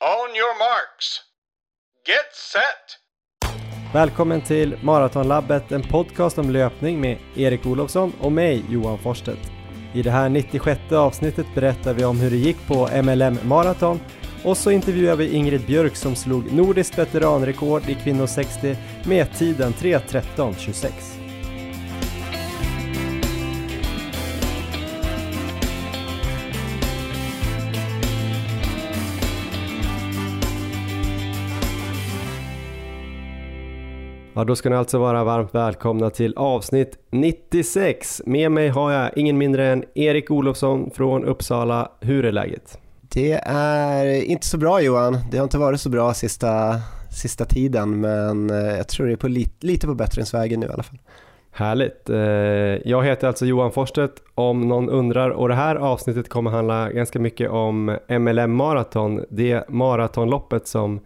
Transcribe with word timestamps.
On 0.00 0.36
your 0.36 0.58
marks. 0.58 1.20
Get 2.06 2.34
set! 2.52 2.98
Välkommen 3.94 4.40
till 4.40 4.78
Maratonlabbet, 4.82 5.72
en 5.72 5.82
podcast 5.82 6.38
om 6.38 6.50
löpning 6.50 7.00
med 7.00 7.18
Erik 7.36 7.66
Olofsson 7.66 8.12
och 8.20 8.32
mig, 8.32 8.64
Johan 8.70 8.98
Forstedt. 8.98 9.50
I 9.94 10.02
det 10.02 10.10
här 10.10 10.28
96 10.28 10.92
avsnittet 10.92 11.46
berättar 11.54 11.94
vi 11.94 12.04
om 12.04 12.20
hur 12.20 12.30
det 12.30 12.36
gick 12.36 12.66
på 12.66 12.88
MLM 13.02 13.38
Marathon 13.44 14.00
och 14.44 14.56
så 14.56 14.70
intervjuar 14.70 15.16
vi 15.16 15.34
Ingrid 15.34 15.66
Björk 15.66 15.96
som 15.96 16.16
slog 16.16 16.52
nordiskt 16.52 16.98
veteranrekord 16.98 17.88
i 17.88 17.94
kvinnor 17.94 18.26
60 18.26 18.76
med 19.04 19.38
tiden 19.38 19.72
3.13.26. 19.72 21.17
Ja, 34.38 34.44
då 34.44 34.56
ska 34.56 34.70
ni 34.70 34.76
alltså 34.76 34.98
vara 34.98 35.24
varmt 35.24 35.54
välkomna 35.54 36.10
till 36.10 36.34
avsnitt 36.36 36.98
96. 37.10 38.22
Med 38.26 38.52
mig 38.52 38.68
har 38.68 38.92
jag 38.92 39.10
ingen 39.16 39.38
mindre 39.38 39.66
än 39.66 39.84
Erik 39.94 40.30
Olofsson 40.30 40.90
från 40.90 41.24
Uppsala. 41.24 41.92
Hur 42.00 42.24
är 42.24 42.32
läget? 42.32 42.78
Det 43.00 43.32
är 43.46 44.22
inte 44.22 44.46
så 44.46 44.58
bra 44.58 44.80
Johan. 44.80 45.18
Det 45.30 45.36
har 45.36 45.44
inte 45.44 45.58
varit 45.58 45.80
så 45.80 45.88
bra 45.88 46.14
sista, 46.14 46.80
sista 47.10 47.44
tiden 47.44 48.00
men 48.00 48.50
eh, 48.50 48.76
jag 48.76 48.88
tror 48.88 49.06
det 49.06 49.12
är 49.12 49.16
på 49.16 49.28
lite, 49.28 49.66
lite 49.66 49.86
på 49.86 49.94
bättringsvägen 49.94 50.60
nu 50.60 50.66
i 50.66 50.70
alla 50.70 50.82
fall. 50.82 50.98
Härligt. 51.52 52.10
Eh, 52.10 52.18
jag 52.90 53.04
heter 53.04 53.28
alltså 53.28 53.46
Johan 53.46 53.72
Forstedt 53.72 54.22
om 54.34 54.68
någon 54.68 54.88
undrar 54.90 55.30
och 55.30 55.48
det 55.48 55.54
här 55.54 55.76
avsnittet 55.76 56.28
kommer 56.28 56.50
handla 56.50 56.90
ganska 56.90 57.18
mycket 57.18 57.50
om 57.50 57.98
MLM 58.08 58.52
Marathon, 58.56 59.24
det 59.30 59.68
maratonloppet 59.68 60.66
som 60.66 61.00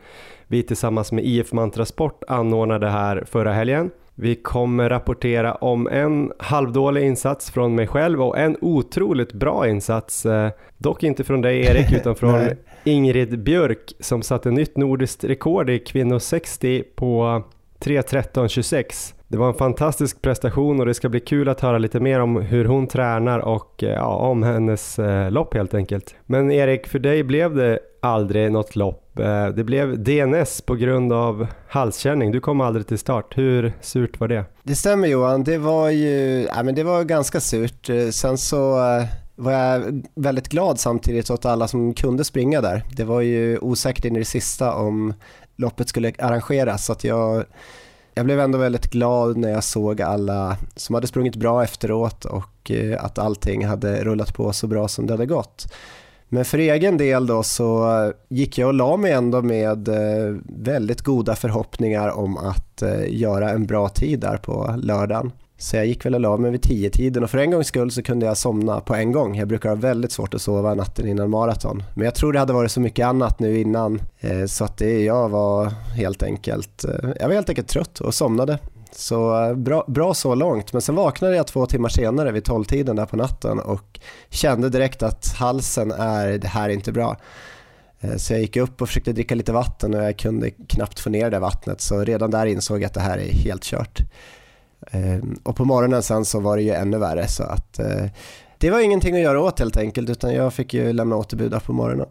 vi 0.52 0.62
tillsammans 0.62 1.12
med 1.12 1.24
IF 1.24 1.52
Mantra 1.52 1.84
Sport 1.84 2.22
anordnade 2.28 2.88
här 2.88 3.24
förra 3.26 3.52
helgen. 3.52 3.90
Vi 4.14 4.34
kommer 4.34 4.90
rapportera 4.90 5.54
om 5.54 5.88
en 5.88 6.32
halvdålig 6.38 7.02
insats 7.02 7.50
från 7.50 7.74
mig 7.74 7.86
själv 7.86 8.22
och 8.22 8.38
en 8.38 8.56
otroligt 8.60 9.32
bra 9.32 9.68
insats, 9.68 10.26
eh, 10.26 10.50
dock 10.78 11.02
inte 11.02 11.24
från 11.24 11.40
dig 11.40 11.60
Erik 11.66 11.92
utan 12.00 12.14
från 12.14 12.40
Ingrid 12.84 13.42
Björk 13.42 13.92
som 14.00 14.22
satte 14.22 14.50
nytt 14.50 14.76
nordiskt 14.76 15.24
rekord 15.24 15.70
i 15.70 15.78
kvinnor 15.78 16.18
60 16.18 16.82
på 16.94 17.42
3.13.26. 17.80 19.14
Det 19.28 19.38
var 19.38 19.48
en 19.48 19.54
fantastisk 19.54 20.22
prestation 20.22 20.80
och 20.80 20.86
det 20.86 20.94
ska 20.94 21.08
bli 21.08 21.20
kul 21.20 21.48
att 21.48 21.60
höra 21.60 21.78
lite 21.78 22.00
mer 22.00 22.20
om 22.20 22.36
hur 22.36 22.64
hon 22.64 22.86
tränar 22.86 23.38
och 23.38 23.74
ja, 23.76 24.16
om 24.16 24.42
hennes 24.42 24.98
eh, 24.98 25.30
lopp 25.30 25.54
helt 25.54 25.74
enkelt. 25.74 26.14
Men 26.26 26.50
Erik, 26.50 26.86
för 26.86 26.98
dig 26.98 27.22
blev 27.22 27.54
det 27.54 27.78
aldrig 28.00 28.52
något 28.52 28.76
lopp 28.76 29.01
lopp. 29.16 29.26
Eh, 29.26 29.46
det 29.46 29.64
blev 29.64 30.02
DNS 30.02 30.60
på 30.60 30.74
grund 30.74 31.12
av 31.12 31.46
halskänning. 31.68 32.32
Du 32.32 32.40
kom 32.40 32.60
aldrig 32.60 32.86
till 32.86 32.98
start. 32.98 33.38
Hur 33.38 33.72
surt 33.80 34.20
var 34.20 34.28
det? 34.28 34.44
Det 34.62 34.76
stämmer 34.76 35.08
Johan, 35.08 35.44
det 35.44 35.58
var 35.58 35.90
ju 35.90 36.48
ja, 36.54 36.62
men 36.62 36.74
det 36.74 36.84
var 36.84 37.04
ganska 37.04 37.40
surt. 37.40 37.88
Eh, 37.88 38.08
sen 38.08 38.38
så 38.38 38.78
eh, 38.78 39.04
var 39.36 39.52
jag 39.52 40.02
väldigt 40.14 40.48
glad 40.48 40.80
samtidigt 40.80 41.30
åt 41.30 41.44
alla 41.44 41.68
som 41.68 41.94
kunde 41.94 42.24
springa 42.24 42.60
där. 42.60 42.84
Det 42.96 43.04
var 43.04 43.20
ju 43.20 43.58
osäkert 43.58 44.04
in 44.04 44.16
i 44.16 44.18
det 44.18 44.24
sista 44.24 44.74
om 44.74 45.14
loppet 45.56 45.88
skulle 45.88 46.12
arrangeras 46.18 46.86
så 46.86 46.92
att 46.92 47.04
jag 47.04 47.44
jag 48.14 48.24
blev 48.24 48.40
ändå 48.40 48.58
väldigt 48.58 48.90
glad 48.90 49.36
när 49.36 49.48
jag 49.48 49.64
såg 49.64 50.02
alla 50.02 50.56
som 50.76 50.94
hade 50.94 51.06
sprungit 51.06 51.36
bra 51.36 51.64
efteråt 51.64 52.24
och 52.24 52.70
att 52.98 53.18
allting 53.18 53.66
hade 53.66 54.04
rullat 54.04 54.34
på 54.34 54.52
så 54.52 54.66
bra 54.66 54.88
som 54.88 55.06
det 55.06 55.12
hade 55.12 55.26
gått. 55.26 55.66
Men 56.34 56.44
för 56.44 56.58
egen 56.58 56.96
del 56.96 57.26
då 57.26 57.42
så 57.42 58.12
gick 58.28 58.58
jag 58.58 58.68
och 58.68 58.74
la 58.74 58.96
mig 58.96 59.12
ändå 59.12 59.42
med 59.42 59.88
eh, 59.88 60.36
väldigt 60.48 61.00
goda 61.00 61.34
förhoppningar 61.34 62.08
om 62.08 62.36
att 62.36 62.82
eh, 62.82 63.14
göra 63.14 63.50
en 63.50 63.66
bra 63.66 63.88
tid 63.88 64.20
där 64.20 64.36
på 64.36 64.74
lördagen. 64.78 65.32
Så 65.58 65.76
jag 65.76 65.86
gick 65.86 66.06
väl 66.06 66.14
och 66.14 66.20
la 66.20 66.36
mig 66.36 66.50
vid 66.50 66.62
tio 66.62 66.90
tiden 66.90 67.22
och 67.22 67.30
för 67.30 67.38
en 67.38 67.50
gångs 67.50 67.66
skull 67.66 67.90
så 67.90 68.02
kunde 68.02 68.26
jag 68.26 68.36
somna 68.36 68.80
på 68.80 68.94
en 68.94 69.12
gång. 69.12 69.36
Jag 69.36 69.48
brukar 69.48 69.68
ha 69.68 69.76
väldigt 69.76 70.12
svårt 70.12 70.34
att 70.34 70.42
sova 70.42 70.74
natten 70.74 71.08
innan 71.08 71.30
maraton. 71.30 71.82
Men 71.94 72.04
jag 72.04 72.14
tror 72.14 72.32
det 72.32 72.38
hade 72.38 72.52
varit 72.52 72.70
så 72.70 72.80
mycket 72.80 73.06
annat 73.06 73.40
nu 73.40 73.60
innan 73.60 74.02
eh, 74.20 74.44
så 74.46 74.64
att 74.64 74.76
det 74.76 75.02
jag 75.02 75.28
var 75.28 75.66
helt 75.96 76.22
enkelt, 76.22 76.84
jag 77.20 77.28
var 77.28 77.34
helt 77.34 77.48
enkelt 77.48 77.68
trött 77.68 78.00
och 78.00 78.14
somnade. 78.14 78.58
Så 78.94 79.44
eh, 79.44 79.54
bra, 79.54 79.84
bra 79.88 80.14
så 80.14 80.34
långt, 80.34 80.72
men 80.72 80.82
sen 80.82 80.94
vaknade 80.94 81.36
jag 81.36 81.46
två 81.46 81.66
timmar 81.66 81.88
senare 81.88 82.32
vid 82.32 82.44
tolvtiden 82.44 82.96
där 82.96 83.06
på 83.06 83.16
natten 83.16 83.58
och 83.58 84.00
kände 84.30 84.68
direkt 84.68 85.02
att 85.02 85.34
halsen 85.38 85.90
är, 85.90 86.38
det 86.38 86.48
här 86.48 86.68
är 86.68 86.72
inte 86.72 86.92
bra. 86.92 87.16
Eh, 88.00 88.16
så 88.16 88.32
jag 88.32 88.40
gick 88.40 88.56
upp 88.56 88.82
och 88.82 88.88
försökte 88.88 89.12
dricka 89.12 89.34
lite 89.34 89.52
vatten 89.52 89.94
och 89.94 90.02
jag 90.02 90.18
kunde 90.18 90.50
knappt 90.50 91.00
få 91.00 91.10
ner 91.10 91.30
det 91.30 91.38
vattnet 91.38 91.80
så 91.80 92.04
redan 92.04 92.30
där 92.30 92.46
insåg 92.46 92.76
jag 92.76 92.84
att 92.84 92.94
det 92.94 93.00
här 93.00 93.18
är 93.18 93.32
helt 93.32 93.62
kört. 93.62 94.00
Eh, 94.90 95.18
och 95.42 95.56
på 95.56 95.64
morgonen 95.64 96.02
sen 96.02 96.24
så 96.24 96.40
var 96.40 96.56
det 96.56 96.62
ju 96.62 96.72
ännu 96.72 96.98
värre 96.98 97.28
så 97.28 97.42
att 97.42 97.80
det 98.58 98.70
var 98.70 98.80
ingenting 98.80 99.14
att 99.14 99.22
göra 99.22 99.40
åt 99.40 99.58
helt 99.58 99.76
enkelt 99.76 100.10
utan 100.10 100.34
jag 100.34 100.52
fick 100.52 100.74
ju 100.74 100.92
lämna 100.92 101.16
återbud 101.16 101.62
på 101.64 101.72
morgonen. 101.72 102.06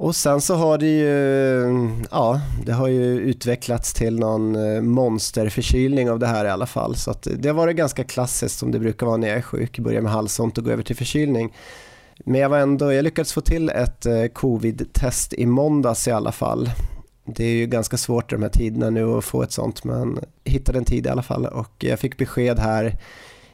Och 0.00 0.16
sen 0.16 0.40
så 0.40 0.54
har 0.54 0.78
det 0.78 0.86
ju, 0.86 1.90
ja, 2.10 2.40
det 2.64 2.72
har 2.72 2.88
ju 2.88 3.18
utvecklats 3.18 3.94
till 3.94 4.18
någon 4.18 4.56
eh, 4.56 4.80
monsterförkylning 4.80 6.10
av 6.10 6.18
det 6.18 6.26
här 6.26 6.44
i 6.44 6.48
alla 6.48 6.66
fall. 6.66 6.96
Så 6.96 7.10
att 7.10 7.28
det 7.38 7.48
har 7.48 7.54
varit 7.54 7.76
ganska 7.76 8.04
klassiskt 8.04 8.58
som 8.58 8.70
det 8.70 8.78
brukar 8.78 9.06
vara 9.06 9.16
när 9.16 9.28
jag 9.28 9.36
är 9.36 9.42
sjuk, 9.42 9.78
börja 9.78 10.00
med 10.00 10.12
halsont 10.12 10.58
och 10.58 10.64
gå 10.64 10.70
över 10.70 10.82
till 10.82 10.96
förkylning. 10.96 11.54
Men 12.24 12.40
jag 12.40 12.48
var 12.48 12.58
ändå, 12.58 12.92
jag 12.92 13.02
lyckades 13.02 13.32
få 13.32 13.40
till 13.40 13.68
ett 13.68 14.06
eh, 14.06 14.26
covid-test 14.26 15.32
i 15.32 15.46
måndags 15.46 16.08
i 16.08 16.10
alla 16.10 16.32
fall 16.32 16.70
det 17.24 17.44
är 17.44 17.54
ju 17.54 17.66
ganska 17.66 17.96
svårt 17.96 18.32
i 18.32 18.34
de 18.34 18.42
här 18.42 18.50
tiderna 18.50 18.90
nu 18.90 19.04
att 19.04 19.24
få 19.24 19.42
ett 19.42 19.52
sånt 19.52 19.84
men 19.84 20.18
jag 20.44 20.52
hittade 20.52 20.78
en 20.78 20.84
tid 20.84 21.06
i 21.06 21.08
alla 21.08 21.22
fall 21.22 21.46
och 21.46 21.74
jag 21.78 21.98
fick 21.98 22.18
besked 22.18 22.58
här 22.58 22.98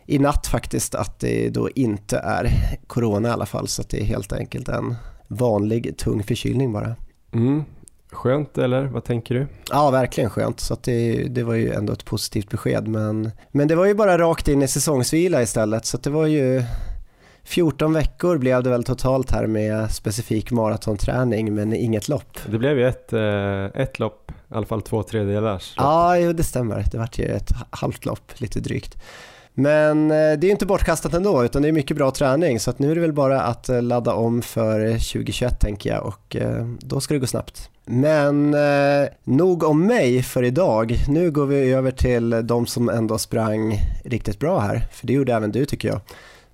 i 0.07 0.19
natt 0.19 0.47
faktiskt 0.47 0.95
att 0.95 1.19
det 1.19 1.51
då 1.51 1.71
inte 1.71 2.19
är 2.19 2.51
corona 2.87 3.29
i 3.29 3.33
alla 3.33 3.47
fall 3.47 3.69
så 3.69 3.83
att 3.83 3.89
det 3.89 4.01
är 4.01 4.05
helt 4.05 4.33
enkelt 4.33 4.69
en 4.69 4.95
vanlig 5.29 5.97
tung 5.97 6.23
förkylning 6.23 6.73
bara. 6.73 6.97
Mm. 7.33 7.65
Skönt 8.13 8.59
eller 8.59 8.85
vad 8.85 9.05
tänker 9.05 9.35
du? 9.35 9.47
Ja, 9.71 9.91
verkligen 9.91 10.31
skönt. 10.31 10.61
Så 10.61 10.77
det, 10.83 11.13
det 11.29 11.43
var 11.43 11.55
ju 11.55 11.73
ändå 11.73 11.93
ett 11.93 12.05
positivt 12.05 12.51
besked. 12.51 12.89
Men, 12.89 13.31
men 13.53 13.69
det 13.69 13.75
var 13.75 13.87
ju 13.87 13.95
bara 13.95 14.19
rakt 14.19 14.49
in 14.49 14.63
i 14.63 14.69
säsongsvila 14.69 15.43
istället. 15.43 15.87
Så 15.87 15.97
det 15.97 16.11
var 16.11 16.27
ju 16.27 16.63
14 17.47 17.93
veckor 17.93 18.39
blev 18.39 18.63
det 18.63 18.71
väl 18.71 18.85
totalt 18.85 19.31
här 19.31 19.47
med 19.47 19.91
specifik 19.91 20.51
maratonträning 20.51 21.55
men 21.55 21.73
inget 21.73 22.09
lopp. 22.09 22.39
Det 22.47 22.59
blev 22.59 22.79
ju 22.79 22.89
ett, 22.89 23.13
eh, 23.13 23.83
ett 23.83 23.99
lopp, 23.99 24.31
i 24.31 24.55
alla 24.55 24.67
fall 24.67 24.83
två 24.83 25.03
tredjedelars. 25.03 25.75
Ja, 25.77 26.19
jo, 26.19 26.33
det 26.33 26.45
stämmer. 26.45 26.85
Det 26.93 26.99
vart 26.99 27.19
ju 27.19 27.25
ett 27.25 27.51
halvt 27.71 28.05
lopp, 28.05 28.33
lite 28.41 28.61
drygt. 28.61 28.97
Men 29.59 30.11
eh, 30.11 30.39
det 30.39 30.47
är 30.47 30.51
inte 30.51 30.67
bortkastat 30.67 31.15
ändå 31.15 31.45
utan 31.45 31.63
det 31.63 31.69
är 31.69 31.73
mycket 31.73 31.97
bra 31.97 32.11
träning 32.11 32.61
så 32.61 32.71
att 32.71 32.79
nu 32.79 32.91
är 32.91 32.95
det 32.95 33.01
väl 33.01 33.13
bara 33.13 33.41
att 33.41 33.69
eh, 33.69 33.83
ladda 33.83 34.15
om 34.15 34.43
för 34.43 34.91
2021 34.91 35.61
tänker 35.61 35.91
jag 35.91 36.07
och 36.07 36.37
då 36.79 37.01
ska 37.01 37.15
det 37.15 37.21
gå 37.21 37.27
snabbt. 37.27 37.71
Men 37.85 38.55
eh, 38.55 39.09
nog 39.25 39.63
om 39.63 39.87
mig 39.87 40.23
för 40.23 40.43
idag. 40.43 40.97
Nu 41.09 41.31
går 41.31 41.47
vi 41.47 41.73
över 41.73 41.91
till 41.91 42.47
de 42.47 42.67
som 42.67 42.89
ändå 42.89 43.19
sprang 43.19 43.81
riktigt 44.05 44.39
bra 44.39 44.59
här, 44.59 44.83
för 44.93 45.07
det 45.07 45.13
gjorde 45.13 45.35
även 45.35 45.53
du 45.53 45.65
tycker 45.65 45.89
jag. 45.89 46.01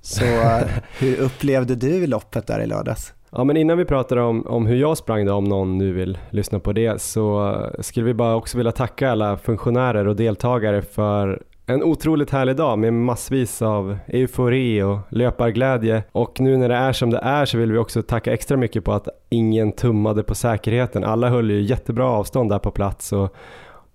Så 0.00 0.24
hur 0.98 1.20
upplevde 1.20 1.74
du 1.74 2.06
loppet 2.06 2.46
där 2.46 2.60
i 2.60 2.66
lördags? 2.66 3.12
Ja, 3.30 3.44
men 3.44 3.56
innan 3.56 3.78
vi 3.78 3.84
pratar 3.84 4.16
om, 4.16 4.46
om 4.46 4.66
hur 4.66 4.76
jag 4.76 4.98
sprang 4.98 5.26
då, 5.26 5.34
om 5.34 5.44
någon 5.44 5.78
nu 5.78 5.92
vill 5.92 6.18
lyssna 6.30 6.58
på 6.58 6.72
det, 6.72 7.02
så 7.02 7.56
skulle 7.80 8.06
vi 8.06 8.14
bara 8.14 8.34
också 8.34 8.56
vilja 8.56 8.72
tacka 8.72 9.10
alla 9.10 9.36
funktionärer 9.36 10.08
och 10.08 10.16
deltagare 10.16 10.82
för 10.82 11.42
en 11.66 11.82
otroligt 11.82 12.30
härlig 12.30 12.56
dag 12.56 12.78
med 12.78 12.92
massvis 12.92 13.62
av 13.62 13.98
eufori 14.06 14.82
och 14.82 14.98
löparglädje. 15.08 16.02
Och 16.12 16.40
nu 16.40 16.56
när 16.56 16.68
det 16.68 16.74
är 16.74 16.92
som 16.92 17.10
det 17.10 17.18
är 17.18 17.44
så 17.44 17.58
vill 17.58 17.72
vi 17.72 17.78
också 17.78 18.02
tacka 18.02 18.32
extra 18.32 18.56
mycket 18.56 18.84
på 18.84 18.92
att 18.92 19.08
ingen 19.28 19.72
tummade 19.72 20.22
på 20.22 20.34
säkerheten. 20.34 21.04
Alla 21.04 21.28
höll 21.28 21.50
ju 21.50 21.60
jättebra 21.60 22.09
avstånd 22.09 22.50
där 22.50 22.59
på 22.59 22.70
plats 22.70 23.12
och 23.12 23.36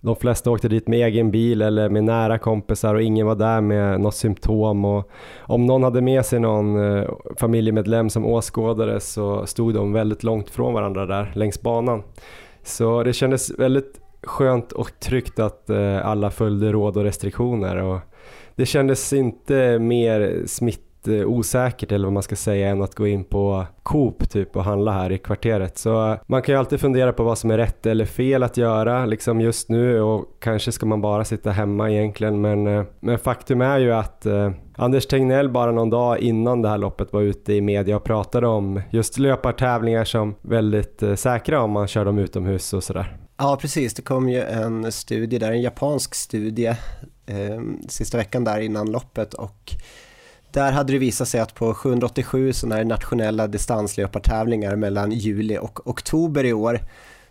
de 0.01 0.15
flesta 0.15 0.51
åkte 0.51 0.67
dit 0.69 0.87
med 0.87 1.07
egen 1.07 1.31
bil 1.31 1.61
eller 1.61 1.89
med 1.89 2.03
nära 2.03 2.37
kompisar 2.37 2.95
och 2.95 3.01
ingen 3.01 3.27
var 3.27 3.35
där 3.35 3.61
med 3.61 4.01
något 4.01 4.15
symptom. 4.15 4.85
Och 4.85 5.09
om 5.39 5.65
någon 5.65 5.83
hade 5.83 6.01
med 6.01 6.25
sig 6.25 6.39
någon 6.39 6.97
eh, 6.97 7.09
familjemedlem 7.37 8.09
som 8.09 8.25
åskådare 8.25 8.99
så 8.99 9.45
stod 9.45 9.73
de 9.73 9.93
väldigt 9.93 10.23
långt 10.23 10.49
från 10.49 10.73
varandra 10.73 11.05
där 11.05 11.31
längs 11.35 11.61
banan. 11.61 12.03
Så 12.63 13.03
det 13.03 13.13
kändes 13.13 13.59
väldigt 13.59 14.01
skönt 14.27 14.71
och 14.71 14.99
tryggt 14.99 15.39
att 15.39 15.69
eh, 15.69 16.05
alla 16.07 16.31
följde 16.31 16.71
råd 16.71 16.97
och 16.97 17.03
restriktioner. 17.03 17.77
Och 17.77 17.99
det 18.55 18.65
kändes 18.65 19.13
inte 19.13 19.79
mer 19.79 20.43
smittosäkert 20.45 21.91
eh, 21.91 21.95
eller 21.95 22.05
vad 22.05 22.13
man 22.13 22.23
ska 22.23 22.35
säga 22.35 22.69
än 22.69 22.81
att 22.81 22.95
gå 22.95 23.07
in 23.07 23.23
på 23.23 23.65
Coop 23.83 24.29
typ 24.29 24.55
och 24.55 24.63
handla 24.63 24.91
här 24.91 25.11
i 25.11 25.17
kvarteret. 25.17 25.77
Så 25.77 26.11
eh, 26.11 26.17
man 26.27 26.41
kan 26.41 26.55
ju 26.55 26.59
alltid 26.59 26.79
fundera 26.79 27.13
på 27.13 27.23
vad 27.23 27.37
som 27.37 27.51
är 27.51 27.57
rätt 27.57 27.85
eller 27.85 28.05
fel 28.05 28.43
att 28.43 28.57
göra 28.57 29.05
liksom 29.05 29.41
just 29.41 29.69
nu 29.69 30.01
och 30.01 30.25
kanske 30.39 30.71
ska 30.71 30.85
man 30.85 31.01
bara 31.01 31.25
sitta 31.25 31.51
hemma 31.51 31.91
egentligen 31.91 32.41
men, 32.41 32.85
men 32.99 33.19
faktum 33.19 33.61
är 33.61 33.79
ju 33.79 33.93
att, 33.93 34.25
Anders 34.79 35.05
Tegnell 35.05 35.49
bara 35.49 35.71
någon 35.71 35.89
dag 35.89 36.19
innan 36.19 36.61
det 36.61 36.69
här 36.69 36.77
loppet 36.77 37.13
var 37.13 37.21
ute 37.21 37.53
i 37.53 37.61
media 37.61 37.95
och 37.95 38.03
pratade 38.03 38.47
om 38.47 38.81
just 38.89 39.19
löpartävlingar 39.19 40.03
som 40.03 40.35
väldigt 40.41 41.03
säkra 41.15 41.61
om 41.61 41.71
man 41.71 41.87
kör 41.87 42.05
dem 42.05 42.17
utomhus 42.17 42.73
och 42.73 42.83
sådär. 42.83 43.26
Ja, 43.37 43.57
precis. 43.61 43.93
Det 43.93 44.01
kom 44.01 44.29
ju 44.29 44.41
en 44.41 44.91
studie 44.91 45.37
där, 45.37 45.51
en 45.51 45.61
japansk 45.61 46.15
studie 46.15 46.75
eh, 47.25 47.61
sista 47.87 48.17
veckan 48.17 48.43
där 48.43 48.59
innan 48.59 48.91
loppet 48.91 49.33
och 49.33 49.73
där 50.51 50.71
hade 50.71 50.93
det 50.93 50.99
visat 50.99 51.27
sig 51.27 51.39
att 51.39 51.55
på 51.55 51.73
787 51.73 52.53
sådana 52.53 52.75
här 52.75 52.83
nationella 52.83 53.47
distanslöpartävlingar 53.47 54.75
mellan 54.75 55.11
juli 55.11 55.57
och 55.57 55.87
oktober 55.87 56.43
i 56.43 56.53
år 56.53 56.79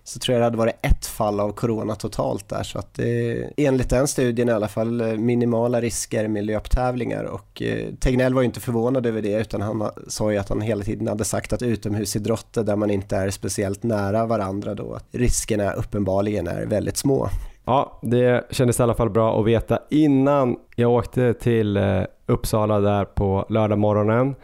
så 0.08 0.18
tror 0.18 0.34
jag 0.34 0.40
det 0.40 0.44
hade 0.44 0.56
varit 0.56 0.76
ett 0.82 1.06
fall 1.06 1.40
av 1.40 1.52
corona 1.52 1.94
totalt 1.94 2.48
där 2.48 2.62
så 2.62 2.78
att 2.78 2.94
det 2.94 3.44
enligt 3.56 3.90
den 3.90 4.08
studien 4.08 4.48
i 4.48 4.52
alla 4.52 4.68
fall 4.68 5.00
eh, 5.00 5.06
minimala 5.06 5.80
risker 5.80 6.28
med 6.28 6.44
löptävlingar 6.44 7.24
och 7.24 7.62
eh, 7.62 7.94
Tegnell 8.00 8.34
var 8.34 8.42
ju 8.42 8.46
inte 8.46 8.60
förvånad 8.60 9.06
över 9.06 9.22
det 9.22 9.40
utan 9.40 9.62
han 9.62 9.90
sa 10.08 10.32
ju 10.32 10.38
att 10.38 10.48
han 10.48 10.60
hela 10.60 10.84
tiden 10.84 11.08
hade 11.08 11.24
sagt 11.24 11.52
att 11.52 11.62
utomhusidrotter 11.62 12.62
där 12.62 12.76
man 12.76 12.90
inte 12.90 13.16
är 13.16 13.30
speciellt 13.30 13.82
nära 13.82 14.26
varandra 14.26 14.74
då 14.74 14.94
att 14.94 15.06
riskerna 15.12 15.72
uppenbarligen 15.72 16.46
är 16.46 16.66
väldigt 16.66 16.96
små. 16.96 17.28
Ja, 17.64 17.98
det 18.02 18.46
kändes 18.50 18.80
i 18.80 18.82
alla 18.82 18.94
fall 18.94 19.10
bra 19.10 19.40
att 19.40 19.46
veta 19.46 19.78
innan 19.90 20.56
jag 20.76 20.90
åkte 20.90 21.34
till 21.34 21.76
eh, 21.76 22.02
Uppsala 22.26 22.80
där 22.80 23.04
på 23.04 23.46
lördag 23.48 23.78
morgonen. 23.78 24.34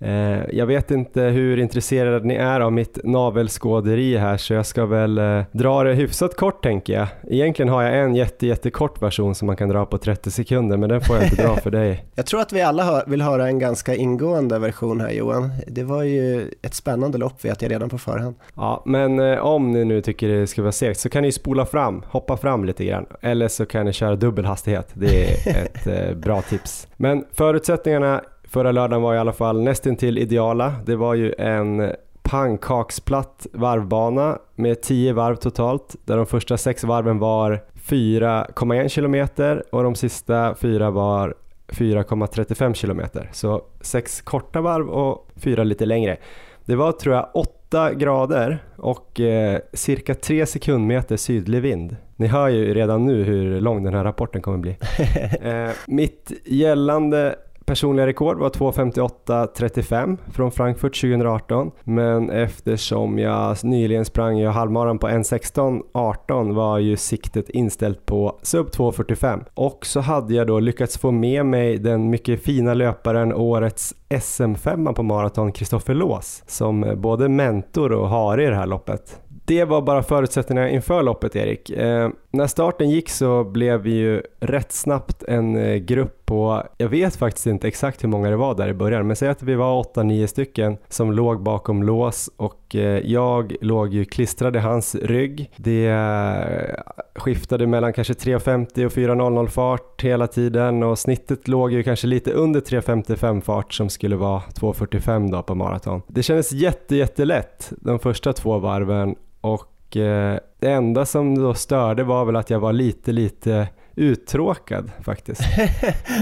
Eh, 0.00 0.50
jag 0.52 0.66
vet 0.66 0.90
inte 0.90 1.22
hur 1.22 1.58
intresserade 1.58 2.26
ni 2.26 2.34
är 2.34 2.60
av 2.60 2.72
mitt 2.72 2.98
navelskåderi 3.04 4.16
här 4.16 4.36
så 4.36 4.54
jag 4.54 4.66
ska 4.66 4.86
väl 4.86 5.18
eh, 5.18 5.42
dra 5.52 5.82
det 5.82 5.94
hyfsat 5.94 6.36
kort 6.36 6.62
tänker 6.62 6.92
jag. 6.92 7.08
Egentligen 7.28 7.68
har 7.68 7.82
jag 7.82 7.98
en 8.04 8.14
jätte, 8.14 8.46
jättekort 8.46 9.02
version 9.02 9.34
som 9.34 9.46
man 9.46 9.56
kan 9.56 9.68
dra 9.68 9.86
på 9.86 9.98
30 9.98 10.30
sekunder 10.30 10.76
men 10.76 10.88
den 10.88 11.00
får 11.00 11.16
jag 11.16 11.24
inte 11.24 11.42
dra 11.42 11.56
för 11.56 11.70
dig. 11.70 12.04
Jag 12.14 12.26
tror 12.26 12.40
att 12.40 12.52
vi 12.52 12.62
alla 12.62 13.04
vill 13.06 13.22
höra 13.22 13.48
en 13.48 13.58
ganska 13.58 13.94
ingående 13.94 14.58
version 14.58 15.00
här 15.00 15.10
Johan. 15.10 15.50
Det 15.66 15.84
var 15.84 16.02
ju 16.02 16.50
ett 16.62 16.74
spännande 16.74 17.18
lopp 17.18 17.44
vet 17.44 17.62
jag 17.62 17.70
redan 17.70 17.88
på 17.88 17.98
förhand. 17.98 18.34
Ja, 18.56 18.82
men 18.86 19.20
eh, 19.20 19.38
om 19.38 19.72
ni 19.72 19.84
nu 19.84 20.02
tycker 20.02 20.28
det 20.28 20.46
ska 20.46 20.62
vara 20.62 20.72
segt 20.72 21.00
så 21.00 21.08
kan 21.08 21.22
ni 21.22 21.32
spola 21.32 21.66
fram, 21.66 22.02
hoppa 22.06 22.36
fram 22.36 22.64
lite 22.64 22.84
grann. 22.84 23.06
Eller 23.20 23.48
så 23.48 23.66
kan 23.66 23.86
ni 23.86 23.92
köra 23.92 24.16
dubbel 24.16 24.44
hastighet. 24.44 24.88
Det 24.94 25.46
är 25.46 25.68
ett 25.86 26.16
bra 26.16 26.42
tips. 26.42 26.88
Men 26.96 27.24
förutsättningarna 27.32 28.20
Förra 28.48 28.72
lördagen 28.72 29.02
var 29.02 29.14
i 29.14 29.18
alla 29.18 29.32
fall 29.32 29.62
nästintill 29.62 30.18
ideala. 30.18 30.74
Det 30.86 30.96
var 30.96 31.14
ju 31.14 31.34
en 31.38 31.92
pannkaksplatt 32.22 33.46
varvbana 33.52 34.38
med 34.54 34.82
10 34.82 35.12
varv 35.12 35.36
totalt 35.36 35.96
där 36.04 36.16
de 36.16 36.26
första 36.26 36.56
sex 36.56 36.84
varven 36.84 37.18
var 37.18 37.60
4,1 37.74 38.88
km 38.88 39.60
och 39.70 39.82
de 39.82 39.94
sista 39.94 40.54
fyra 40.54 40.90
var 40.90 41.34
4,35 41.68 42.74
km. 42.74 43.26
Så 43.32 43.62
sex 43.80 44.20
korta 44.20 44.60
varv 44.60 44.88
och 44.88 45.28
fyra 45.36 45.64
lite 45.64 45.86
längre. 45.86 46.16
Det 46.64 46.76
var 46.76 46.92
tror 46.92 47.14
jag 47.14 47.28
8 47.34 47.94
grader 47.94 48.64
och 48.76 49.20
eh, 49.20 49.60
cirka 49.72 50.14
3 50.14 50.46
sekundmeter 50.46 51.16
sydlig 51.16 51.62
vind. 51.62 51.96
Ni 52.16 52.26
hör 52.26 52.48
ju 52.48 52.74
redan 52.74 53.06
nu 53.06 53.22
hur 53.24 53.60
lång 53.60 53.84
den 53.84 53.94
här 53.94 54.04
rapporten 54.04 54.42
kommer 54.42 54.58
bli. 54.58 54.76
eh, 55.40 55.70
mitt 55.86 56.32
gällande 56.44 57.36
personliga 57.66 58.06
rekord 58.06 58.38
var 58.38 58.50
2.58.35 58.50 60.18
från 60.32 60.52
Frankfurt 60.52 61.00
2018 61.00 61.70
men 61.84 62.30
eftersom 62.30 63.18
jag 63.18 63.64
nyligen 63.64 64.04
sprang 64.04 64.38
ju 64.38 64.46
halvmaran 64.46 64.98
på 64.98 65.08
1.16.18 65.08 66.54
var 66.54 66.78
ju 66.78 66.96
siktet 66.96 67.50
inställt 67.50 68.06
på 68.06 68.38
sub 68.42 68.68
2.45 68.68 69.44
och 69.54 69.86
så 69.86 70.00
hade 70.00 70.34
jag 70.34 70.46
då 70.46 70.60
lyckats 70.60 70.98
få 70.98 71.10
med 71.10 71.46
mig 71.46 71.78
den 71.78 72.10
mycket 72.10 72.42
fina 72.42 72.74
löparen 72.74 73.32
årets 73.32 73.94
SM5 74.08 74.92
på 74.92 75.02
maraton 75.02 75.52
Kristoffer 75.52 75.94
Lås 75.94 76.42
som 76.46 76.94
både 76.96 77.28
mentor 77.28 77.92
och 77.92 78.08
har 78.08 78.40
i 78.40 78.46
det 78.46 78.56
här 78.56 78.66
loppet. 78.66 79.20
Det 79.46 79.64
var 79.64 79.82
bara 79.82 80.02
förutsättningarna 80.02 80.70
inför 80.70 81.02
loppet 81.02 81.36
Erik. 81.36 81.70
Eh, 81.70 82.10
när 82.36 82.46
starten 82.46 82.90
gick 82.90 83.10
så 83.10 83.44
blev 83.44 83.80
vi 83.80 83.90
ju 83.90 84.22
rätt 84.40 84.72
snabbt 84.72 85.22
en 85.22 85.56
eh, 85.56 85.76
grupp 85.76 86.26
på, 86.26 86.62
jag 86.78 86.88
vet 86.88 87.16
faktiskt 87.16 87.46
inte 87.46 87.68
exakt 87.68 88.04
hur 88.04 88.08
många 88.08 88.30
det 88.30 88.36
var 88.36 88.54
där 88.54 88.68
i 88.68 88.74
början, 88.74 89.06
men 89.06 89.16
säg 89.16 89.28
att 89.28 89.42
vi 89.42 89.54
var 89.54 89.82
8-9 89.82 90.26
stycken 90.26 90.76
som 90.88 91.12
låg 91.12 91.42
bakom 91.42 91.82
lås 91.82 92.30
och 92.36 92.76
eh, 92.76 93.12
jag 93.12 93.56
låg 93.60 93.94
ju 93.94 94.04
klistrad 94.04 94.56
i 94.56 94.58
hans 94.58 94.94
rygg. 94.94 95.50
Det 95.56 95.86
eh, 95.86 96.96
skiftade 97.14 97.66
mellan 97.66 97.92
kanske 97.92 98.12
3.50 98.12 98.86
och 98.86 98.92
4.00 98.92 99.46
fart 99.46 100.02
hela 100.02 100.26
tiden 100.26 100.82
och 100.82 100.98
snittet 100.98 101.48
låg 101.48 101.72
ju 101.72 101.82
kanske 101.82 102.06
lite 102.06 102.32
under 102.32 102.60
3.55 102.60 103.40
fart 103.40 103.74
som 103.74 103.88
skulle 103.88 104.16
vara 104.16 104.40
2.45 104.40 105.30
då 105.32 105.42
på 105.42 105.54
maraton. 105.54 106.02
Det 106.06 106.22
kändes 106.22 106.52
jätte, 106.52 106.96
jättelätt 106.96 107.72
de 107.80 107.98
första 107.98 108.32
två 108.32 108.58
varven 108.58 109.14
och 109.40 109.75
det 109.92 110.40
enda 110.60 111.06
som 111.06 111.38
då 111.38 111.54
störde 111.54 112.04
var 112.04 112.24
väl 112.24 112.36
att 112.36 112.50
jag 112.50 112.60
var 112.60 112.72
lite, 112.72 113.12
lite 113.12 113.68
uttråkad 113.94 114.90
faktiskt. 115.02 115.42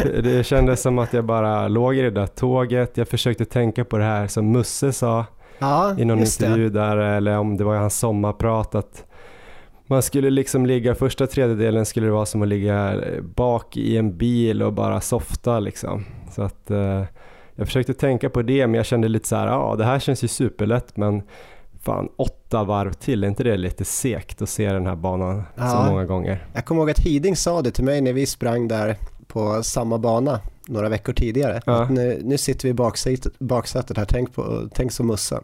det 0.23 0.47
kändes 0.47 0.83
som 0.83 0.99
att 0.99 1.13
jag 1.13 1.25
bara 1.25 1.69
låg 1.69 1.97
i 1.97 2.03
det 2.03 2.11
där 2.11 2.27
tåget. 2.27 2.97
Jag 2.97 3.09
försökte 3.09 3.45
tänka 3.45 3.85
på 3.85 3.99
det 3.99 4.05
här 4.05 4.27
som 4.27 4.53
Musse 4.53 4.93
sa 4.93 5.25
ja, 5.59 5.95
i 5.99 6.05
någon 6.05 6.19
intervju 6.19 6.69
det. 6.69 6.81
där, 6.81 6.97
eller 6.97 7.39
om 7.39 7.57
det 7.57 7.65
var 7.65 7.77
hans 7.77 7.99
sommarprat, 7.99 8.75
att 8.75 9.05
man 9.87 10.03
skulle 10.03 10.31
liksom 10.31 10.67
ligga, 10.67 10.95
första 10.95 11.27
tredjedelen 11.27 11.87
skulle 11.87 12.07
det 12.07 12.13
vara 12.13 12.27
som 12.27 12.43
att 12.43 12.49
ligga 12.49 13.01
bak 13.23 13.77
i 13.77 13.97
en 13.97 14.19
bil 14.19 14.63
och 14.63 14.73
bara 14.73 15.01
softa 15.01 15.61
liksom. 15.61 16.05
Så 16.31 16.43
att 16.43 16.71
eh, 16.71 17.05
jag 17.55 17.67
försökte 17.67 17.95
tänka 17.95 18.31
på 18.31 18.43
det, 18.43 18.67
men 18.67 18.75
jag 18.75 18.87
kände 18.87 19.09
lite 19.09 19.29
så 19.29 19.37
här, 19.37 19.47
ja 19.47 19.75
det 19.79 19.85
här 19.85 19.99
känns 19.99 20.25
ju 20.25 20.29
superlätt, 20.29 20.97
men 20.97 21.23
fan 21.85 22.09
åtta 22.17 22.65
varv 22.65 22.93
till, 22.93 23.25
är 23.25 23.29
inte 23.29 23.45
det 23.45 23.57
lite 23.57 23.85
sekt 23.85 24.43
att 24.43 24.49
se 24.49 24.73
den 24.73 24.87
här 24.87 24.97
banan 24.97 25.43
ja. 25.55 25.71
så 25.71 25.91
många 25.91 26.05
gånger? 26.05 26.47
Jag 26.53 26.65
kommer 26.65 26.81
ihåg 26.81 26.91
att 26.91 26.99
Hiding 26.99 27.37
sa 27.37 27.63
det 27.63 27.71
till 27.71 27.85
mig 27.85 28.01
när 28.01 28.13
vi 28.13 28.27
sprang 28.27 28.69
där 28.69 28.97
på 29.27 29.63
samma 29.63 29.99
bana 29.99 30.41
några 30.69 30.89
veckor 30.89 31.13
tidigare. 31.13 31.63
Ja. 31.67 31.89
Nu, 31.91 32.21
nu, 32.25 32.39
sitter 32.39 32.63
vi 32.63 32.69
i 32.69 32.75
baksätet, 32.75 33.39
baksätet 33.39 33.97
här, 33.97 34.05
tänk, 34.05 34.35
på, 34.35 34.69
tänk 34.75 34.93
som 34.93 35.07
Mussa. 35.07 35.43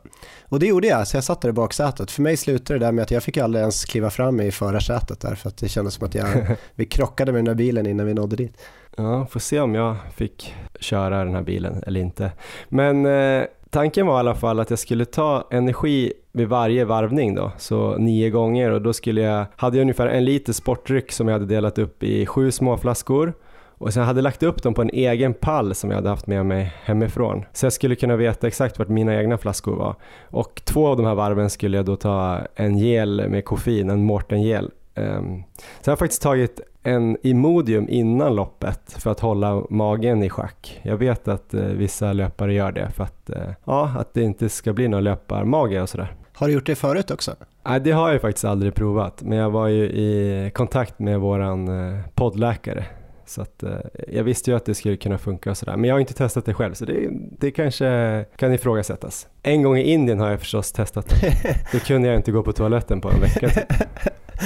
Och 0.48 0.60
det 0.60 0.66
gjorde 0.66 0.86
jag, 0.86 1.08
så 1.08 1.16
jag 1.16 1.24
satt 1.24 1.40
där 1.40 1.48
i 1.48 1.52
baksätet. 1.52 2.10
För 2.10 2.22
mig 2.22 2.36
slutade 2.36 2.78
det 2.78 2.84
där 2.86 2.92
med 2.92 3.02
att 3.02 3.10
jag 3.10 3.22
fick 3.22 3.36
aldrig 3.36 3.60
ens 3.60 3.84
kliva 3.84 4.10
fram 4.10 4.40
i 4.40 4.50
förarsätet 4.50 5.20
där 5.20 5.34
för 5.34 5.48
att 5.48 5.56
det 5.56 5.68
kändes 5.68 5.94
som 5.94 6.06
att 6.06 6.14
jag, 6.14 6.26
vi 6.74 6.86
krockade 6.86 7.32
med 7.32 7.38
den 7.38 7.44
där 7.44 7.54
bilen 7.54 7.86
innan 7.86 8.06
vi 8.06 8.14
nådde 8.14 8.36
dit. 8.36 8.56
Ja, 8.96 9.26
får 9.26 9.40
se 9.40 9.60
om 9.60 9.74
jag 9.74 9.96
fick 10.14 10.54
köra 10.80 11.24
den 11.24 11.34
här 11.34 11.42
bilen 11.42 11.82
eller 11.86 12.00
inte. 12.00 12.32
Men 12.68 13.06
eh, 13.06 13.44
tanken 13.70 14.06
var 14.06 14.16
i 14.16 14.18
alla 14.18 14.34
fall 14.34 14.60
att 14.60 14.70
jag 14.70 14.78
skulle 14.78 15.04
ta 15.04 15.48
energi 15.50 16.12
vid 16.32 16.48
varje 16.48 16.84
varvning 16.84 17.34
då, 17.34 17.52
så 17.58 17.96
nio 17.96 18.30
gånger 18.30 18.70
och 18.70 18.82
då 18.82 18.92
skulle 18.92 19.20
jag, 19.20 19.46
hade 19.56 19.76
jag 19.76 19.82
ungefär 19.82 20.06
en 20.06 20.24
liter 20.24 20.52
sportdryck 20.52 21.12
som 21.12 21.28
jag 21.28 21.32
hade 21.32 21.46
delat 21.46 21.78
upp 21.78 22.02
i 22.02 22.26
sju 22.26 22.50
små 22.50 22.76
flaskor 22.76 23.32
och 23.80 23.92
sen 23.92 24.04
hade 24.04 24.18
jag 24.18 24.24
lagt 24.24 24.42
upp 24.42 24.62
dem 24.62 24.74
på 24.74 24.82
en 24.82 24.90
egen 24.90 25.34
pall 25.34 25.74
som 25.74 25.90
jag 25.90 25.96
hade 25.96 26.08
haft 26.08 26.26
med 26.26 26.46
mig 26.46 26.72
hemifrån. 26.84 27.44
Så 27.52 27.66
jag 27.66 27.72
skulle 27.72 27.94
kunna 27.94 28.16
veta 28.16 28.46
exakt 28.46 28.78
vart 28.78 28.88
mina 28.88 29.16
egna 29.20 29.38
flaskor 29.38 29.76
var. 29.76 29.94
Och 30.22 30.62
två 30.64 30.86
av 30.86 30.96
de 30.96 31.06
här 31.06 31.14
varven 31.14 31.50
skulle 31.50 31.76
jag 31.76 31.86
då 31.86 31.96
ta 31.96 32.38
en 32.54 32.78
gel 32.78 33.28
med 33.28 33.44
koffein, 33.44 33.90
en 33.90 34.04
Mårten-gel. 34.04 34.70
Um, 34.94 35.04
ehm, 35.04 35.42
så 35.80 35.90
jag 35.90 35.92
har 35.92 35.96
faktiskt 35.96 36.22
tagit 36.22 36.60
en 36.82 37.16
Imodium 37.22 37.88
innan 37.88 38.34
loppet 38.34 38.92
för 38.92 39.10
att 39.10 39.20
hålla 39.20 39.62
magen 39.70 40.22
i 40.22 40.30
schack. 40.30 40.80
Jag 40.82 40.96
vet 40.96 41.28
att 41.28 41.54
uh, 41.54 41.60
vissa 41.60 42.12
löpare 42.12 42.54
gör 42.54 42.72
det 42.72 42.90
för 42.90 43.04
att, 43.04 43.30
uh, 43.30 43.52
ja, 43.64 43.94
att 43.98 44.14
det 44.14 44.22
inte 44.22 44.48
ska 44.48 44.72
bli 44.72 44.88
någon 44.88 45.04
löparmage 45.04 45.82
och 45.82 45.88
sådär. 45.88 46.14
Har 46.34 46.46
du 46.46 46.52
gjort 46.52 46.66
det 46.66 46.74
förut 46.74 47.10
också? 47.10 47.34
Nej, 47.66 47.80
det 47.80 47.90
har 47.90 48.12
jag 48.12 48.20
faktiskt 48.20 48.44
aldrig 48.44 48.74
provat, 48.74 49.22
men 49.22 49.38
jag 49.38 49.50
var 49.50 49.68
ju 49.68 49.84
i 49.84 50.50
kontakt 50.54 50.98
med 50.98 51.20
våran 51.20 51.68
uh, 51.68 52.00
poddläkare 52.14 52.84
så 53.30 53.42
att, 53.42 53.62
eh, 53.62 53.70
jag 54.08 54.24
visste 54.24 54.50
ju 54.50 54.56
att 54.56 54.64
det 54.64 54.74
skulle 54.74 54.96
kunna 54.96 55.18
funka 55.18 55.50
och 55.50 55.56
sådär, 55.56 55.76
men 55.76 55.84
jag 55.84 55.94
har 55.94 56.00
inte 56.00 56.14
testat 56.14 56.44
det 56.44 56.54
själv 56.54 56.74
så 56.74 56.84
det, 56.84 57.08
det 57.38 57.50
kanske 57.50 58.24
kan 58.36 58.52
ifrågasättas. 58.52 59.28
En 59.42 59.62
gång 59.62 59.78
i 59.78 59.92
Indien 59.92 60.20
har 60.20 60.30
jag 60.30 60.40
förstås 60.40 60.72
testat 60.72 61.08
det. 61.08 61.56
Då 61.72 61.78
kunde 61.78 62.08
jag 62.08 62.16
inte 62.16 62.32
gå 62.32 62.42
på 62.42 62.52
toaletten 62.52 63.00
på 63.00 63.10
en 63.10 63.20
vecka. 63.20 63.48
Typ. 63.48 63.72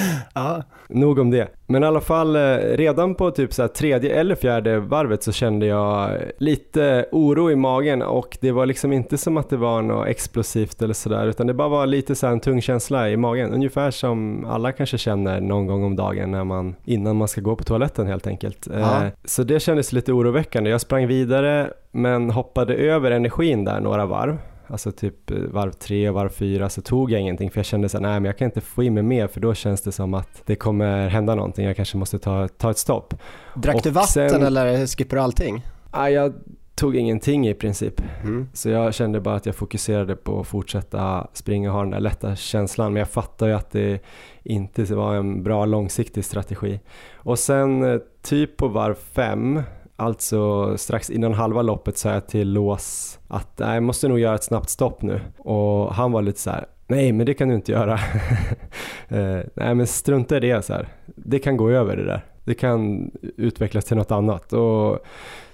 ja. 0.33 0.63
Nog 0.89 1.19
om 1.19 1.31
det. 1.31 1.47
Men 1.67 1.83
i 1.83 1.85
alla 1.85 2.01
fall 2.01 2.35
eh, 2.35 2.57
redan 2.57 3.15
på 3.15 3.31
typ 3.31 3.53
så 3.53 3.67
tredje 3.67 4.19
eller 4.19 4.35
fjärde 4.35 4.79
varvet 4.79 5.23
så 5.23 5.31
kände 5.31 5.65
jag 5.65 6.09
lite 6.37 7.05
oro 7.11 7.51
i 7.51 7.55
magen 7.55 8.01
och 8.01 8.37
det 8.41 8.51
var 8.51 8.65
liksom 8.65 8.93
inte 8.93 9.17
som 9.17 9.37
att 9.37 9.49
det 9.49 9.57
var 9.57 9.81
något 9.81 10.07
explosivt 10.07 10.81
eller 10.81 10.93
sådär 10.93 11.27
utan 11.27 11.47
det 11.47 11.53
bara 11.53 11.69
var 11.69 11.85
lite 11.85 12.15
så 12.15 12.27
en 12.27 12.39
tung 12.39 12.61
känsla 12.61 13.09
i 13.09 13.17
magen. 13.17 13.53
Ungefär 13.53 13.91
som 13.91 14.45
alla 14.45 14.71
kanske 14.71 14.97
känner 14.97 15.41
någon 15.41 15.67
gång 15.67 15.83
om 15.83 15.95
dagen 15.95 16.31
när 16.31 16.43
man, 16.43 16.75
innan 16.85 17.15
man 17.15 17.27
ska 17.27 17.41
gå 17.41 17.55
på 17.55 17.63
toaletten 17.63 18.07
helt 18.07 18.27
enkelt. 18.27 18.67
Ja. 18.73 19.05
Eh, 19.05 19.11
så 19.25 19.43
det 19.43 19.59
kändes 19.59 19.93
lite 19.93 20.13
oroväckande. 20.13 20.69
Jag 20.69 20.81
sprang 20.81 21.07
vidare 21.07 21.69
men 21.91 22.29
hoppade 22.29 22.73
över 22.73 23.11
energin 23.11 23.65
där 23.65 23.79
några 23.79 24.05
varv 24.05 24.37
alltså 24.67 24.91
typ 24.91 25.31
eh, 25.31 25.37
varv 25.37 25.71
tre, 25.71 26.09
varv 26.09 26.29
fyra 26.29 26.69
så 26.69 26.81
tog 26.81 27.11
jag 27.11 27.21
ingenting 27.21 27.51
för 27.51 27.59
jag 27.59 27.65
kände 27.65 27.89
så 27.89 27.99
nej 27.99 28.11
men 28.11 28.25
jag 28.25 28.37
kan 28.37 28.45
inte 28.45 28.61
få 28.61 28.83
in 28.83 28.93
mig 28.93 29.03
mer 29.03 29.27
för 29.27 29.39
då 29.39 29.53
känns 29.53 29.81
det 29.81 29.91
som 29.91 30.13
att 30.13 30.41
det 30.45 30.55
kommer 30.55 31.07
hända 31.07 31.35
någonting, 31.35 31.65
jag 31.65 31.75
kanske 31.75 31.97
måste 31.97 32.19
ta, 32.19 32.47
ta 32.47 32.71
ett 32.71 32.77
stopp. 32.77 33.13
Drack 33.55 33.75
och 33.75 33.81
du 33.81 33.89
vatten 33.89 34.29
sen, 34.29 34.43
eller 34.43 34.87
skippar 34.87 35.17
du 35.17 35.23
allting? 35.23 35.65
Ah, 35.91 36.07
jag 36.07 36.33
tog 36.75 36.95
ingenting 36.95 37.47
i 37.47 37.53
princip. 37.53 38.01
Mm. 38.23 38.49
Så 38.53 38.69
jag 38.69 38.93
kände 38.93 39.19
bara 39.19 39.35
att 39.35 39.45
jag 39.45 39.55
fokuserade 39.55 40.15
på 40.15 40.39
att 40.39 40.47
fortsätta 40.47 41.27
springa 41.33 41.69
och 41.69 41.75
ha 41.75 41.81
den 41.81 41.91
där 41.91 41.99
lätta 41.99 42.35
känslan. 42.35 42.93
Men 42.93 42.99
jag 42.99 43.09
fattar 43.09 43.47
ju 43.47 43.53
att 43.53 43.71
det 43.71 43.99
inte 44.43 44.95
var 44.95 45.15
en 45.15 45.43
bra 45.43 45.65
långsiktig 45.65 46.25
strategi. 46.25 46.79
Och 47.13 47.39
sen 47.39 47.83
eh, 47.83 47.99
typ 48.21 48.57
på 48.57 48.67
varv 48.67 48.95
fem, 48.95 49.61
alltså 49.95 50.73
strax 50.77 51.09
innan 51.09 51.33
halva 51.33 51.61
loppet 51.61 51.97
sa 51.97 52.11
jag 52.11 52.27
till 52.27 52.53
Lås 52.53 53.19
att 53.27 53.53
jag 53.57 53.83
måste 53.83 54.07
nog 54.07 54.19
göra 54.19 54.35
ett 54.35 54.43
snabbt 54.43 54.69
stopp 54.69 55.01
nu. 55.01 55.21
Och 55.37 55.93
han 55.93 56.11
var 56.11 56.21
lite 56.21 56.39
så 56.39 56.49
här, 56.49 56.65
nej 56.87 57.11
men 57.11 57.25
det 57.25 57.33
kan 57.33 57.49
du 57.49 57.55
inte 57.55 57.71
göra. 57.71 57.93
eh, 59.07 59.39
nej 59.53 59.75
men 59.75 59.87
strunta 59.87 60.37
i 60.37 60.39
det 60.39 60.65
så 60.65 60.73
här. 60.73 60.87
Det 61.05 61.39
kan 61.39 61.57
gå 61.57 61.69
över 61.69 61.97
det 61.97 62.05
där. 62.05 62.25
Det 62.43 62.53
kan 62.53 63.11
utvecklas 63.37 63.85
till 63.85 63.97
något 63.97 64.11
annat. 64.11 64.53
Och 64.53 64.99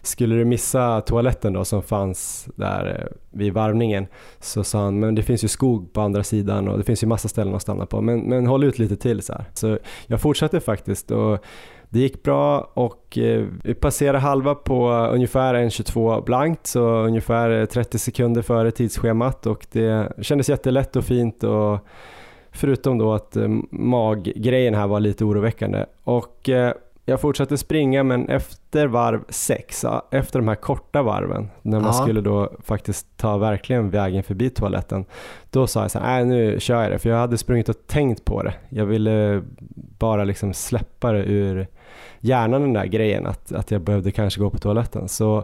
skulle 0.01 0.35
du 0.35 0.45
missa 0.45 1.01
toaletten 1.01 1.53
då 1.53 1.65
som 1.65 1.83
fanns 1.83 2.47
där 2.55 2.99
eh, 2.99 3.17
vid 3.37 3.53
varvningen 3.53 4.07
så 4.39 4.63
sa 4.63 4.83
han, 4.83 4.99
men 4.99 5.15
det 5.15 5.23
finns 5.23 5.43
ju 5.43 5.47
skog 5.47 5.93
på 5.93 6.01
andra 6.01 6.23
sidan 6.23 6.67
och 6.67 6.77
det 6.77 6.83
finns 6.83 7.03
ju 7.03 7.07
massa 7.07 7.27
ställen 7.27 7.55
att 7.55 7.61
stanna 7.61 7.85
på, 7.85 8.01
men, 8.01 8.19
men 8.19 8.47
håll 8.47 8.63
ut 8.63 8.79
lite 8.79 8.95
till 8.95 9.21
så 9.21 9.33
här. 9.33 9.45
Så 9.53 9.77
jag 10.07 10.21
fortsatte 10.21 10.59
faktiskt 10.59 11.11
och 11.11 11.45
det 11.93 11.99
gick 11.99 12.23
bra 12.23 12.71
och 12.73 13.17
eh, 13.17 13.45
vi 13.63 13.73
passerade 13.73 14.19
halva 14.19 14.55
på 14.55 14.89
ungefär 14.91 15.53
1.22 15.53 16.25
blankt, 16.25 16.67
så 16.67 16.81
ungefär 16.81 17.49
eh, 17.61 17.65
30 17.65 17.99
sekunder 17.99 18.41
före 18.41 18.71
tidsschemat 18.71 19.45
och 19.45 19.67
det 19.71 20.11
kändes 20.21 20.49
jättelätt 20.49 20.95
och 20.95 21.03
fint 21.03 21.43
och 21.43 21.79
förutom 22.51 22.97
då 22.97 23.13
att 23.13 23.35
eh, 23.35 23.47
maggrejen 23.71 24.73
här 24.73 24.87
var 24.87 24.99
lite 24.99 25.25
oroväckande. 25.25 25.85
Och 26.03 26.49
jag 27.11 27.21
fortsatte 27.21 27.57
springa 27.57 28.03
men 28.03 28.29
efter 28.29 28.87
varv 28.87 29.23
6, 29.29 29.85
efter 30.11 30.39
de 30.39 30.47
här 30.47 30.55
korta 30.55 31.03
varven, 31.03 31.49
när 31.61 31.79
man 31.79 31.87
ja. 31.87 32.03
skulle 32.03 32.21
då 32.21 32.51
faktiskt 32.63 33.17
ta 33.17 33.37
verkligen 33.37 33.89
vägen 33.89 34.23
förbi 34.23 34.49
toaletten, 34.49 35.05
då 35.49 35.67
sa 35.67 35.81
jag 35.81 35.91
så 35.91 35.99
här, 35.99 36.25
nu 36.25 36.59
kör 36.59 36.81
jag 36.81 36.91
det, 36.91 36.99
för 36.99 37.09
jag 37.09 37.17
hade 37.17 37.37
sprungit 37.37 37.69
och 37.69 37.87
tänkt 37.87 38.25
på 38.25 38.43
det. 38.43 38.53
Jag 38.69 38.85
ville 38.85 39.41
bara 39.99 40.23
liksom 40.23 40.53
släppa 40.53 41.11
det 41.11 41.23
ur 41.23 41.67
hjärnan 42.19 42.61
den 42.61 42.73
där 42.73 42.85
grejen, 42.85 43.27
att, 43.27 43.51
att 43.51 43.71
jag 43.71 43.81
behövde 43.81 44.11
kanske 44.11 44.39
gå 44.39 44.49
på 44.49 44.57
toaletten. 44.57 45.07
Så 45.07 45.43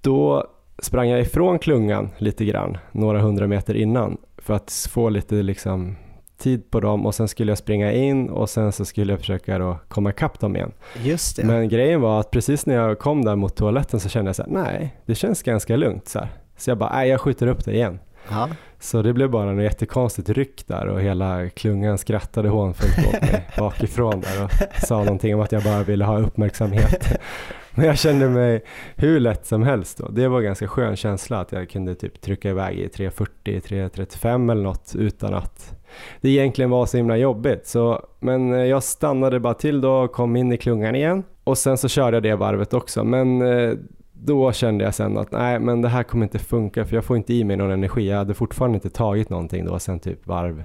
då 0.00 0.46
sprang 0.78 1.08
jag 1.08 1.20
ifrån 1.20 1.58
klungan 1.58 2.10
lite 2.18 2.44
grann, 2.44 2.78
några 2.92 3.20
hundra 3.20 3.46
meter 3.46 3.74
innan, 3.74 4.16
för 4.38 4.54
att 4.54 4.88
få 4.90 5.08
lite 5.08 5.34
liksom 5.34 5.96
tid 6.42 6.70
på 6.70 6.80
dem 6.80 7.06
och 7.06 7.14
sen 7.14 7.28
skulle 7.28 7.50
jag 7.50 7.58
springa 7.58 7.92
in 7.92 8.28
och 8.28 8.50
sen 8.50 8.72
så 8.72 8.84
skulle 8.84 9.12
jag 9.12 9.20
försöka 9.20 9.58
då 9.58 9.78
komma 9.88 10.10
ikapp 10.10 10.40
dem 10.40 10.56
igen. 10.56 10.72
Just 11.02 11.36
det. 11.36 11.44
Men 11.44 11.68
grejen 11.68 12.00
var 12.00 12.20
att 12.20 12.30
precis 12.30 12.66
när 12.66 12.74
jag 12.74 12.98
kom 12.98 13.24
där 13.24 13.36
mot 13.36 13.56
toaletten 13.56 14.00
så 14.00 14.08
kände 14.08 14.28
jag 14.28 14.36
så 14.36 14.42
här, 14.42 14.50
nej, 14.50 14.96
det 15.06 15.14
känns 15.14 15.42
ganska 15.42 15.76
lugnt 15.76 16.08
så 16.08 16.18
här. 16.18 16.28
Så 16.56 16.70
jag 16.70 16.78
bara, 16.78 16.92
nej 16.92 17.08
jag 17.08 17.20
skjuter 17.20 17.46
upp 17.46 17.64
det 17.64 17.72
igen. 17.72 17.98
Aha. 18.30 18.48
Så 18.80 19.02
det 19.02 19.12
blev 19.12 19.30
bara 19.30 19.52
något 19.52 19.64
jättekonstigt 19.64 20.28
ryck 20.28 20.66
där 20.66 20.86
och 20.86 21.00
hela 21.00 21.48
klungan 21.48 21.98
skrattade 21.98 22.48
hånfullt 22.48 22.98
åt 23.06 23.20
mig 23.20 23.48
bakifrån 23.58 24.20
där 24.20 24.44
och 24.44 24.50
sa 24.86 24.98
någonting 24.98 25.34
om 25.34 25.40
att 25.40 25.52
jag 25.52 25.62
bara 25.62 25.82
ville 25.82 26.04
ha 26.04 26.18
uppmärksamhet. 26.18 27.08
Men 27.74 27.86
jag 27.86 27.98
kände 27.98 28.28
mig 28.28 28.64
hur 28.96 29.20
lätt 29.20 29.46
som 29.46 29.62
helst 29.62 29.98
då. 29.98 30.08
Det 30.08 30.28
var 30.28 30.38
en 30.38 30.44
ganska 30.44 30.68
skön 30.68 30.96
känsla 30.96 31.40
att 31.40 31.52
jag 31.52 31.70
kunde 31.70 31.94
typ 31.94 32.20
trycka 32.20 32.50
iväg 32.50 32.78
i 32.78 32.86
3.40, 32.86 33.26
3.35 33.44 34.52
eller 34.52 34.62
något 34.62 34.94
utan 34.98 35.34
att 35.34 35.81
det 36.20 36.28
egentligen 36.28 36.70
var 36.70 36.86
så 36.86 36.96
himla 36.96 37.16
jobbigt. 37.16 37.66
Så, 37.66 38.06
men 38.20 38.52
eh, 38.52 38.64
jag 38.64 38.82
stannade 38.82 39.40
bara 39.40 39.54
till 39.54 39.80
då 39.80 39.92
och 39.92 40.12
kom 40.12 40.36
in 40.36 40.52
i 40.52 40.56
klungan 40.56 40.94
igen. 40.94 41.22
Och 41.44 41.58
sen 41.58 41.78
så 41.78 41.88
körde 41.88 42.16
jag 42.16 42.22
det 42.22 42.36
varvet 42.36 42.74
också. 42.74 43.04
Men 43.04 43.42
eh, 43.42 43.74
då 44.12 44.52
kände 44.52 44.84
jag 44.84 44.94
sen 44.94 45.18
att 45.18 45.32
nej 45.32 45.58
men 45.58 45.82
det 45.82 45.88
här 45.88 46.02
kommer 46.02 46.24
inte 46.24 46.38
funka 46.38 46.84
för 46.84 46.94
jag 46.94 47.04
får 47.04 47.16
inte 47.16 47.34
i 47.34 47.44
mig 47.44 47.56
någon 47.56 47.70
energi. 47.70 48.08
Jag 48.08 48.16
hade 48.16 48.34
fortfarande 48.34 48.76
inte 48.76 48.90
tagit 48.90 49.30
någonting 49.30 49.64
då 49.64 49.78
sen 49.78 50.00
typ 50.00 50.26
varv 50.26 50.64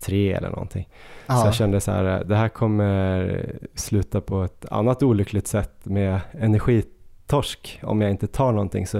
tre 0.00 0.32
eller 0.32 0.50
någonting. 0.50 0.88
Ja. 1.26 1.36
Så 1.36 1.46
jag 1.46 1.54
kände 1.54 1.80
så 1.80 1.90
här, 1.90 2.24
det 2.24 2.36
här 2.36 2.48
kommer 2.48 3.46
sluta 3.74 4.20
på 4.20 4.42
ett 4.42 4.64
annat 4.70 5.02
olyckligt 5.02 5.46
sätt 5.46 5.74
med 5.82 6.20
energitorsk 6.32 7.80
om 7.82 8.00
jag 8.00 8.10
inte 8.10 8.26
tar 8.26 8.52
någonting. 8.52 8.86
Så 8.86 8.96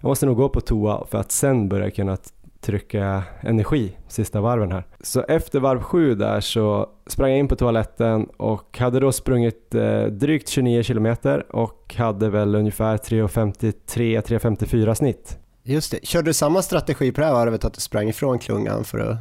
jag 0.00 0.08
måste 0.08 0.26
nog 0.26 0.36
gå 0.36 0.48
på 0.48 0.60
toa 0.60 1.06
för 1.06 1.18
att 1.18 1.32
sen 1.32 1.68
börja 1.68 1.90
kunna 1.90 2.16
trycka 2.64 3.22
energi 3.40 3.96
sista 4.08 4.40
varven 4.40 4.72
här. 4.72 4.84
Så 5.00 5.22
efter 5.22 5.60
varv 5.60 5.82
sju 5.82 6.14
där 6.14 6.40
så 6.40 6.88
sprang 7.06 7.30
jag 7.30 7.38
in 7.38 7.48
på 7.48 7.56
toaletten 7.56 8.24
och 8.36 8.78
hade 8.78 9.00
då 9.00 9.12
sprungit 9.12 9.74
eh, 9.74 10.02
drygt 10.04 10.48
29 10.48 10.82
kilometer 10.82 11.56
och 11.56 11.94
hade 11.98 12.30
väl 12.30 12.54
ungefär 12.54 12.96
3.53-3.54 12.96 14.94
snitt. 14.94 15.38
Just 15.62 15.90
det. 15.90 16.06
Körde 16.06 16.30
du 16.30 16.34
samma 16.34 16.62
strategi 16.62 17.12
på 17.12 17.20
det 17.20 17.26
här 17.26 17.34
varvet 17.34 17.64
att 17.64 17.74
du 17.74 17.80
sprang 17.80 18.08
ifrån 18.08 18.38
klungan 18.38 18.84
för 18.84 18.98
att 18.98 19.16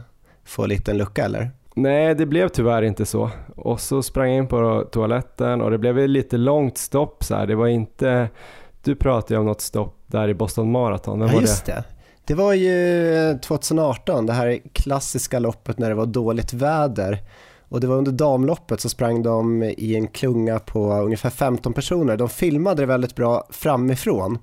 få 0.45 0.63
en 0.63 0.69
liten 0.69 0.97
lucka 0.97 1.25
eller? 1.25 1.51
Nej, 1.75 2.15
det 2.15 2.25
blev 2.25 2.47
tyvärr 2.47 2.81
inte 2.81 3.05
så. 3.05 3.29
Och 3.55 3.81
så 3.81 4.03
sprang 4.03 4.29
jag 4.29 4.37
in 4.37 4.47
på 4.47 4.89
toaletten 4.91 5.61
och 5.61 5.71
det 5.71 5.77
blev 5.77 6.07
lite 6.07 6.37
långt 6.37 6.77
stopp 6.77 7.23
så 7.23 7.35
här. 7.35 7.47
Det 7.47 7.55
var 7.55 7.67
inte... 7.67 8.29
Du 8.83 8.95
pratade 8.95 9.33
ju 9.33 9.39
om 9.39 9.45
något 9.45 9.61
stopp 9.61 9.95
där 10.07 10.27
i 10.29 10.33
Boston 10.33 10.71
Marathon. 10.71 11.21
ja, 11.21 11.41
just 11.41 11.65
det? 11.65 11.71
det? 11.71 11.83
Det 12.25 12.33
var 12.33 12.53
ju 12.53 13.15
eh, 13.29 13.37
2018, 13.37 14.25
det 14.25 14.33
här 14.33 14.59
klassiska 14.73 15.39
loppet 15.39 15.79
när 15.79 15.89
det 15.89 15.95
var 15.95 16.05
dåligt 16.05 16.53
väder. 16.53 17.19
Och 17.69 17.79
det 17.79 17.87
var 17.87 17.95
under 17.95 18.11
damloppet 18.11 18.81
så 18.81 18.89
sprang 18.89 19.23
de 19.23 19.63
i 19.63 19.95
en 19.95 20.07
klunga 20.07 20.59
på 20.59 20.93
ungefär 20.93 21.29
15 21.29 21.73
personer. 21.73 22.17
De 22.17 22.29
filmade 22.29 22.81
det 22.81 22.85
väldigt 22.85 23.15
bra 23.15 23.47
framifrån, 23.49 24.37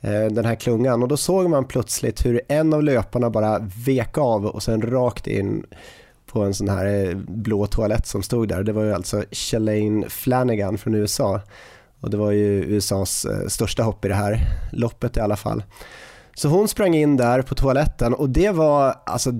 eh, 0.00 0.24
den 0.24 0.44
här 0.44 0.54
klungan. 0.54 1.02
Och 1.02 1.08
då 1.08 1.16
såg 1.16 1.50
man 1.50 1.64
plötsligt 1.64 2.26
hur 2.26 2.40
en 2.48 2.72
av 2.72 2.82
löparna 2.82 3.30
bara 3.30 3.58
vek 3.86 4.18
av 4.18 4.46
och 4.46 4.62
sen 4.62 4.82
rakt 4.82 5.26
in 5.26 5.66
på 6.26 6.42
en 6.42 6.54
sån 6.54 6.68
här 6.68 6.86
eh, 6.86 7.16
blå 7.16 7.66
toalett 7.66 8.06
som 8.06 8.22
stod 8.22 8.48
där. 8.48 8.62
Det 8.62 8.72
var 8.72 8.82
ju 8.82 8.94
alltså 8.94 9.24
Shalane 9.30 10.08
Flanagan 10.08 10.78
från 10.78 10.94
USA. 10.94 11.40
Och 12.00 12.10
det 12.10 12.16
var 12.16 12.30
ju 12.30 12.64
USAs 12.64 13.26
största 13.48 13.82
hopp 13.82 14.04
i 14.04 14.08
det 14.08 14.14
här 14.14 14.40
loppet 14.72 15.16
i 15.16 15.20
alla 15.20 15.36
fall. 15.36 15.62
Så 16.34 16.48
hon 16.48 16.68
sprang 16.68 16.94
in 16.94 17.16
där 17.16 17.42
på 17.42 17.54
toaletten 17.54 18.14
och 18.14 18.30
det 18.30 18.50
var, 18.50 18.94
alltså 19.06 19.30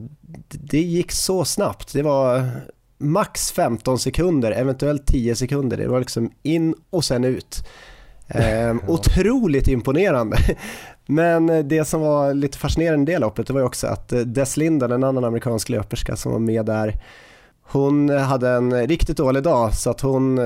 det 0.50 0.80
gick 0.80 1.12
så 1.12 1.44
snabbt. 1.44 1.92
Det 1.92 2.02
var 2.02 2.50
max 2.98 3.52
15 3.52 3.98
sekunder, 3.98 4.52
eventuellt 4.52 5.06
10 5.06 5.34
sekunder. 5.36 5.76
Det 5.76 5.88
var 5.88 5.98
liksom 5.98 6.30
in 6.42 6.74
och 6.90 7.04
sen 7.04 7.24
ut. 7.24 7.66
Ehm, 8.28 8.80
otroligt 8.88 9.68
imponerande. 9.68 10.36
Men 11.06 11.68
det 11.68 11.84
som 11.84 12.00
var 12.00 12.34
lite 12.34 12.58
fascinerande 12.58 13.12
i 13.12 13.14
det 13.14 13.20
loppet 13.20 13.46
det 13.46 13.52
var 13.52 13.60
ju 13.60 13.66
också 13.66 13.86
att 13.86 14.12
Des 14.26 14.56
Linden, 14.56 14.92
en 14.92 15.04
annan 15.04 15.24
amerikansk 15.24 15.68
löperska 15.68 16.16
som 16.16 16.32
var 16.32 16.38
med 16.38 16.66
där, 16.66 17.00
hon 17.62 18.08
hade 18.08 18.48
en 18.48 18.86
riktigt 18.86 19.16
dålig 19.16 19.42
dag 19.42 19.74
så 19.74 19.90
att 19.90 20.00
hon 20.00 20.38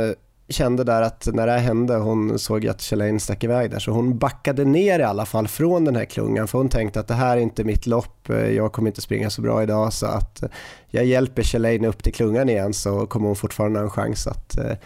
kände 0.48 0.84
där 0.84 1.02
att 1.02 1.28
när 1.32 1.46
det 1.46 1.52
här 1.52 1.58
hände, 1.58 1.94
hon 1.94 2.38
såg 2.38 2.66
att 2.66 2.82
Shalane 2.82 3.20
stack 3.20 3.44
iväg 3.44 3.70
där, 3.70 3.78
så 3.78 3.90
hon 3.90 4.18
backade 4.18 4.64
ner 4.64 4.98
i 4.98 5.02
alla 5.02 5.26
fall 5.26 5.48
från 5.48 5.84
den 5.84 5.96
här 5.96 6.04
klungan, 6.04 6.48
för 6.48 6.58
hon 6.58 6.68
tänkte 6.68 7.00
att 7.00 7.08
det 7.08 7.14
här 7.14 7.36
är 7.36 7.40
inte 7.40 7.64
mitt 7.64 7.86
lopp, 7.86 8.30
eh, 8.30 8.50
jag 8.50 8.72
kommer 8.72 8.88
inte 8.88 9.00
springa 9.00 9.30
så 9.30 9.42
bra 9.42 9.62
idag, 9.62 9.92
så 9.92 10.06
att 10.06 10.42
eh, 10.42 10.48
jag 10.88 11.04
hjälper 11.04 11.42
Shalane 11.42 11.88
upp 11.88 12.02
till 12.02 12.14
klungan 12.14 12.48
igen 12.48 12.74
så 12.74 13.06
kommer 13.06 13.26
hon 13.26 13.36
fortfarande 13.36 13.78
ha 13.78 13.84
en 13.84 13.90
chans 13.90 14.26
att, 14.26 14.58
eh, 14.58 14.76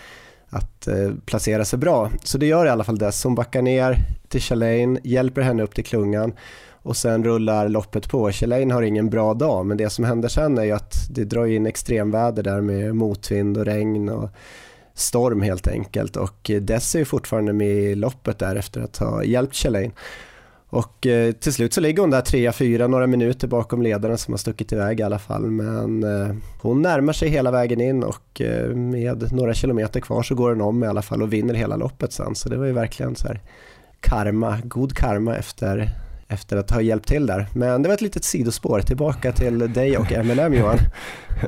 att 0.49 0.89
placera 1.27 1.65
sig 1.65 1.79
bra. 1.79 2.11
Så 2.25 2.39
det 2.39 2.47
gör 2.47 2.67
i 2.67 2.69
alla 2.69 2.85
fall 2.85 2.99
det, 2.99 3.13
så 3.13 3.29
hon 3.29 3.35
backar 3.35 3.63
ner 3.63 3.99
till 4.29 4.41
Shalane, 4.41 5.01
hjälper 5.05 5.43
henne 5.43 5.63
upp 5.63 5.75
till 5.75 5.85
klungan 5.85 6.33
och 6.83 6.97
sen 6.97 7.25
rullar 7.25 7.69
loppet 7.69 8.09
på. 8.09 8.33
Shalane 8.33 8.75
har 8.75 8.83
ingen 8.83 9.11
bra 9.11 9.35
dag, 9.35 9.67
men 9.67 9.77
det 9.77 9.91
som 9.91 10.05
händer 10.05 10.29
sen 10.29 10.59
är 10.59 10.65
ju 10.65 10.73
att 10.73 10.95
det 11.11 11.25
drar 11.25 11.47
in 11.47 11.67
extremväder 11.67 12.43
där 12.43 12.61
med 12.61 12.95
motvind 12.95 13.59
och 13.59 13.65
regn 13.65 14.09
och 14.09 14.31
storm 14.95 15.43
helt 15.43 15.69
enkelt 15.69 16.17
och 16.17 16.51
eh, 16.51 16.61
Dess 16.61 16.95
är 16.95 17.05
fortfarande 17.05 17.53
med 17.53 17.69
i 17.69 17.95
loppet 17.95 18.39
där 18.39 18.57
efter 18.57 18.81
att 18.81 18.97
ha 18.97 19.25
hjälpt 19.25 19.57
Chalain 19.57 19.93
Och 20.69 21.07
eh, 21.07 21.33
till 21.33 21.53
slut 21.53 21.73
så 21.73 21.81
ligger 21.81 22.01
hon 22.01 22.11
där 22.11 22.21
3-4 22.21 22.89
några 22.89 23.07
minuter 23.07 23.49
bakom 23.49 23.83
ledaren 23.83 24.19
som 24.19 24.33
har 24.33 24.39
stuckit 24.39 24.73
iväg 24.73 25.01
i 25.01 25.03
alla 25.03 25.19
fall. 25.19 25.51
Men 25.51 26.03
eh, 26.03 26.35
hon 26.61 26.83
närmar 26.83 27.13
sig 27.13 27.29
hela 27.29 27.51
vägen 27.51 27.81
in 27.81 28.03
och 28.03 28.41
eh, 28.41 28.69
med 28.75 29.33
några 29.33 29.55
kilometer 29.55 30.01
kvar 30.01 30.23
så 30.23 30.35
går 30.35 30.51
hon 30.51 30.61
om 30.61 30.85
i 30.85 30.87
alla 30.87 31.03
fall 31.03 31.23
och 31.23 31.33
vinner 31.33 31.55
hela 31.55 31.77
loppet 31.77 32.13
sen. 32.13 32.35
Så 32.35 32.49
det 32.49 32.57
var 32.57 32.67
ju 32.67 32.73
verkligen 32.73 33.17
så 33.17 33.29
här 33.29 33.41
karma, 34.01 34.59
god 34.65 34.93
karma 34.93 35.37
efter 35.37 35.91
efter 36.33 36.57
att 36.57 36.71
ha 36.71 36.81
hjälpt 36.81 37.09
till 37.09 37.27
där. 37.27 37.47
Men 37.55 37.83
det 37.83 37.89
var 37.89 37.95
ett 37.95 38.01
litet 38.01 38.25
sidospår 38.25 38.81
tillbaka 38.81 39.33
till 39.33 39.73
dig 39.73 39.97
och 39.97 40.25
MLM 40.25 40.55
Johan. 40.55 40.79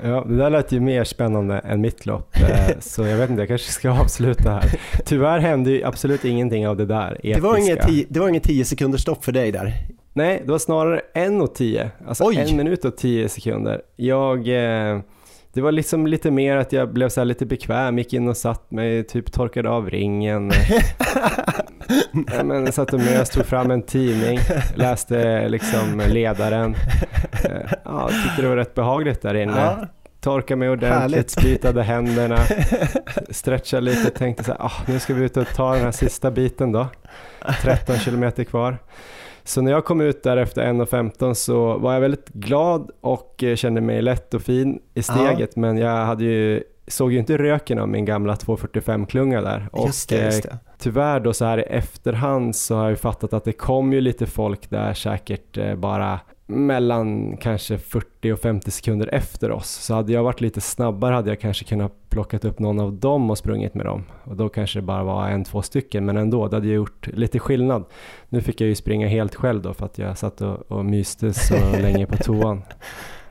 Ja, 0.02 0.24
det 0.28 0.36
där 0.36 0.50
lät 0.50 0.72
ju 0.72 0.80
mer 0.80 1.04
spännande 1.04 1.58
än 1.58 1.80
mitt 1.80 2.06
lopp, 2.06 2.36
eh, 2.36 2.78
så 2.80 3.06
jag 3.06 3.16
vet 3.16 3.30
inte, 3.30 3.42
jag 3.42 3.48
kanske 3.48 3.72
ska 3.72 3.90
avsluta 4.00 4.50
här. 4.50 4.80
Tyvärr 5.04 5.38
hände 5.38 5.70
ju 5.70 5.84
absolut 5.84 6.24
ingenting 6.24 6.68
av 6.68 6.76
det 6.76 6.86
där 6.86 7.12
episka. 7.12 7.34
Det 7.34 7.40
var 7.40 7.56
inget 7.56 7.86
10, 7.88 8.06
det 8.08 8.20
var 8.20 8.28
inget 8.28 8.42
10 8.42 8.64
sekunders 8.64 9.00
stopp 9.00 9.24
för 9.24 9.32
dig 9.32 9.52
där? 9.52 9.74
Nej, 10.12 10.42
det 10.44 10.50
var 10.50 10.58
snarare 10.58 11.00
en 11.14 11.40
och 11.40 11.54
tio, 11.54 11.90
alltså 12.06 12.24
Oj. 12.24 12.36
en 12.36 12.56
minut 12.56 12.84
och 12.84 12.96
tio 12.96 13.28
sekunder. 13.28 13.82
Jag, 13.96 14.38
eh, 14.38 15.00
det 15.52 15.60
var 15.60 15.72
liksom 15.72 16.06
lite 16.06 16.30
mer 16.30 16.56
att 16.56 16.72
jag 16.72 16.92
blev 16.92 17.08
så 17.08 17.24
lite 17.24 17.46
bekväm, 17.46 17.98
gick 17.98 18.12
in 18.12 18.28
och 18.28 18.36
satt 18.36 18.70
mig, 18.70 19.04
typ 19.04 19.32
torkade 19.32 19.70
av 19.70 19.90
ringen. 19.90 20.52
Ja, 22.32 22.44
men 22.44 22.64
jag 22.64 22.74
satt 22.74 22.92
och 22.92 23.00
mös, 23.00 23.30
tog 23.30 23.46
fram 23.46 23.70
en 23.70 23.82
tidning, 23.82 24.38
läste 24.74 25.48
liksom 25.48 26.02
ledaren. 26.08 26.74
Eh, 27.44 27.72
Ja, 27.84 28.08
tyckte 28.24 28.42
det 28.42 28.48
var 28.48 28.56
rätt 28.56 28.74
behagligt 28.74 29.22
där 29.22 29.34
inne. 29.34 29.60
Ja, 29.60 29.86
Torkade 30.20 30.58
mig 30.58 30.70
ordentligt, 30.70 31.00
Härligt. 31.00 31.30
spritade 31.30 31.82
händerna, 31.82 32.38
stretchade 33.30 33.82
lite, 33.82 34.10
tänkte 34.10 34.44
så 34.44 34.52
här, 34.52 34.60
ah, 34.62 34.72
nu 34.86 34.98
ska 34.98 35.14
vi 35.14 35.24
ut 35.24 35.36
och 35.36 35.46
ta 35.48 35.74
den 35.74 35.84
här 35.84 35.90
sista 35.92 36.30
biten 36.30 36.72
då. 36.72 36.86
13 37.62 37.96
kilometer 37.96 38.44
kvar. 38.44 38.78
Så 39.44 39.60
när 39.62 39.70
jag 39.72 39.84
kom 39.84 40.00
ut 40.00 40.22
där 40.22 40.36
efter 40.36 40.62
1.15 40.62 41.34
så 41.34 41.78
var 41.78 41.92
jag 41.94 42.00
väldigt 42.00 42.28
glad 42.28 42.90
och 43.00 43.44
eh, 43.44 43.56
kände 43.56 43.80
mig 43.80 44.02
lätt 44.02 44.34
och 44.34 44.42
fin 44.42 44.78
i 44.94 45.02
steget 45.02 45.56
men 45.56 45.76
jag 45.78 46.04
hade 46.06 46.24
ju, 46.24 46.62
såg 46.86 47.12
ju 47.12 47.18
inte 47.18 47.38
röken 47.38 47.78
av 47.78 47.88
min 47.88 48.04
gamla 48.04 48.34
245-klunga 48.34 49.40
där. 49.40 49.68
Och 49.72 49.86
just 49.86 50.08
det. 50.08 50.24
Just 50.24 50.44
eh, 50.44 50.50
det. 50.50 50.58
tyvärr 50.78 51.20
då 51.20 51.32
så 51.32 51.44
här 51.44 51.58
i 51.58 51.62
efterhand 51.62 52.56
så 52.56 52.74
har 52.74 52.82
jag 52.82 52.90
ju 52.90 52.96
fattat 52.96 53.32
att 53.32 53.44
det 53.44 53.52
kom 53.52 53.92
ju 53.92 54.00
lite 54.00 54.26
folk 54.26 54.70
där 54.70 54.94
säkert 54.94 55.58
eh, 55.58 55.74
bara 55.74 56.20
mellan 56.46 57.36
kanske 57.36 57.78
40 57.78 58.32
och 58.32 58.38
50 58.38 58.70
sekunder 58.70 59.14
efter 59.14 59.50
oss. 59.50 59.70
Så 59.70 59.94
hade 59.94 60.12
jag 60.12 60.22
varit 60.22 60.40
lite 60.40 60.60
snabbare 60.60 61.14
hade 61.14 61.30
jag 61.30 61.40
kanske 61.40 61.64
kunnat 61.64 61.92
plockat 62.08 62.44
upp 62.44 62.58
någon 62.58 62.80
av 62.80 62.92
dem 62.92 63.30
och 63.30 63.38
sprungit 63.38 63.74
med 63.74 63.86
dem. 63.86 64.04
Och 64.24 64.36
då 64.36 64.48
kanske 64.48 64.78
det 64.78 64.82
bara 64.82 65.02
var 65.04 65.28
en, 65.28 65.44
två 65.44 65.62
stycken, 65.62 66.04
men 66.04 66.16
ändå, 66.16 66.48
det 66.48 66.56
hade 66.56 66.66
ju 66.66 66.74
gjort 66.74 67.06
lite 67.06 67.38
skillnad. 67.38 67.84
Nu 68.28 68.40
fick 68.40 68.60
jag 68.60 68.68
ju 68.68 68.74
springa 68.74 69.08
helt 69.08 69.34
själv 69.34 69.62
då 69.62 69.74
för 69.74 69.86
att 69.86 69.98
jag 69.98 70.18
satt 70.18 70.40
och, 70.40 70.72
och 70.72 70.84
myste 70.84 71.32
så 71.32 71.54
länge 71.82 72.06
på 72.06 72.16
toan. 72.24 72.62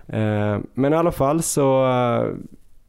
Eh, 0.07 0.59
men 0.73 0.93
i 0.93 0.95
alla 0.95 1.11
fall 1.11 1.41
så 1.43 1.85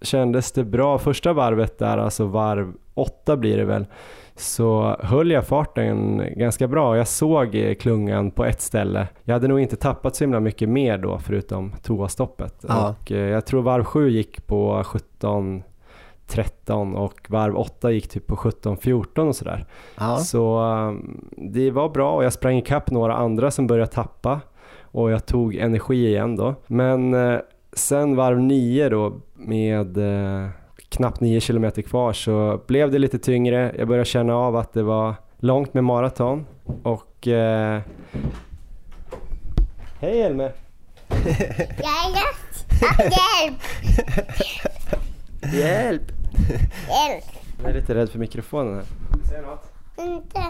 kändes 0.04 0.52
det 0.52 0.64
bra. 0.64 0.98
Första 0.98 1.32
varvet 1.32 1.78
där, 1.78 1.98
alltså 1.98 2.26
varv 2.26 2.72
åtta 2.94 3.36
blir 3.36 3.56
det 3.56 3.64
väl, 3.64 3.86
så 4.36 4.96
höll 5.00 5.30
jag 5.30 5.46
farten 5.46 6.22
ganska 6.36 6.68
bra. 6.68 6.96
Jag 6.96 7.08
såg 7.08 7.54
eh, 7.54 7.74
klungan 7.74 8.30
på 8.30 8.44
ett 8.44 8.60
ställe. 8.60 9.08
Jag 9.22 9.34
hade 9.34 9.48
nog 9.48 9.60
inte 9.60 9.76
tappat 9.76 10.16
så 10.16 10.24
himla 10.24 10.40
mycket 10.40 10.68
mer 10.68 10.98
då 10.98 11.18
förutom 11.18 11.72
toastoppet. 11.82 12.64
Ja. 12.68 12.88
Och 13.00 13.12
eh, 13.12 13.18
jag 13.18 13.46
tror 13.46 13.62
varv 13.62 13.84
7 13.84 14.10
gick 14.10 14.46
på 14.46 14.82
17 14.84 15.62
13 16.26 16.94
och 16.94 17.26
varv 17.28 17.56
8 17.56 17.90
gick 17.90 18.08
typ 18.08 18.26
på 18.26 18.36
17 18.36 18.76
14 18.76 19.28
och 19.28 19.36
sådär. 19.36 19.66
Ja. 19.98 20.16
Så 20.16 20.60
um, 20.60 21.28
det 21.36 21.70
var 21.70 21.88
bra 21.88 22.12
och 22.12 22.24
jag 22.24 22.32
sprang 22.32 22.56
ikapp 22.56 22.90
några 22.90 23.14
andra 23.14 23.50
som 23.50 23.66
började 23.66 23.90
tappa 23.90 24.40
och 24.82 25.10
jag 25.10 25.26
tog 25.26 25.54
energi 25.56 26.06
igen 26.06 26.36
då. 26.36 26.54
Men 26.66 27.14
eh, 27.14 27.38
sen 27.74 28.16
varv 28.16 28.40
9 28.40 28.88
då 28.88 29.20
med 29.34 29.96
eh, 29.96 30.48
knappt 30.88 31.20
9 31.20 31.40
kilometer 31.40 31.82
kvar 31.82 32.12
så 32.12 32.60
blev 32.66 32.90
det 32.90 32.98
lite 32.98 33.18
tyngre. 33.18 33.74
Jag 33.78 33.88
började 33.88 34.04
känna 34.04 34.34
av 34.34 34.56
att 34.56 34.72
det 34.72 34.82
var 34.82 35.14
långt 35.38 35.74
med 35.74 35.84
maraton 35.84 36.46
och 36.82 37.28
eh, 37.28 37.80
Hej 40.00 40.22
Elmer! 40.22 40.52
Hjälp! 43.08 43.60
Hjälp! 45.54 46.02
Hjälp! 46.88 47.24
Jag 47.62 47.70
är 47.70 47.74
lite 47.74 47.94
rädd 47.94 48.10
för 48.10 48.18
mikrofonen 48.18 48.74
här. 48.74 48.84
Säg 49.28 49.42
något. 49.42 49.72
Inte. 49.98 50.42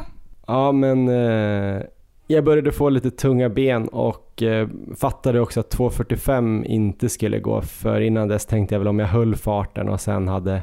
Ja, 0.46 0.72
men 0.72 1.08
eh, 1.08 1.82
jag 2.26 2.44
började 2.44 2.72
få 2.72 2.88
lite 2.88 3.10
tunga 3.10 3.48
ben 3.48 3.88
och 3.88 4.42
eh, 4.42 4.68
fattade 4.96 5.40
också 5.40 5.60
att 5.60 5.74
2.45 5.76 6.64
inte 6.64 7.08
skulle 7.08 7.38
gå. 7.38 7.60
För 7.60 8.00
innan 8.00 8.28
dess 8.28 8.46
tänkte 8.46 8.74
jag 8.74 8.80
väl 8.80 8.88
om 8.88 8.98
jag 8.98 9.06
höll 9.06 9.36
farten 9.36 9.88
och 9.88 10.00
sen 10.00 10.28
hade 10.28 10.62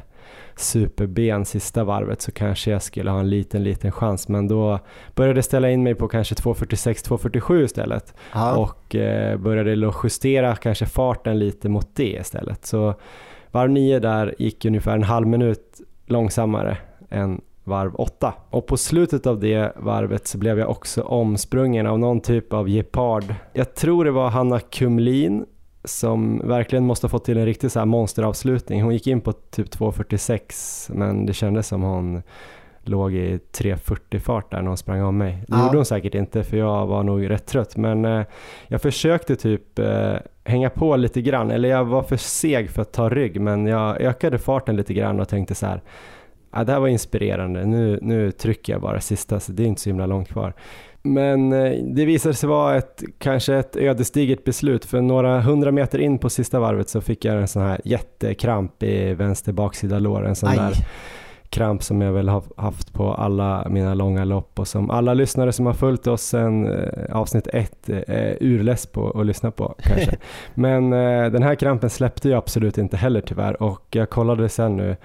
superben 0.56 1.44
sista 1.44 1.84
varvet 1.84 2.20
så 2.20 2.32
kanske 2.32 2.70
jag 2.70 2.82
skulle 2.82 3.10
ha 3.10 3.20
en 3.20 3.30
liten, 3.30 3.64
liten 3.64 3.92
chans. 3.92 4.28
Men 4.28 4.48
då 4.48 4.78
började 5.14 5.38
jag 5.38 5.44
ställa 5.44 5.70
in 5.70 5.82
mig 5.82 5.94
på 5.94 6.08
kanske 6.08 6.34
2.46, 6.34 7.08
2.47 7.08 7.64
istället 7.64 8.14
Ja. 8.32 8.56
och 8.56 8.94
eh, 8.94 9.38
började 9.38 9.92
justera 10.02 10.56
kanske 10.56 10.86
farten 10.86 11.38
lite 11.38 11.68
mot 11.68 11.88
det 11.96 12.12
istället. 12.12 12.66
Så 12.66 12.94
varv 13.50 13.70
9 13.70 13.98
där 13.98 14.34
gick 14.38 14.64
ungefär 14.64 14.94
en 14.94 15.02
halv 15.02 15.26
minut 15.26 15.80
långsammare 16.06 16.76
än 17.10 17.40
varv 17.64 17.94
8. 17.94 18.34
Och 18.50 18.66
på 18.66 18.76
slutet 18.76 19.26
av 19.26 19.40
det 19.40 19.72
varvet 19.76 20.26
så 20.26 20.38
blev 20.38 20.58
jag 20.58 20.70
också 20.70 21.02
omsprungen 21.02 21.86
av 21.86 21.98
någon 21.98 22.20
typ 22.20 22.52
av 22.52 22.68
gepard. 22.68 23.34
Jag 23.52 23.74
tror 23.74 24.04
det 24.04 24.10
var 24.10 24.30
Hanna 24.30 24.60
Kumlin 24.60 25.46
som 25.84 26.38
verkligen 26.48 26.86
måste 26.86 27.04
ha 27.06 27.08
fått 27.10 27.24
till 27.24 27.38
en 27.38 27.46
riktig 27.46 27.70
så 27.70 27.78
här 27.78 27.86
monsteravslutning. 27.86 28.82
Hon 28.82 28.92
gick 28.92 29.06
in 29.06 29.20
på 29.20 29.32
typ 29.32 29.74
2.46 29.74 30.90
men 30.94 31.26
det 31.26 31.32
kändes 31.32 31.66
som 31.68 31.82
hon 31.82 32.22
låg 32.84 33.14
i 33.14 33.38
3.40 33.52 34.18
fart 34.18 34.50
där 34.50 34.60
när 34.62 34.68
hon 34.68 34.76
sprang 34.76 35.02
om 35.02 35.18
mig. 35.18 35.32
Det 35.48 35.56
Ja. 35.56 35.64
gjorde 35.64 35.76
hon 35.78 35.84
säkert 35.84 36.14
inte 36.14 36.44
för 36.44 36.56
jag 36.56 36.86
var 36.86 37.02
nog 37.02 37.30
rätt 37.30 37.46
trött 37.46 37.76
men 37.76 38.04
eh, 38.04 38.22
jag 38.68 38.82
försökte 38.82 39.36
typ 39.36 39.78
eh, 39.78 40.14
hänga 40.44 40.70
på 40.70 40.96
lite 40.96 41.22
grann 41.22 41.50
eller 41.50 41.68
jag 41.68 41.84
var 41.84 42.02
för 42.02 42.16
seg 42.16 42.70
för 42.70 42.82
att 42.82 42.92
ta 42.92 43.08
rygg 43.08 43.40
men 43.40 43.66
jag 43.66 44.00
ökade 44.00 44.38
farten 44.38 44.76
lite 44.76 44.94
grann 44.94 45.20
och 45.20 45.28
tänkte 45.28 45.54
så 45.54 45.66
här 45.66 45.80
Ja, 46.52 46.64
det 46.64 46.72
här 46.72 46.80
var 46.80 46.88
inspirerande. 46.88 47.66
Nu, 47.66 47.98
nu 48.02 48.30
trycker 48.30 48.72
jag 48.72 48.82
bara 48.82 49.00
sista, 49.00 49.40
så 49.40 49.52
det 49.52 49.62
är 49.62 49.66
inte 49.66 49.80
så 49.80 49.90
himla 49.90 50.06
långt 50.06 50.28
kvar. 50.28 50.54
Men 51.02 51.52
eh, 51.52 51.84
det 51.84 52.04
visade 52.04 52.34
sig 52.34 52.48
vara 52.48 52.76
ett, 52.76 53.02
kanske 53.18 53.54
ett 53.54 53.76
ödesdigert 53.76 54.44
beslut 54.44 54.84
för 54.84 55.00
några 55.00 55.40
hundra 55.40 55.72
meter 55.72 55.98
in 55.98 56.18
på 56.18 56.30
sista 56.30 56.60
varvet 56.60 56.88
så 56.88 57.00
fick 57.00 57.24
jag 57.24 57.36
en 57.36 57.48
sån 57.48 57.62
här 57.62 57.80
jättekramp 57.84 58.82
i 58.82 59.14
vänster 59.14 59.52
baksida 59.52 59.98
lår. 59.98 60.26
En 60.26 60.36
sån 60.36 60.48
Aj. 60.48 60.56
där 60.56 60.74
kramp 61.52 61.82
som 61.82 62.00
jag 62.00 62.12
väl 62.12 62.28
har 62.28 62.42
haft 62.56 62.92
på 62.92 63.14
alla 63.14 63.66
mina 63.68 63.94
långa 63.94 64.24
lopp 64.24 64.58
och 64.58 64.68
som 64.68 64.90
alla 64.90 65.14
lyssnare 65.14 65.52
som 65.52 65.66
har 65.66 65.72
följt 65.72 66.06
oss 66.06 66.22
sen 66.22 66.66
eh, 66.66 67.16
avsnitt 67.16 67.46
ett 67.46 67.88
eh, 67.88 67.96
är 68.06 68.38
urless 68.40 68.86
på 68.86 69.10
att 69.10 69.26
lyssna 69.26 69.50
på 69.50 69.74
kanske. 69.78 70.16
Men 70.54 70.92
eh, 70.92 71.30
den 71.30 71.42
här 71.42 71.54
krampen 71.54 71.90
släppte 71.90 72.28
jag 72.28 72.38
absolut 72.38 72.78
inte 72.78 72.96
heller 72.96 73.20
tyvärr 73.20 73.62
och 73.62 73.86
jag 73.90 74.10
kollade 74.10 74.48
sen 74.48 74.76
nu 74.76 74.96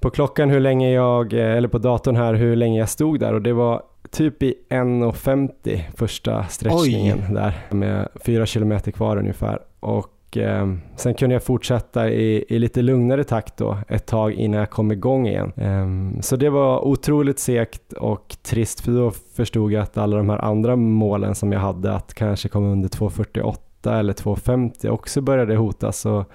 på 0.00 0.10
klockan 0.10 0.50
hur 0.50 0.60
länge 0.60 0.92
jag, 0.92 1.32
eller 1.32 1.68
på 1.68 1.78
datorn 1.78 2.16
här, 2.16 2.34
hur 2.34 2.56
länge 2.56 2.78
jag 2.78 2.88
stod 2.88 3.20
där 3.20 3.34
och 3.34 3.42
det 3.42 3.52
var 3.52 3.82
typ 4.10 4.42
i 4.42 4.54
1.50 4.70 5.80
första 5.96 6.44
stretchningen 6.44 7.34
där 7.34 7.54
med 7.70 8.08
fyra 8.24 8.46
kilometer 8.46 8.92
kvar 8.92 9.16
ungefär. 9.16 9.58
Och 9.80 10.19
eh, 10.36 10.74
sen 10.96 11.14
kunde 11.14 11.34
jag 11.34 11.42
fortsätta 11.42 12.10
i, 12.10 12.44
i 12.48 12.58
lite 12.58 12.82
lugnare 12.82 13.24
takt 13.24 13.56
då 13.56 13.78
ett 13.88 14.06
tag 14.06 14.32
innan 14.32 14.60
jag 14.60 14.70
kom 14.70 14.92
igång 14.92 15.28
igen. 15.28 15.52
Eh, 15.56 16.20
så 16.20 16.36
det 16.36 16.50
var 16.50 16.84
otroligt 16.84 17.38
segt 17.38 17.92
och 17.92 18.36
trist 18.42 18.80
för 18.80 18.92
då 18.92 19.10
förstod 19.10 19.72
jag 19.72 19.82
att 19.82 19.96
alla 19.96 20.16
de 20.16 20.28
här 20.30 20.44
andra 20.44 20.76
målen 20.76 21.34
som 21.34 21.52
jag 21.52 21.60
hade 21.60 21.94
att 21.94 22.14
kanske 22.14 22.48
komma 22.48 22.68
under 22.68 22.88
2.48 22.88 23.98
eller 23.98 24.12
2.50 24.12 24.88
också 24.88 25.20
började 25.20 25.56
hotas. 25.56 26.06
Och 26.06 26.30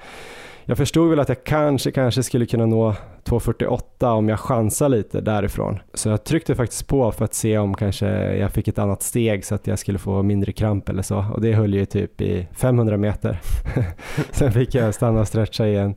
jag 0.66 0.78
förstod 0.78 1.10
väl 1.10 1.20
att 1.20 1.30
jag 1.30 1.44
kanske, 1.44 1.92
kanske 1.92 2.24
skulle 2.24 2.46
kunna 2.46 2.66
nå 2.66 2.96
2.48 3.24 4.12
om 4.12 4.30
jag 4.30 4.40
chansar 4.40 4.90
lite 4.90 5.22
därifrån. 5.22 5.80
Så 5.94 6.10
jag 6.10 6.24
tryckte 6.24 6.56
faktiskt 6.56 6.88
på 6.88 7.12
för 7.12 7.26
att 7.26 7.34
se 7.34 7.58
om 7.58 7.74
kanske 7.74 8.36
jag 8.36 8.52
fick 8.52 8.68
ett 8.68 8.80
annat 8.80 9.04
steg 9.04 9.46
så 9.46 9.56
att 9.56 9.68
jag 9.68 9.80
skulle 9.80 10.00
få 10.00 10.24
mindre 10.24 10.52
kramp 10.52 10.90
eller 10.90 11.02
så. 11.02 11.26
Och 11.34 11.42
det 11.42 11.54
höll 11.54 11.74
ju 11.74 11.86
typ 11.86 12.22
i 12.22 12.48
500 12.54 12.98
meter. 12.98 13.40
Sen 14.32 14.52
fick 14.52 14.76
jag 14.76 14.94
stanna 14.94 15.20
och 15.20 15.28
stretcha 15.28 15.68
igen. 15.68 15.96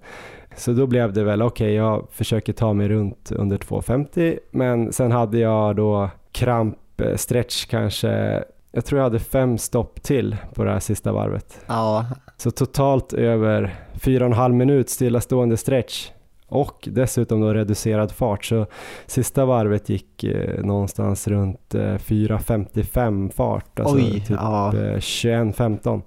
Så 0.56 0.72
då 0.72 0.86
blev 0.86 1.12
det 1.12 1.24
väl, 1.24 1.42
okej 1.42 1.74
jag 1.74 2.06
försöker 2.10 2.52
ta 2.52 2.72
mig 2.72 2.88
runt 2.88 3.32
under 3.32 3.58
2.50 3.58 4.38
men 4.50 4.92
sen 4.92 5.12
hade 5.12 5.38
jag 5.38 5.76
då 5.76 6.10
kramp, 6.32 7.00
eh, 7.00 7.16
stretch 7.16 7.66
kanske, 7.66 8.44
jag 8.72 8.84
tror 8.84 8.98
jag 8.98 9.04
hade 9.04 9.18
fem 9.18 9.58
stopp 9.58 10.02
till 10.02 10.36
på 10.54 10.64
det 10.64 10.72
här 10.72 10.80
sista 10.80 11.12
varvet. 11.12 11.60
Ja, 11.66 12.06
Så 12.36 12.50
totalt 12.50 13.12
över 13.12 13.74
4,5 14.00 14.52
minut 14.52 14.90
stillastående 14.90 15.56
stretch 15.56 16.10
och 16.50 16.88
dessutom 16.92 17.40
då 17.40 17.54
reducerad 17.54 18.12
fart. 18.12 18.44
Så 18.44 18.66
sista 19.06 19.44
varvet 19.44 19.88
gick 19.88 20.24
eh, 20.24 20.64
någonstans 20.64 21.28
runt 21.28 21.74
eh, 21.74 21.80
4.55 21.80 23.30
fart, 23.32 23.80
alltså 23.80 23.96
Oj, 23.96 24.12
typ 24.20 24.30
ja. 24.30 24.68
eh, 24.68 24.96
21.15. 24.96 26.02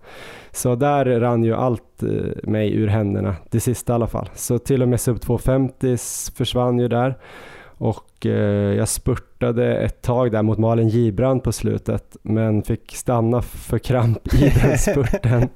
Så 0.51 0.75
där 0.75 1.05
rann 1.19 1.43
ju 1.43 1.55
allt 1.55 2.03
eh, 2.03 2.09
mig 2.49 2.73
ur 2.75 2.87
händerna, 2.87 3.35
det 3.51 3.59
sista 3.59 3.93
i 3.93 3.95
alla 3.95 4.07
fall. 4.07 4.29
Så 4.35 4.59
till 4.59 4.81
och 4.81 4.87
med 4.89 4.99
sub 5.01 5.17
2.50 5.17 5.93
s- 5.93 6.31
försvann 6.35 6.79
ju 6.79 6.87
där. 6.87 7.17
Och 7.81 8.25
eh, 8.25 8.75
jag 8.75 8.87
spurtade 8.87 9.75
ett 9.75 10.01
tag 10.01 10.31
där 10.31 10.43
mot 10.43 10.57
Malin 10.57 10.89
Gibrand 10.89 11.43
på 11.43 11.51
slutet 11.51 12.17
men 12.21 12.63
fick 12.63 12.95
stanna 12.95 13.41
för 13.41 13.77
kramp 13.77 14.33
i 14.33 14.53
den 14.61 14.77
spurten. 14.77 15.49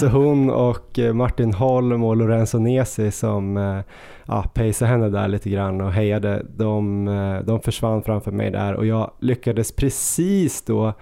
Så 0.00 0.06
hon 0.06 0.50
och 0.50 0.98
eh, 0.98 1.12
Martin 1.12 1.52
Holm 1.52 2.04
och 2.04 2.16
Lorenzo 2.16 2.58
Nesi 2.58 3.10
som 3.10 3.56
eh, 3.56 3.80
ja, 4.26 4.44
pejsade 4.54 4.90
henne 4.90 5.08
där 5.08 5.28
lite 5.28 5.50
grann 5.50 5.80
och 5.80 5.92
hejade, 5.92 6.46
de, 6.56 7.08
eh, 7.08 7.40
de 7.40 7.60
försvann 7.60 8.02
framför 8.02 8.32
mig 8.32 8.50
där 8.50 8.74
och 8.74 8.86
jag 8.86 9.10
lyckades 9.20 9.76
precis 9.76 10.62
då 10.62 10.92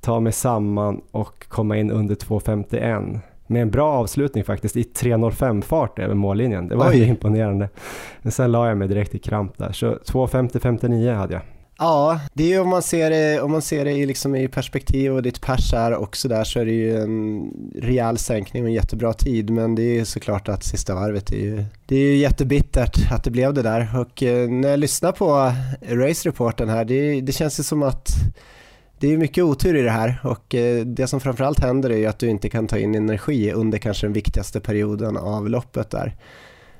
ta 0.00 0.20
mig 0.20 0.32
samman 0.32 1.00
och 1.10 1.48
komma 1.48 1.76
in 1.76 1.90
under 1.90 2.14
2.51 2.14 3.20
med 3.46 3.62
en 3.62 3.70
bra 3.70 3.92
avslutning 3.92 4.44
faktiskt 4.44 4.76
i 4.76 4.82
3.05 4.82 5.62
fart 5.62 5.98
över 5.98 6.14
mållinjen. 6.14 6.68
Det 6.68 6.76
var 6.76 6.90
Oj. 6.90 7.02
imponerande. 7.08 7.68
Men 8.22 8.32
sen 8.32 8.52
la 8.52 8.68
jag 8.68 8.78
mig 8.78 8.88
direkt 8.88 9.14
i 9.14 9.18
kramp 9.18 9.58
där, 9.58 9.72
så 9.72 9.86
2.50-59 9.94 11.14
hade 11.14 11.32
jag. 11.32 11.42
Ja, 11.78 12.20
det 12.32 12.44
är 12.44 12.48
ju 12.48 12.60
om 12.60 12.68
man 12.68 12.82
ser 12.82 13.10
det, 13.10 13.40
om 13.40 13.52
man 13.52 13.62
ser 13.62 13.84
det 13.84 13.92
i, 13.92 14.06
liksom 14.06 14.36
i 14.36 14.48
perspektiv 14.48 15.12
och 15.12 15.22
ditt 15.22 15.40
pers 15.40 15.72
är 15.72 15.96
också 15.96 16.28
där 16.28 16.44
så 16.44 16.60
är 16.60 16.64
det 16.64 16.72
ju 16.72 16.96
en 16.96 17.50
rejäl 17.74 18.18
sänkning 18.18 18.62
och 18.62 18.68
en 18.68 18.74
jättebra 18.74 19.12
tid 19.12 19.50
men 19.50 19.74
det 19.74 19.82
är 19.82 19.94
ju 19.94 20.04
såklart 20.04 20.48
att 20.48 20.64
sista 20.64 20.94
varvet 20.94 21.32
är 21.32 21.36
ju, 21.36 21.64
det 21.86 21.96
är 21.96 22.00
ju 22.00 22.16
jättebittert 22.16 23.12
att 23.12 23.24
det 23.24 23.30
blev 23.30 23.54
det 23.54 23.62
där 23.62 24.00
och 24.00 24.22
eh, 24.22 24.48
när 24.48 24.68
jag 24.68 24.78
lyssnar 24.78 25.12
på 25.12 25.52
race-reporten 25.88 26.68
här 26.68 26.84
det, 26.84 27.20
det 27.20 27.32
känns 27.32 27.60
ju 27.60 27.64
som 27.64 27.82
att 27.82 28.10
det 28.98 29.12
är 29.12 29.18
mycket 29.18 29.44
otur 29.44 29.76
i 29.76 29.82
det 29.82 29.90
här 29.90 30.20
och 30.24 30.54
eh, 30.54 30.84
det 30.84 31.06
som 31.06 31.20
framförallt 31.20 31.60
händer 31.60 31.92
är 31.92 32.08
att 32.08 32.18
du 32.18 32.28
inte 32.28 32.48
kan 32.48 32.66
ta 32.66 32.78
in 32.78 32.94
energi 32.94 33.52
under 33.52 33.78
kanske 33.78 34.06
den 34.06 34.12
viktigaste 34.12 34.60
perioden 34.60 35.16
av 35.16 35.48
loppet 35.48 35.90
där. 35.90 36.16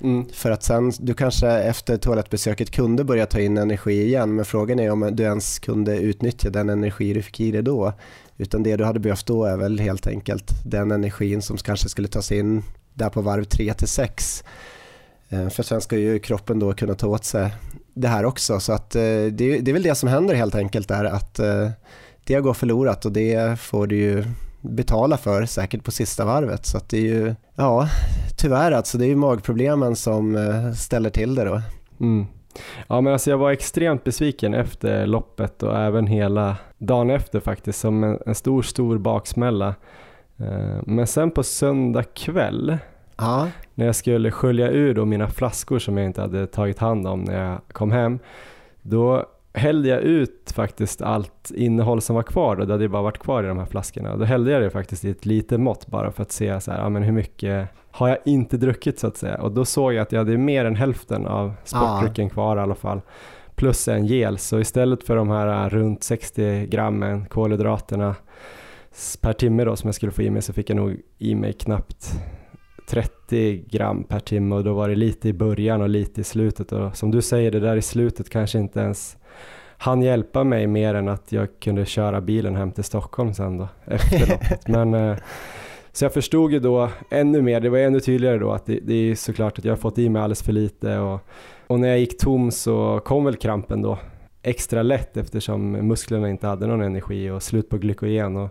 Mm. 0.00 0.26
För 0.32 0.50
att 0.50 0.62
sen, 0.62 0.92
du 0.98 1.14
kanske 1.14 1.48
efter 1.48 1.96
toalettbesöket 1.96 2.70
kunde 2.70 3.04
börja 3.04 3.26
ta 3.26 3.40
in 3.40 3.58
energi 3.58 4.02
igen 4.02 4.34
men 4.34 4.44
frågan 4.44 4.78
är 4.78 4.90
om 4.90 5.10
du 5.12 5.22
ens 5.22 5.58
kunde 5.58 5.96
utnyttja 5.96 6.50
den 6.50 6.68
energi 6.68 7.14
du 7.14 7.22
fick 7.22 7.40
i 7.40 7.50
dig 7.50 7.62
då. 7.62 7.92
Utan 8.36 8.62
det 8.62 8.76
du 8.76 8.84
hade 8.84 9.00
behövt 9.00 9.26
då 9.26 9.44
är 9.44 9.56
väl 9.56 9.78
helt 9.78 10.06
enkelt 10.06 10.50
den 10.64 10.90
energin 10.90 11.42
som 11.42 11.56
kanske 11.56 11.88
skulle 11.88 12.08
tas 12.08 12.32
in 12.32 12.62
där 12.94 13.08
på 13.08 13.20
varv 13.20 13.44
3 13.44 13.74
till 13.74 13.88
6. 13.88 14.44
Eh, 15.28 15.48
för 15.48 15.62
sen 15.62 15.80
ska 15.80 15.96
ju 15.96 16.18
kroppen 16.18 16.58
då 16.58 16.72
kunna 16.72 16.94
ta 16.94 17.06
åt 17.06 17.24
sig 17.24 17.50
det 17.94 18.08
här 18.08 18.24
också 18.24 18.60
så 18.60 18.72
att 18.72 18.94
eh, 18.94 19.00
det, 19.00 19.68
är 19.68 19.72
väl 19.72 19.82
det 19.82 19.94
som 19.94 20.08
händer 20.08 20.34
helt 20.34 20.54
enkelt 20.54 20.88
där 20.88 21.04
att 21.04 21.40
det 22.26 22.40
går 22.40 22.54
förlorat 22.54 23.04
och 23.04 23.12
det 23.12 23.60
får 23.60 23.86
du 23.86 23.96
ju 23.96 24.24
betala 24.60 25.16
för 25.16 25.46
säkert 25.46 25.84
på 25.84 25.90
sista 25.90 26.24
varvet. 26.24 26.66
Så 26.66 26.76
att 26.76 26.88
det 26.88 26.98
är 26.98 27.02
ju, 27.02 27.34
ja, 27.54 27.88
tyvärr 28.36 28.72
alltså, 28.72 28.98
det 28.98 29.06
är 29.06 29.08
ju 29.08 29.16
magproblemen 29.16 29.96
som 29.96 30.36
eh, 30.36 30.72
ställer 30.72 31.10
till 31.10 31.34
det 31.34 31.44
då. 31.44 31.62
Mm. 32.00 32.26
Ja 32.86 33.00
men 33.00 33.12
alltså 33.12 33.30
jag 33.30 33.38
var 33.38 33.50
extremt 33.50 34.04
besviken 34.04 34.54
efter 34.54 35.06
loppet 35.06 35.62
och 35.62 35.78
även 35.78 36.06
hela 36.06 36.56
dagen 36.78 37.10
efter 37.10 37.40
faktiskt 37.40 37.80
som 37.80 38.04
en, 38.04 38.18
en 38.26 38.34
stor, 38.34 38.62
stor 38.62 38.98
baksmälla. 38.98 39.74
Eh, 40.38 40.82
men 40.86 41.06
sen 41.06 41.30
på 41.30 41.42
söndag 41.42 42.02
kväll 42.14 42.78
ja. 43.16 43.48
när 43.74 43.86
jag 43.86 43.96
skulle 43.96 44.30
skölja 44.30 44.70
ur 44.70 44.94
då 44.94 45.04
mina 45.04 45.28
flaskor 45.28 45.78
som 45.78 45.96
jag 45.96 46.06
inte 46.06 46.20
hade 46.20 46.46
tagit 46.46 46.78
hand 46.78 47.06
om 47.06 47.20
när 47.20 47.48
jag 47.48 47.60
kom 47.72 47.92
hem, 47.92 48.18
då 48.82 49.26
hällde 49.56 49.88
jag 49.88 50.00
ut 50.00 50.52
faktiskt 50.54 51.02
allt 51.02 51.50
innehåll 51.54 52.00
som 52.00 52.16
var 52.16 52.22
kvar 52.22 52.56
då, 52.56 52.64
det 52.64 52.72
hade 52.72 52.84
ju 52.84 52.88
bara 52.88 53.02
varit 53.02 53.18
kvar 53.18 53.44
i 53.44 53.46
de 53.46 53.58
här 53.58 53.66
flaskorna. 53.66 54.16
Då 54.16 54.24
hällde 54.24 54.50
jag 54.50 54.62
det 54.62 54.70
faktiskt 54.70 55.04
i 55.04 55.10
ett 55.10 55.26
litet 55.26 55.60
mått 55.60 55.86
bara 55.86 56.12
för 56.12 56.22
att 56.22 56.32
se 56.32 56.60
så 56.60 56.70
här, 56.70 56.78
ja, 56.78 56.88
men 56.88 57.02
hur 57.02 57.12
mycket 57.12 57.68
har 57.90 58.08
jag 58.08 58.18
inte 58.24 58.56
druckit 58.56 58.98
så 58.98 59.06
att 59.06 59.16
säga. 59.16 59.36
Och 59.40 59.52
då 59.52 59.64
såg 59.64 59.94
jag 59.94 60.02
att 60.02 60.12
jag 60.12 60.18
hade 60.18 60.38
mer 60.38 60.64
än 60.64 60.76
hälften 60.76 61.26
av 61.26 61.54
sportdrycken 61.64 62.26
ah. 62.26 62.30
kvar 62.30 62.56
i 62.56 62.60
alla 62.60 62.74
fall. 62.74 63.00
Plus 63.54 63.88
en 63.88 64.06
gel, 64.06 64.38
så 64.38 64.60
istället 64.60 65.04
för 65.04 65.16
de 65.16 65.30
här 65.30 65.64
äh, 65.64 65.68
runt 65.70 66.04
60 66.04 66.66
grammen 66.66 67.26
kolhydraterna 67.26 68.14
per 69.20 69.32
timme 69.32 69.64
då 69.64 69.76
som 69.76 69.88
jag 69.88 69.94
skulle 69.94 70.12
få 70.12 70.22
i 70.22 70.30
mig 70.30 70.42
så 70.42 70.52
fick 70.52 70.70
jag 70.70 70.76
nog 70.76 70.96
i 71.18 71.34
mig 71.34 71.52
knappt 71.52 72.20
30 72.86 73.64
gram 73.70 74.04
per 74.04 74.20
timme 74.20 74.54
och 74.54 74.64
då 74.64 74.74
var 74.74 74.88
det 74.88 74.94
lite 74.94 75.28
i 75.28 75.32
början 75.32 75.82
och 75.82 75.88
lite 75.88 76.20
i 76.20 76.24
slutet 76.24 76.72
och 76.72 76.96
som 76.96 77.10
du 77.10 77.22
säger 77.22 77.50
det 77.50 77.60
där 77.60 77.76
i 77.76 77.82
slutet 77.82 78.30
kanske 78.30 78.58
inte 78.58 78.80
ens 78.80 79.16
han 79.78 80.02
hjälpa 80.02 80.44
mig 80.44 80.66
mer 80.66 80.94
än 80.94 81.08
att 81.08 81.32
jag 81.32 81.48
kunde 81.60 81.86
köra 81.86 82.20
bilen 82.20 82.56
hem 82.56 82.72
till 82.72 82.84
Stockholm 82.84 83.34
sen 83.34 83.58
då 83.58 83.68
efter 83.84 84.20
loppet. 84.20 84.68
Men, 84.68 84.94
eh, 84.94 85.16
så 85.92 86.04
jag 86.04 86.12
förstod 86.12 86.52
ju 86.52 86.60
då 86.60 86.90
ännu 87.10 87.42
mer, 87.42 87.60
det 87.60 87.68
var 87.68 87.78
ännu 87.78 88.00
tydligare 88.00 88.38
då 88.38 88.52
att 88.52 88.66
det, 88.66 88.80
det 88.82 88.94
är 88.94 89.14
såklart 89.14 89.58
att 89.58 89.64
jag 89.64 89.72
har 89.72 89.76
fått 89.76 89.98
i 89.98 90.08
mig 90.08 90.22
alldeles 90.22 90.42
för 90.42 90.52
lite 90.52 90.98
och, 90.98 91.20
och 91.66 91.80
när 91.80 91.88
jag 91.88 91.98
gick 91.98 92.18
tom 92.18 92.50
så 92.50 93.00
kom 93.04 93.24
väl 93.24 93.36
krampen 93.36 93.82
då 93.82 93.98
extra 94.42 94.82
lätt 94.82 95.16
eftersom 95.16 95.72
musklerna 95.72 96.30
inte 96.30 96.46
hade 96.46 96.66
någon 96.66 96.82
energi 96.82 97.30
och 97.30 97.42
slut 97.42 97.68
på 97.68 97.78
glykogen. 97.78 98.36
Och, 98.36 98.50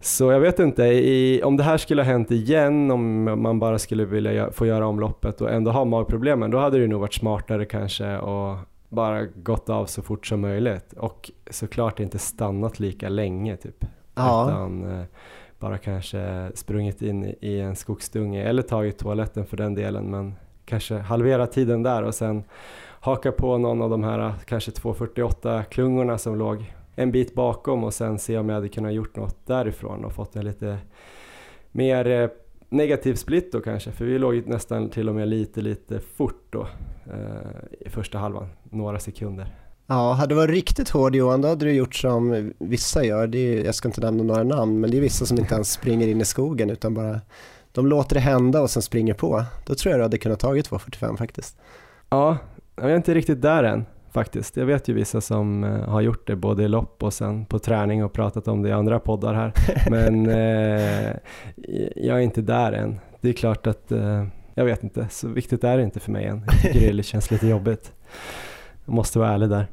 så 0.00 0.32
jag 0.32 0.40
vet 0.40 0.58
inte, 0.58 0.84
i, 0.84 1.42
om 1.42 1.56
det 1.56 1.62
här 1.62 1.76
skulle 1.76 2.02
ha 2.02 2.06
hänt 2.06 2.30
igen, 2.30 2.90
om 2.90 3.24
man 3.42 3.58
bara 3.58 3.78
skulle 3.78 4.04
vilja 4.04 4.52
få 4.52 4.66
göra 4.66 4.86
omloppet 4.86 5.40
och 5.40 5.50
ändå 5.50 5.70
ha 5.70 5.84
magproblemen, 5.84 6.50
då 6.50 6.58
hade 6.58 6.78
det 6.78 6.86
nog 6.86 7.00
varit 7.00 7.14
smartare 7.14 7.64
kanske 7.64 8.18
och 8.18 8.58
bara 8.88 9.24
gått 9.24 9.70
av 9.70 9.86
så 9.86 10.02
fort 10.02 10.26
som 10.26 10.40
möjligt 10.40 10.92
och 10.92 11.30
såklart 11.50 12.00
inte 12.00 12.18
stannat 12.18 12.80
lika 12.80 13.08
länge 13.08 13.56
typ. 13.56 13.84
Ja. 14.14 14.48
Utan 14.48 15.00
eh, 15.00 15.06
bara 15.58 15.78
kanske 15.78 16.50
sprungit 16.54 17.02
in 17.02 17.34
i 17.40 17.58
en 17.58 17.76
skogsdunge 17.76 18.42
eller 18.42 18.62
tagit 18.62 18.98
toaletten 18.98 19.46
för 19.46 19.56
den 19.56 19.74
delen 19.74 20.10
men 20.10 20.34
kanske 20.64 20.98
halvera 20.98 21.46
tiden 21.46 21.82
där 21.82 22.02
och 22.02 22.14
sen 22.14 22.44
haka 23.00 23.32
på 23.32 23.58
någon 23.58 23.82
av 23.82 23.90
de 23.90 24.04
här 24.04 24.34
kanske 24.44 24.70
248 24.70 25.64
klungorna 25.64 26.18
som 26.18 26.36
låg 26.36 26.74
en 27.00 27.12
bit 27.12 27.34
bakom 27.34 27.84
och 27.84 27.94
sen 27.94 28.18
se 28.18 28.38
om 28.38 28.48
jag 28.48 28.56
hade 28.56 28.68
kunnat 28.68 28.92
gjort 28.92 29.16
något 29.16 29.46
därifrån 29.46 30.04
och 30.04 30.12
fått 30.12 30.36
en 30.36 30.44
lite 30.44 30.78
mer 31.72 32.06
eh, 32.06 32.28
negativ 32.68 33.14
split 33.14 33.52
då 33.52 33.60
kanske, 33.60 33.92
för 33.92 34.04
vi 34.04 34.18
låg 34.18 34.46
nästan 34.46 34.90
till 34.90 35.08
och 35.08 35.14
med 35.14 35.28
lite, 35.28 35.60
lite 35.60 36.00
fort 36.00 36.44
då 36.50 36.66
eh, 37.06 37.86
i 37.86 37.88
första 37.88 38.18
halvan, 38.18 38.48
några 38.70 38.98
sekunder. 38.98 39.54
Ja, 39.86 40.12
hade 40.12 40.34
du 40.34 40.34
varit 40.34 40.50
riktigt 40.50 40.88
hård 40.88 41.14
Johan, 41.14 41.40
då 41.40 41.48
hade 41.48 41.64
du 41.64 41.72
gjort 41.72 41.94
som 41.94 42.52
vissa 42.58 43.04
gör. 43.04 43.26
Det 43.26 43.38
är, 43.38 43.64
jag 43.64 43.74
ska 43.74 43.88
inte 43.88 44.00
nämna 44.00 44.22
några 44.22 44.42
namn, 44.42 44.80
men 44.80 44.90
det 44.90 44.96
är 44.96 45.00
vissa 45.00 45.26
som 45.26 45.38
inte 45.38 45.54
ens 45.54 45.72
springer 45.72 46.08
in 46.08 46.20
i 46.20 46.24
skogen 46.24 46.70
utan 46.70 46.94
bara 46.94 47.20
de 47.72 47.86
låter 47.86 48.14
det 48.14 48.20
hända 48.20 48.62
och 48.62 48.70
sen 48.70 48.82
springer 48.82 49.14
på. 49.14 49.44
Då 49.66 49.74
tror 49.74 49.90
jag 49.90 49.98
du 49.98 50.02
hade 50.02 50.18
kunnat 50.18 50.40
tagit 50.40 50.70
2.45 50.70 51.16
faktiskt. 51.16 51.56
Ja, 52.10 52.38
jag 52.76 52.90
är 52.90 52.96
inte 52.96 53.14
riktigt 53.14 53.42
där 53.42 53.64
än 53.64 53.84
faktiskt. 54.12 54.56
Jag 54.56 54.66
vet 54.66 54.88
ju 54.88 54.94
vissa 54.94 55.20
som 55.20 55.64
eh, 55.64 55.70
har 55.70 56.00
gjort 56.00 56.26
det 56.26 56.36
både 56.36 56.62
i 56.62 56.68
lopp 56.68 57.02
och 57.02 57.14
sen 57.14 57.44
på 57.44 57.58
träning 57.58 58.04
och 58.04 58.12
pratat 58.12 58.48
om 58.48 58.62
det 58.62 58.68
i 58.68 58.72
andra 58.72 59.00
poddar 59.00 59.34
här. 59.34 59.52
Men 59.90 60.26
eh, 60.26 61.16
jag 61.96 62.16
är 62.16 62.20
inte 62.20 62.42
där 62.42 62.72
än. 62.72 63.00
Det 63.20 63.28
är 63.28 63.32
klart 63.32 63.66
att, 63.66 63.92
eh, 63.92 64.26
jag 64.54 64.64
vet 64.64 64.84
inte, 64.84 65.08
så 65.10 65.28
viktigt 65.28 65.64
är 65.64 65.76
det 65.76 65.82
inte 65.82 66.00
för 66.00 66.12
mig 66.12 66.26
än. 66.26 66.44
Jag 66.62 66.72
tycker 66.72 66.92
det 66.92 67.02
känns 67.02 67.30
lite 67.30 67.46
jobbigt. 67.46 67.92
Jag 68.84 68.94
måste 68.94 69.18
vara 69.18 69.30
ärlig 69.30 69.48
där. 69.48 69.66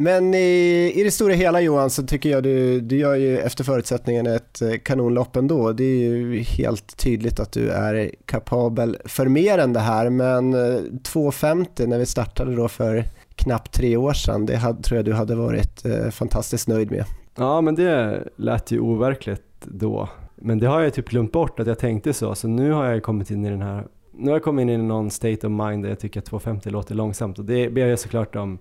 Men 0.00 0.34
i, 0.34 0.92
i 0.96 1.02
det 1.04 1.10
stora 1.10 1.34
hela 1.34 1.60
Johan 1.60 1.90
så 1.90 2.02
tycker 2.02 2.30
jag 2.30 2.42
du, 2.42 2.80
du 2.80 2.98
gör 2.98 3.14
ju 3.14 3.38
efter 3.38 3.64
förutsättningen 3.64 4.26
ett 4.26 4.62
eh, 4.62 4.72
kanonlopp 4.82 5.36
ändå. 5.36 5.72
Det 5.72 5.84
är 5.84 6.08
ju 6.08 6.38
helt 6.42 6.96
tydligt 6.96 7.40
att 7.40 7.52
du 7.52 7.70
är 7.70 8.10
kapabel 8.24 8.96
för 9.04 9.26
mer 9.26 9.58
än 9.58 9.72
det 9.72 9.80
här 9.80 10.10
men 10.10 10.54
2.50 10.54 11.82
eh, 11.82 11.88
när 11.88 11.98
vi 11.98 12.06
startade 12.06 12.56
då 12.56 12.68
för 12.68 13.04
knappt 13.34 13.72
tre 13.72 13.96
år 13.96 14.12
sedan, 14.12 14.46
det 14.46 14.56
hade, 14.56 14.82
tror 14.82 14.96
jag 14.96 15.04
du 15.04 15.12
hade 15.12 15.34
varit 15.34 15.84
eh, 15.84 16.10
fantastiskt 16.10 16.68
nöjd 16.68 16.90
med. 16.90 17.04
Ja, 17.36 17.60
men 17.60 17.74
det 17.74 18.24
lät 18.36 18.70
ju 18.70 18.80
overkligt 18.80 19.42
då. 19.64 20.08
Men 20.36 20.58
det 20.58 20.66
har 20.66 20.80
jag 20.80 20.94
typ 20.94 21.08
glömt 21.08 21.32
bort 21.32 21.60
att 21.60 21.66
jag 21.66 21.78
tänkte 21.78 22.12
så, 22.12 22.34
så 22.34 22.48
nu 22.48 22.72
har 22.72 22.84
jag 22.84 23.02
kommit 23.02 23.30
in 23.30 23.44
i 23.44 23.50
den 23.50 23.62
här 23.62 23.86
nu 24.12 24.26
har 24.26 24.36
jag 24.36 24.42
kommit 24.42 24.62
in 24.62 24.68
i 24.68 24.76
någon 24.76 25.10
state 25.10 25.46
of 25.46 25.50
mind 25.50 25.82
där 25.82 25.88
jag 25.88 25.98
tycker 25.98 26.20
att 26.20 26.26
250 26.26 26.70
låter 26.70 26.94
långsamt 26.94 27.38
och 27.38 27.44
det 27.44 27.70
ber 27.70 27.86
jag 27.86 27.98
såklart 27.98 28.36
om 28.36 28.58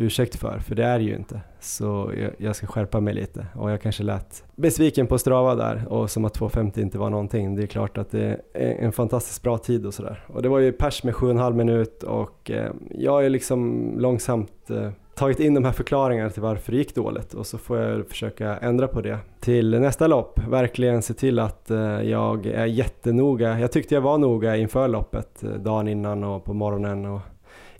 ursäkt 0.00 0.36
för, 0.36 0.58
för 0.58 0.74
det 0.74 0.84
är 0.84 0.98
det 0.98 1.04
ju 1.04 1.16
inte. 1.16 1.40
Så 1.60 2.12
jag, 2.16 2.30
jag, 2.38 2.56
ska 2.56 2.66
skärpa 2.66 3.00
mig 3.00 3.14
lite 3.14 3.46
och 3.54 3.70
jag 3.70 3.82
kanske 3.82 4.02
lät 4.02 4.44
besviken 4.56 5.06
på 5.06 5.18
Strava 5.18 5.54
där 5.54 5.86
och 5.88 6.10
som 6.10 6.24
att 6.24 6.38
2.50 6.38 6.80
inte 6.80 6.98
var 6.98 7.10
någonting. 7.10 7.56
Det 7.56 7.62
är 7.62 7.66
klart 7.66 7.98
att 7.98 8.10
det 8.10 8.40
är 8.54 8.72
en 8.72 8.92
fantastiskt 8.92 9.42
bra 9.42 9.58
tid 9.58 9.86
och 9.86 9.94
sådär. 9.94 10.24
Och 10.26 10.42
det 10.42 10.48
var 10.48 10.58
ju 10.58 10.72
pers 10.72 11.04
med 11.04 11.14
7,5 11.14 11.52
minut 11.52 12.02
och 12.02 12.50
eh, 12.50 12.72
jag 12.90 13.12
har 13.12 13.20
ju 13.20 13.28
liksom 13.28 13.92
långsamt 13.98 14.70
eh, 14.70 14.90
tagit 15.14 15.40
in 15.40 15.54
de 15.54 15.64
här 15.64 15.72
förklaringarna 15.72 16.30
till 16.30 16.42
varför 16.42 16.72
det 16.72 16.78
gick 16.78 16.94
dåligt 16.94 17.34
och 17.34 17.46
så 17.46 17.58
får 17.58 17.78
jag 17.78 18.08
försöka 18.08 18.56
ändra 18.56 18.88
på 18.88 19.00
det 19.00 19.18
till 19.40 19.80
nästa 19.80 20.06
lopp. 20.06 20.40
Verkligen 20.48 21.02
se 21.02 21.14
till 21.14 21.38
att 21.38 21.70
eh, 21.70 22.02
jag 22.02 22.46
är 22.46 22.66
jättenoga. 22.66 23.60
Jag 23.60 23.72
tyckte 23.72 23.94
jag 23.94 24.02
var 24.02 24.18
noga 24.18 24.56
inför 24.56 24.88
loppet 24.88 25.44
eh, 25.44 25.50
dagen 25.50 25.88
innan 25.88 26.24
och 26.24 26.44
på 26.44 26.54
morgonen 26.54 27.04
och 27.04 27.20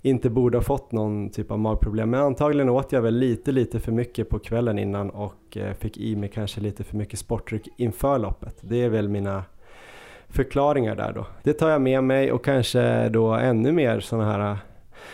inte 0.01 0.29
borde 0.29 0.57
ha 0.57 0.63
fått 0.63 0.91
någon 0.91 1.29
typ 1.29 1.51
av 1.51 1.59
magproblem. 1.59 2.09
Men 2.09 2.19
antagligen 2.19 2.69
åt 2.69 2.91
jag 2.91 3.01
väl 3.01 3.15
lite, 3.15 3.51
lite 3.51 3.79
för 3.79 3.91
mycket 3.91 4.29
på 4.29 4.39
kvällen 4.39 4.79
innan 4.79 5.09
och 5.09 5.57
eh, 5.57 5.73
fick 5.73 5.97
i 5.97 6.15
mig 6.15 6.29
kanske 6.29 6.61
lite 6.61 6.83
för 6.83 6.97
mycket 6.97 7.19
sportdryck 7.19 7.67
inför 7.77 8.19
loppet. 8.19 8.57
Det 8.61 8.83
är 8.83 8.89
väl 8.89 9.09
mina 9.09 9.43
förklaringar 10.27 10.95
där 10.95 11.13
då. 11.13 11.27
Det 11.43 11.53
tar 11.53 11.69
jag 11.69 11.81
med 11.81 12.03
mig 12.03 12.31
och 12.31 12.45
kanske 12.45 13.09
då 13.09 13.33
ännu 13.33 13.71
mer 13.71 13.99
sådana 13.99 14.31
här 14.31 14.51
eh, 14.51 14.57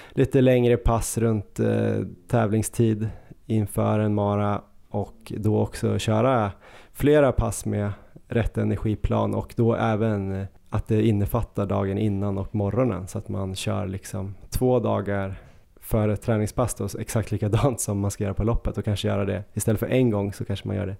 lite 0.10 0.42
längre 0.42 0.78
pass 0.78 1.18
runt 1.18 1.60
eh, 1.60 1.96
tävlingstid 2.28 3.10
inför 3.46 4.00
en 4.00 4.16
mara 4.16 4.62
och 4.90 5.34
då 5.38 5.60
också 5.60 6.00
köra 6.00 6.52
flera 6.92 7.32
pass 7.32 7.66
med 7.66 7.92
rätt 8.28 8.58
energiplan 8.58 9.36
och 9.36 9.54
då 9.58 9.76
även 9.76 10.42
eh, 10.42 10.48
att 10.70 10.88
det 10.88 11.08
innefattar 11.08 11.66
dagen 11.66 11.98
innan 11.98 12.38
och 12.38 12.56
morgonen 12.56 13.08
så 13.08 13.18
att 13.18 13.30
man 13.30 13.56
kör 13.56 13.88
liksom 13.88 14.36
två 14.50 14.80
dagar 14.80 15.36
före 15.82 16.14
ett 16.14 16.22
träningspass 16.22 16.74
då, 16.74 16.88
exakt 17.00 17.32
likadant 17.32 17.82
som 17.82 18.00
man 18.00 18.12
ska 18.12 18.24
göra 18.24 18.34
på 18.34 18.44
loppet 18.44 18.78
och 18.78 18.86
kanske 18.86 19.08
göra 19.08 19.26
det 19.26 19.44
istället 19.54 19.80
för 19.80 19.88
en 19.88 20.10
gång 20.10 20.34
så 20.34 20.46
kanske 20.46 20.68
man 20.68 20.78
gör 20.78 20.86
det 20.88 20.96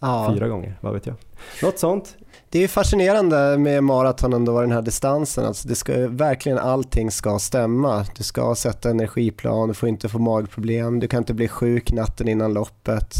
Ja. 0.00 0.30
fyra 0.34 0.48
gånger, 0.48 0.78
vad 0.80 0.94
vet 0.94 1.06
jag. 1.06 1.16
Något 1.62 1.78
sånt. 1.78 2.16
Det 2.50 2.64
är 2.64 2.68
fascinerande 2.68 3.58
med 3.58 3.84
maraton 3.84 4.32
ändå, 4.32 4.60
den 4.60 4.72
här 4.72 4.82
distansen. 4.82 5.44
Alltså 5.44 5.68
det 5.68 5.74
ska, 5.74 6.08
verkligen 6.08 6.58
allting 6.58 7.10
ska 7.10 7.38
stämma. 7.38 8.06
Du 8.16 8.22
ska 8.22 8.54
sätta 8.54 8.90
energiplan, 8.90 9.68
du 9.68 9.74
får 9.74 9.88
inte 9.88 10.08
få 10.08 10.18
magproblem, 10.18 11.00
du 11.00 11.08
kan 11.08 11.18
inte 11.18 11.34
bli 11.34 11.48
sjuk 11.48 11.92
natten 11.92 12.28
innan 12.28 12.54
loppet. 12.54 13.14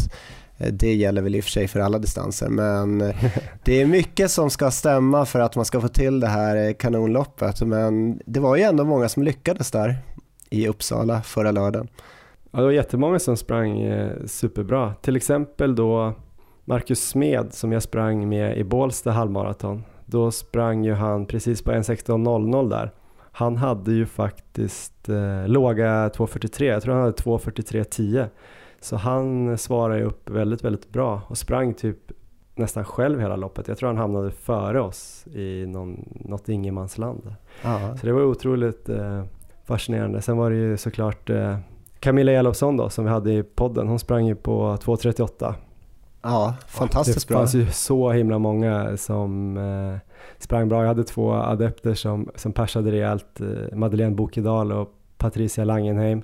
Eh, 0.59 0.73
Det 0.73 0.93
gäller 0.93 1.21
väl 1.21 1.35
i 1.35 1.39
och 1.39 1.43
för 1.43 1.51
sig 1.51 1.67
för 1.67 1.79
alla 1.79 1.99
distanser, 1.99 2.49
men 2.49 3.01
eh, 3.01 3.15
det 3.63 3.81
är 3.81 3.85
mycket 3.85 4.31
som 4.31 4.49
ska 4.49 4.71
stämma 4.71 5.25
för 5.25 5.39
att 5.39 5.55
man 5.55 5.65
ska 5.65 5.81
få 5.81 5.87
till 5.87 6.19
det 6.19 6.27
här 6.27 6.67
eh, 6.67 6.73
kanonloppet. 6.73 7.61
Men 7.61 8.21
det 8.25 8.39
var 8.39 8.55
ju 8.55 8.63
ändå 8.63 8.83
många 8.85 9.09
som 9.09 9.23
lyckades 9.23 9.71
där 9.71 9.97
i 10.49 10.67
Uppsala 10.67 11.21
förra 11.21 11.51
lördagen. 11.51 11.87
Ja, 12.51 12.59
det 12.59 12.65
var 12.65 12.71
jättemånga 12.71 13.19
som 13.19 13.37
sprang 13.37 13.83
superbra. 14.25 14.93
Till 15.01 15.15
exempel 15.15 15.75
då 15.75 16.13
Marcus 16.65 17.09
Smed 17.09 17.53
som 17.53 17.71
jag 17.71 17.83
sprang 17.83 18.29
med 18.29 18.57
i 18.57 18.63
Bålsta 18.63 19.11
halvmaraton. 19.11 19.83
Då 20.05 20.31
sprang 20.31 20.85
ju 20.85 20.93
han 20.93 21.25
precis 21.25 21.61
på 21.61 21.71
1.16.00 21.71 22.69
där. 22.69 22.91
Han 23.31 23.57
hade 23.57 23.91
ju 23.91 24.05
faktiskt 24.05 25.09
eh, 25.09 25.47
låga 25.47 26.09
2.43, 26.09 26.63
jag 26.63 26.83
tror 26.83 26.93
han 26.93 27.03
hade 27.03 27.15
2.43.10. 27.15 28.27
Så 28.81 28.95
han 28.95 29.57
svarade 29.57 30.03
upp 30.03 30.29
väldigt, 30.29 30.63
väldigt 30.63 30.89
bra 30.89 31.21
och 31.27 31.37
sprang 31.37 31.73
typ 31.73 31.97
nästan 32.55 32.85
själv 32.85 33.19
hela 33.19 33.35
loppet. 33.35 33.67
Jag 33.67 33.77
tror 33.77 33.87
han 33.87 33.97
hamnade 33.97 34.31
före 34.31 34.81
oss 34.81 35.27
i 35.27 35.65
någon, 35.67 36.05
något 36.25 36.49
ingenmansland. 36.49 37.35
Så 37.99 38.05
det 38.05 38.11
var 38.11 38.21
otroligt 38.21 38.89
eh, 38.89 39.23
fascinerande. 39.65 40.21
Sen 40.21 40.37
var 40.37 40.49
det 40.49 40.55
ju 40.55 40.77
såklart 40.77 41.29
eh, 41.29 41.57
Camilla 41.99 42.31
Elofsson 42.31 42.77
då 42.77 42.89
som 42.89 43.05
vi 43.05 43.11
hade 43.11 43.33
i 43.33 43.43
podden. 43.43 43.87
Hon 43.87 43.99
sprang 43.99 44.25
ju 44.25 44.35
på 44.35 44.75
2.38. 44.75 45.53
Ja, 46.21 46.55
fantastiskt 46.67 47.27
det 47.27 47.33
bra. 47.33 47.39
fanns 47.39 47.55
ju 47.55 47.67
så 47.71 48.11
himla 48.11 48.39
många 48.39 48.97
som 48.97 49.57
eh, 49.57 49.99
sprang 50.37 50.69
bra. 50.69 50.81
Jag 50.81 50.87
hade 50.87 51.03
två 51.03 51.33
adepter 51.33 51.93
som, 51.93 52.29
som 52.35 52.53
persade 52.53 52.91
rejält. 52.91 53.41
Eh, 53.41 53.77
Madeleine 53.77 54.15
Bokedal 54.15 54.71
och 54.71 54.93
Patricia 55.17 55.63
Langenheim. 55.63 56.21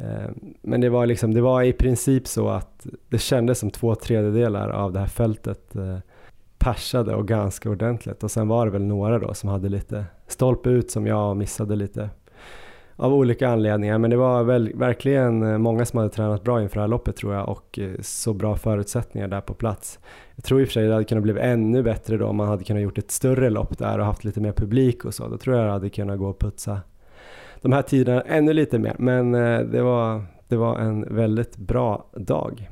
Eh, 0.00 0.30
men 0.62 0.80
det 0.80 0.88
var, 0.88 1.06
liksom, 1.06 1.34
det 1.34 1.40
var 1.40 1.62
i 1.62 1.72
princip 1.72 2.26
så 2.26 2.48
att 2.48 2.86
det 3.08 3.18
kändes 3.18 3.58
som 3.58 3.70
två 3.70 3.94
tredjedelar 3.94 4.68
av 4.68 4.92
det 4.92 5.00
här 5.00 5.06
fältet 5.06 5.76
eh, 5.76 5.98
persade 6.58 7.14
och 7.14 7.28
ganska 7.28 7.70
ordentligt. 7.70 8.22
Och 8.22 8.30
sen 8.30 8.48
var 8.48 8.66
det 8.66 8.72
väl 8.72 8.82
några 8.82 9.18
då 9.18 9.34
som 9.34 9.48
hade 9.48 9.68
lite 9.68 10.04
stolpe 10.26 10.70
ut 10.70 10.90
som 10.90 11.06
jag 11.06 11.36
missade 11.36 11.76
lite 11.76 12.10
av 12.96 13.14
olika 13.14 13.48
anledningar. 13.48 13.98
Men 13.98 14.10
det 14.10 14.16
var 14.16 14.44
väl, 14.44 14.72
verkligen 14.74 15.42
eh, 15.42 15.58
många 15.58 15.84
som 15.84 15.98
hade 15.98 16.10
tränat 16.10 16.44
bra 16.44 16.62
inför 16.62 16.74
det 16.74 16.80
här 16.80 16.88
loppet 16.88 17.16
tror 17.16 17.34
jag 17.34 17.48
och 17.48 17.78
så 18.00 18.34
bra 18.34 18.56
förutsättningar 18.56 19.28
där 19.28 19.40
på 19.40 19.54
plats. 19.54 19.98
Jag 20.34 20.44
tror 20.44 20.60
i 20.60 20.64
och 20.64 20.68
för 20.68 20.72
sig 20.72 20.86
det 20.86 20.92
hade 20.92 21.04
kunnat 21.04 21.24
bli 21.24 21.40
ännu 21.40 21.82
bättre 21.82 22.16
då 22.16 22.26
om 22.26 22.36
man 22.36 22.48
hade 22.48 22.64
kunnat 22.64 22.82
gjort 22.82 22.98
ett 22.98 23.10
större 23.10 23.50
lopp 23.50 23.78
där 23.78 23.98
och 23.98 24.04
haft 24.06 24.24
lite 24.24 24.40
mer 24.40 24.52
publik 24.52 25.04
och 25.04 25.14
så. 25.14 25.28
Då 25.28 25.38
tror 25.38 25.56
jag 25.56 25.66
det 25.66 25.72
hade 25.72 25.90
kunnat 25.90 26.18
gå 26.18 26.28
och 26.28 26.38
putsa 26.38 26.80
de 27.62 27.72
här 27.72 27.82
tiderna 27.82 28.20
ännu 28.20 28.52
lite 28.52 28.78
mer. 28.78 28.94
Men 28.98 29.34
eh, 29.34 29.60
det 29.60 29.82
var, 29.82 30.22
det 30.48 30.56
var 30.56 30.78
en 30.78 31.14
väldigt 31.14 31.56
bra 31.56 32.06
dag. 32.12 32.68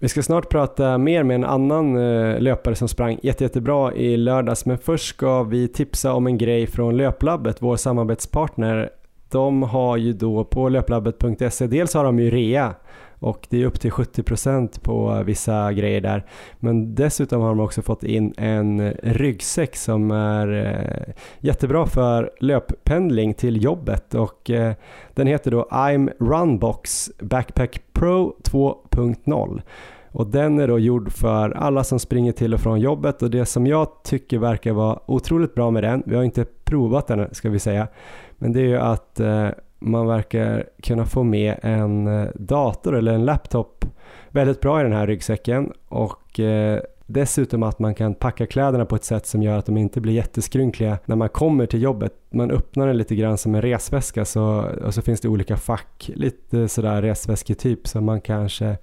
Vi 0.00 0.08
ska 0.08 0.22
snart 0.22 0.48
prata 0.48 0.98
mer 0.98 1.22
med 1.22 1.34
en 1.34 1.44
annan 1.44 1.96
eh, 1.96 2.40
löpare 2.40 2.74
som 2.74 2.88
sprang 2.88 3.18
jätte, 3.22 3.44
jättebra 3.44 3.94
i 3.94 4.16
lördags. 4.16 4.66
Men 4.66 4.78
först 4.78 5.08
ska 5.08 5.42
vi 5.42 5.68
tipsa 5.68 6.12
om 6.12 6.26
en 6.26 6.38
grej 6.38 6.66
från 6.66 6.96
Löplabbet, 6.96 7.62
vår 7.62 7.76
samarbetspartner. 7.76 8.90
De 9.30 9.62
har 9.62 9.96
ju 9.96 10.12
då 10.12 10.44
på 10.44 10.68
löplabbet.se, 10.68 11.66
dels 11.66 11.94
har 11.94 12.04
de 12.04 12.18
ju 12.18 12.30
rea 12.30 12.74
och 13.20 13.46
det 13.50 13.62
är 13.62 13.66
upp 13.66 13.80
till 13.80 13.90
70% 13.90 14.80
på 14.80 15.22
vissa 15.22 15.72
grejer 15.72 16.00
där. 16.00 16.24
Men 16.58 16.94
dessutom 16.94 17.42
har 17.42 17.48
de 17.48 17.60
också 17.60 17.82
fått 17.82 18.04
in 18.04 18.34
en 18.36 18.92
ryggsäck 18.92 19.76
som 19.76 20.10
är 20.10 20.66
eh, 20.66 21.14
jättebra 21.40 21.86
för 21.86 22.30
löppendling 22.40 23.34
till 23.34 23.64
jobbet. 23.64 24.14
Och 24.14 24.50
eh, 24.50 24.74
den 25.14 25.26
heter 25.26 25.50
då 25.50 25.68
I'm 25.70 26.12
Runbox 26.18 27.10
Backpack 27.20 27.82
Pro 27.92 28.36
2.0 28.44 29.60
och 30.12 30.26
den 30.26 30.58
är 30.58 30.68
då 30.68 30.78
gjord 30.78 31.12
för 31.12 31.50
alla 31.50 31.84
som 31.84 31.98
springer 31.98 32.32
till 32.32 32.54
och 32.54 32.60
från 32.60 32.80
jobbet. 32.80 33.22
Och 33.22 33.30
det 33.30 33.46
som 33.46 33.66
jag 33.66 33.88
tycker 34.04 34.38
verkar 34.38 34.72
vara 34.72 34.98
otroligt 35.06 35.54
bra 35.54 35.70
med 35.70 35.82
den, 35.82 36.02
vi 36.06 36.16
har 36.16 36.22
inte 36.22 36.44
provat 36.64 37.06
den 37.06 37.34
ska 37.34 37.50
vi 37.50 37.58
säga, 37.58 37.88
men 38.38 38.52
det 38.52 38.60
är 38.60 38.66
ju 38.66 38.76
att 38.76 39.20
eh, 39.20 39.48
man 39.78 40.06
verkar 40.06 40.64
kunna 40.82 41.06
få 41.06 41.22
med 41.22 41.58
en 41.62 42.06
eh, 42.06 42.28
dator 42.34 42.96
eller 42.96 43.12
en 43.12 43.24
laptop 43.24 43.84
väldigt 44.28 44.60
bra 44.60 44.80
i 44.80 44.82
den 44.82 44.92
här 44.92 45.06
ryggsäcken 45.06 45.72
och 45.88 46.40
eh, 46.40 46.80
dessutom 47.06 47.62
att 47.62 47.78
man 47.78 47.94
kan 47.94 48.14
packa 48.14 48.46
kläderna 48.46 48.84
på 48.84 48.96
ett 48.96 49.04
sätt 49.04 49.26
som 49.26 49.42
gör 49.42 49.58
att 49.58 49.66
de 49.66 49.76
inte 49.76 50.00
blir 50.00 50.12
jätteskrynkliga 50.12 50.98
när 51.04 51.16
man 51.16 51.28
kommer 51.28 51.66
till 51.66 51.82
jobbet. 51.82 52.12
Man 52.30 52.50
öppnar 52.50 52.86
den 52.86 52.96
lite 52.96 53.14
grann 53.14 53.38
som 53.38 53.54
en 53.54 53.62
resväska 53.62 54.24
så, 54.24 54.64
och 54.84 54.94
så 54.94 55.02
finns 55.02 55.20
det 55.20 55.28
olika 55.28 55.56
fack, 55.56 56.10
lite 56.14 56.68
sådär 56.68 57.02
resväsketyp 57.02 57.88
så 57.88 58.00
man 58.00 58.20
kanske 58.20 58.76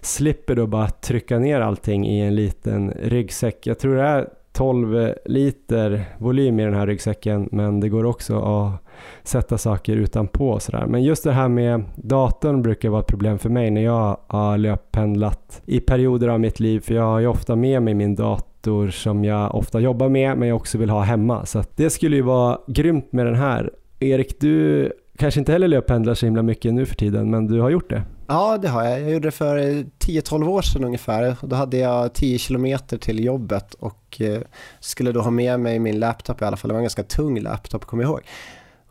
slipper 0.00 0.56
då 0.56 0.66
bara 0.66 0.88
trycka 0.88 1.38
ner 1.38 1.60
allting 1.60 2.06
i 2.06 2.20
en 2.20 2.34
liten 2.34 2.90
ryggsäck. 2.90 3.66
Jag 3.66 3.78
tror 3.78 3.94
det 3.94 4.02
är 4.02 4.28
12 4.52 5.14
liter 5.24 6.04
volym 6.18 6.60
i 6.60 6.64
den 6.64 6.74
här 6.74 6.86
ryggsäcken 6.86 7.48
men 7.52 7.80
det 7.80 7.88
går 7.88 8.04
också 8.04 8.38
att 8.38 8.72
sätta 9.22 9.58
saker 9.58 9.96
utanpå 9.96 10.50
och 10.50 10.62
sådär. 10.62 10.86
Men 10.86 11.02
just 11.02 11.24
det 11.24 11.32
här 11.32 11.48
med 11.48 11.84
datorn 11.96 12.62
brukar 12.62 12.88
vara 12.88 13.00
ett 13.00 13.06
problem 13.06 13.38
för 13.38 13.48
mig 13.48 13.70
när 13.70 13.82
jag 13.82 14.16
har 14.26 14.58
löppendlat 14.58 15.62
i 15.66 15.80
perioder 15.80 16.28
av 16.28 16.40
mitt 16.40 16.60
liv 16.60 16.80
för 16.80 16.94
jag 16.94 17.02
har 17.02 17.20
ju 17.20 17.26
ofta 17.26 17.56
med 17.56 17.82
mig 17.82 17.94
min 17.94 18.14
dator 18.14 18.90
som 18.90 19.24
jag 19.24 19.54
ofta 19.54 19.80
jobbar 19.80 20.08
med 20.08 20.38
men 20.38 20.48
jag 20.48 20.56
också 20.56 20.78
vill 20.78 20.90
ha 20.90 21.02
hemma. 21.02 21.46
Så 21.46 21.58
att 21.58 21.76
det 21.76 21.90
skulle 21.90 22.16
ju 22.16 22.22
vara 22.22 22.58
grymt 22.66 23.12
med 23.12 23.26
den 23.26 23.34
här. 23.34 23.70
Erik, 24.00 24.40
du 24.40 24.92
kanske 25.18 25.40
inte 25.40 25.52
heller 25.52 25.68
löppendlar 25.68 26.14
så 26.14 26.26
himla 26.26 26.42
mycket 26.42 26.74
nu 26.74 26.86
för 26.86 26.94
tiden 26.94 27.30
men 27.30 27.46
du 27.46 27.60
har 27.60 27.70
gjort 27.70 27.90
det. 27.90 28.02
Ja, 28.26 28.58
det 28.58 28.68
har 28.68 28.84
jag. 28.84 29.00
Jag 29.00 29.10
gjorde 29.10 29.28
det 29.28 29.32
för 29.32 29.58
10-12 29.58 30.48
år 30.48 30.62
sedan 30.62 30.84
ungefär. 30.84 31.36
Då 31.42 31.56
hade 31.56 31.76
jag 31.76 32.14
10 32.14 32.38
kilometer 32.38 32.98
till 32.98 33.24
jobbet 33.24 33.74
och 33.74 34.20
eh, 34.20 34.40
skulle 34.80 35.12
då 35.12 35.20
ha 35.20 35.30
med 35.30 35.60
mig 35.60 35.78
min 35.78 35.98
laptop 35.98 36.42
i 36.42 36.44
alla 36.44 36.56
fall. 36.56 36.68
Det 36.68 36.72
var 36.72 36.78
en 36.78 36.84
ganska 36.84 37.02
tung 37.02 37.40
laptop, 37.40 37.84
kommer 37.84 38.02
jag 38.02 38.10
ihåg. 38.10 38.20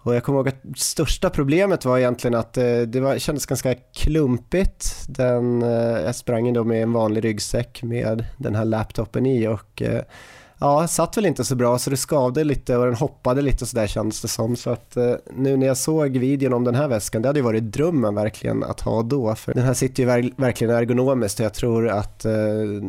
Och 0.04 0.16
jag 0.16 0.24
kommer 0.24 0.40
ihåg 0.40 0.48
att 0.48 0.62
största 0.76 1.30
problemet 1.30 1.86
var 1.86 1.98
egentligen 1.98 2.36
att 2.36 2.58
eh, 2.58 2.80
det 2.80 3.00
var, 3.00 3.18
kändes 3.18 3.46
ganska 3.46 3.76
klumpigt. 3.76 5.06
Den, 5.08 5.62
eh, 5.62 6.02
jag 6.02 6.16
sprang 6.16 6.54
då 6.54 6.64
med 6.64 6.84
en 6.84 6.94
vanlig 6.94 7.24
ryggsäck 7.24 7.84
med 7.84 8.26
den 8.38 8.56
här 8.56 8.66
laptopen 8.66 9.26
i 9.26 9.48
och 9.48 9.82
eh, 9.82 10.02
ja, 10.62 10.88
satt 10.88 11.18
väl 11.18 11.26
inte 11.26 11.44
så 11.44 11.56
bra 11.56 11.78
så 11.78 11.90
det 11.90 11.98
skavde 11.98 12.44
lite 12.44 12.78
och 12.78 12.86
den 12.86 12.96
hoppade 12.96 13.42
lite 13.42 13.64
och 13.64 13.68
sådär 13.68 13.88
kändes 13.88 14.22
det 14.22 14.28
som. 14.28 14.56
Så 14.56 14.70
att 14.70 14.98
eh, 14.98 15.14
nu 15.36 15.58
när 15.58 15.68
jag 15.68 15.78
såg 15.78 16.18
videon 16.18 16.54
om 16.54 16.64
den 16.64 16.76
här 16.76 16.88
väskan, 16.88 17.22
det 17.22 17.30
hade 17.30 17.40
ju 17.40 17.44
varit 17.44 17.64
drömmen 17.64 18.16
verkligen 18.16 18.64
att 18.64 18.82
ha 18.82 19.02
då. 19.02 19.36
För 19.36 19.54
den 19.54 19.64
här 19.64 19.74
sitter 19.74 20.04
ju 20.04 20.08
ver 20.08 20.32
verkligen 20.38 20.76
ergonomiskt 20.76 21.40
och 21.40 21.46
jag 21.46 21.54
tror 21.54 21.90
att 21.90 22.26
eh, 22.26 22.32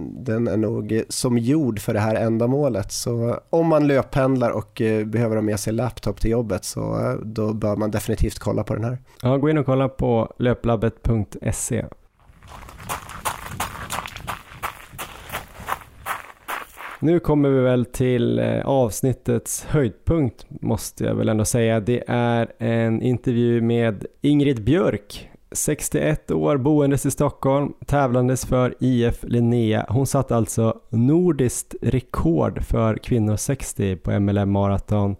den 0.03 0.49
är 0.49 0.57
nog 0.57 1.03
som 1.09 1.39
gjord 1.39 1.81
för 1.81 1.95
det 1.95 2.01
här 2.01 2.15
ändamålet. 2.15 2.93
Så 2.93 3.41
om 3.51 3.67
man 3.67 3.87
löppendlar 3.87 4.51
och 4.51 4.81
eh, 4.81 5.07
behöver 5.07 5.37
ha 5.37 5.43
med 5.43 5.61
sig 5.61 5.73
laptop 5.73 6.21
till 6.21 6.31
jobbet 6.31 6.65
så 6.65 6.81
eh, 6.81 7.15
då 7.25 7.53
bör 7.53 7.77
man 7.77 7.91
definitivt 7.91 8.39
kolla 8.39 8.65
på 8.65 8.75
den 8.75 8.85
här. 8.85 8.99
Ja, 9.23 9.37
gå 9.37 9.51
in 9.51 9.59
och 9.59 9.67
kolla 9.67 9.89
på 9.89 10.33
löplabbet.se. 10.39 11.85
Nu 17.03 17.21
kommer 17.21 17.49
vi 17.49 17.61
väl 17.61 17.85
till 17.85 18.39
eh, 18.39 18.67
avsnittets 18.67 19.65
höjdpunkt 19.65 20.47
måste 20.49 21.05
jag 21.05 21.15
väl 21.15 21.29
ändå 21.29 21.45
säga. 21.45 21.81
Det 21.81 22.05
är 22.07 22.53
en 22.59 23.03
intervju 23.03 23.61
med 23.61 24.07
Ingrid 24.21 24.65
Björk, 24.65 25.31
61 25.53 26.31
år, 26.31 26.57
boendes 26.57 27.07
i 27.07 27.11
Stockholm, 27.11 27.73
tävlandes 27.87 28.47
för 28.47 28.75
IF 28.81 29.19
Linnea. 29.23 29.87
Hon 29.89 30.07
satt 30.07 30.33
alltså 30.33 30.81
nordiskt 30.91 31.75
rekord 31.83 32.65
för 32.65 32.97
kvinnor 32.97 33.37
60 33.37 33.97
på 33.97 34.21
MLM 34.21 34.51
Marathon. 34.51 35.17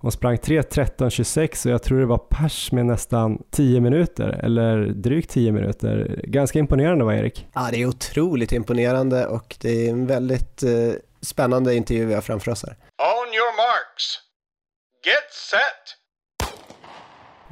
Hon 0.00 0.12
sprang 0.12 0.36
3.13.26 0.36 1.66
och 1.66 1.72
jag 1.72 1.82
tror 1.82 2.00
det 2.00 2.06
var 2.06 2.18
pers 2.18 2.72
med 2.72 2.86
nästan 2.86 3.42
10 3.50 3.80
minuter 3.80 4.40
eller 4.42 4.86
drygt 4.86 5.30
10 5.30 5.52
minuter. 5.52 6.20
Ganska 6.24 6.58
imponerande 6.58 7.04
va 7.04 7.16
Erik? 7.16 7.46
Ja, 7.52 7.68
det 7.72 7.82
är 7.82 7.86
otroligt 7.86 8.52
imponerande 8.52 9.26
och 9.26 9.56
det 9.60 9.86
är 9.86 9.90
en 9.90 10.06
väldigt 10.06 10.62
eh, 10.62 10.70
spännande 11.20 11.74
intervju 11.74 12.06
vi 12.06 12.14
har 12.14 12.20
framför 12.20 12.50
oss 12.50 12.64
här. 12.66 12.72
On 12.98 13.28
your 13.34 13.56
marks. 13.56 14.04
Get 15.06 15.32
set. 15.32 15.98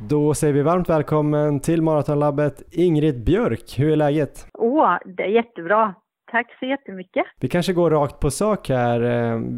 Då 0.08 0.34
säger 0.34 0.52
vi 0.54 0.62
varmt 0.62 0.88
välkommen 0.88 1.60
till 1.60 1.82
Maratonlabbet 1.82 2.62
Ingrid 2.70 3.24
Björk. 3.24 3.78
Hur 3.78 3.92
är 3.92 3.96
läget? 3.96 4.46
Åh, 4.58 4.96
det 5.16 5.22
är 5.22 5.28
jättebra. 5.28 5.94
Tack 6.30 6.58
så 6.58 6.66
jättemycket. 6.66 7.24
Vi 7.40 7.48
kanske 7.48 7.72
går 7.72 7.90
rakt 7.90 8.20
på 8.20 8.30
sak 8.30 8.68
här. 8.68 9.00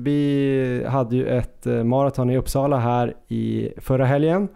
Vi 0.05 0.85
hade 0.89 1.17
ju 1.17 1.29
ett 1.29 1.65
maraton 1.65 2.31
i 2.31 2.37
Uppsala 2.37 2.77
här 2.77 3.15
i 3.29 3.73
förra 3.81 4.05
helgen 4.05 4.49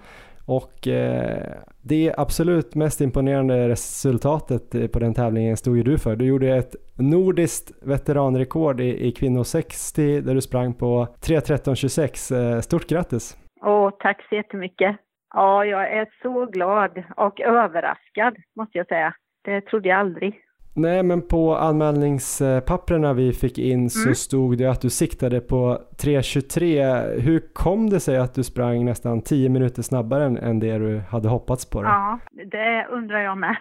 och 0.47 0.89
eh, 0.89 1.63
det 1.83 2.15
absolut 2.17 2.75
mest 2.75 3.01
imponerande 3.01 3.69
resultatet 3.69 4.75
eh, 4.75 4.87
på 4.87 4.99
den 4.99 5.15
tävlingen 5.15 5.57
stod 5.57 5.77
ju 5.77 5.83
du 5.83 5.99
för. 5.99 6.17
Du 6.17 6.25
gjorde 6.25 6.57
ett 6.57 6.75
nordiskt 6.99 7.73
veteranrekord 7.83 8.81
i, 8.81 9.07
i 9.07 9.13
kvinnor 9.13 9.45
60 9.45 10.21
där 10.21 10.35
du 10.35 10.41
sprang 10.41 10.75
på 10.75 11.07
3.13.26. 11.21 12.55
Eh, 12.55 12.61
stort 12.61 12.89
grattis! 12.89 13.37
Åh, 13.65 13.91
tack 13.99 14.27
så 14.29 14.35
jättemycket! 14.35 14.97
Ja, 15.35 15.65
jag 15.65 15.93
är 15.93 16.09
så 16.23 16.47
glad 16.47 17.05
och 17.17 17.41
överraskad 17.41 18.37
måste 18.57 18.79
jag 18.79 18.87
säga. 18.87 19.15
Det 19.45 19.61
trodde 19.61 19.89
jag 19.89 19.99
aldrig. 19.99 20.35
Nej, 20.77 21.03
men 21.03 21.29
på 21.29 21.55
anmälningspapperna 21.55 23.13
vi 23.13 23.33
fick 23.33 23.59
in 23.59 23.91
så 23.91 24.09
mm. 24.09 24.15
stod 24.15 24.59
det 24.59 24.67
att 24.67 24.81
du 24.81 24.91
siktade 24.91 25.41
på 25.41 25.79
3.23. 26.05 27.21
Hur 27.21 27.53
kom 27.53 27.91
det 27.91 28.01
sig 28.01 28.19
att 28.19 28.35
du 28.35 28.45
sprang 28.45 28.85
nästan 28.85 29.23
10 29.23 29.49
minuter 29.49 29.83
snabbare 29.83 30.25
än 30.25 30.61
det 30.61 30.79
du 30.79 30.99
hade 30.99 31.29
hoppats 31.29 31.71
på? 31.71 31.83
Då? 31.83 31.89
Ja, 31.89 32.19
det 32.45 32.87
undrar 32.91 33.21
jag 33.21 33.39
med. 33.39 33.57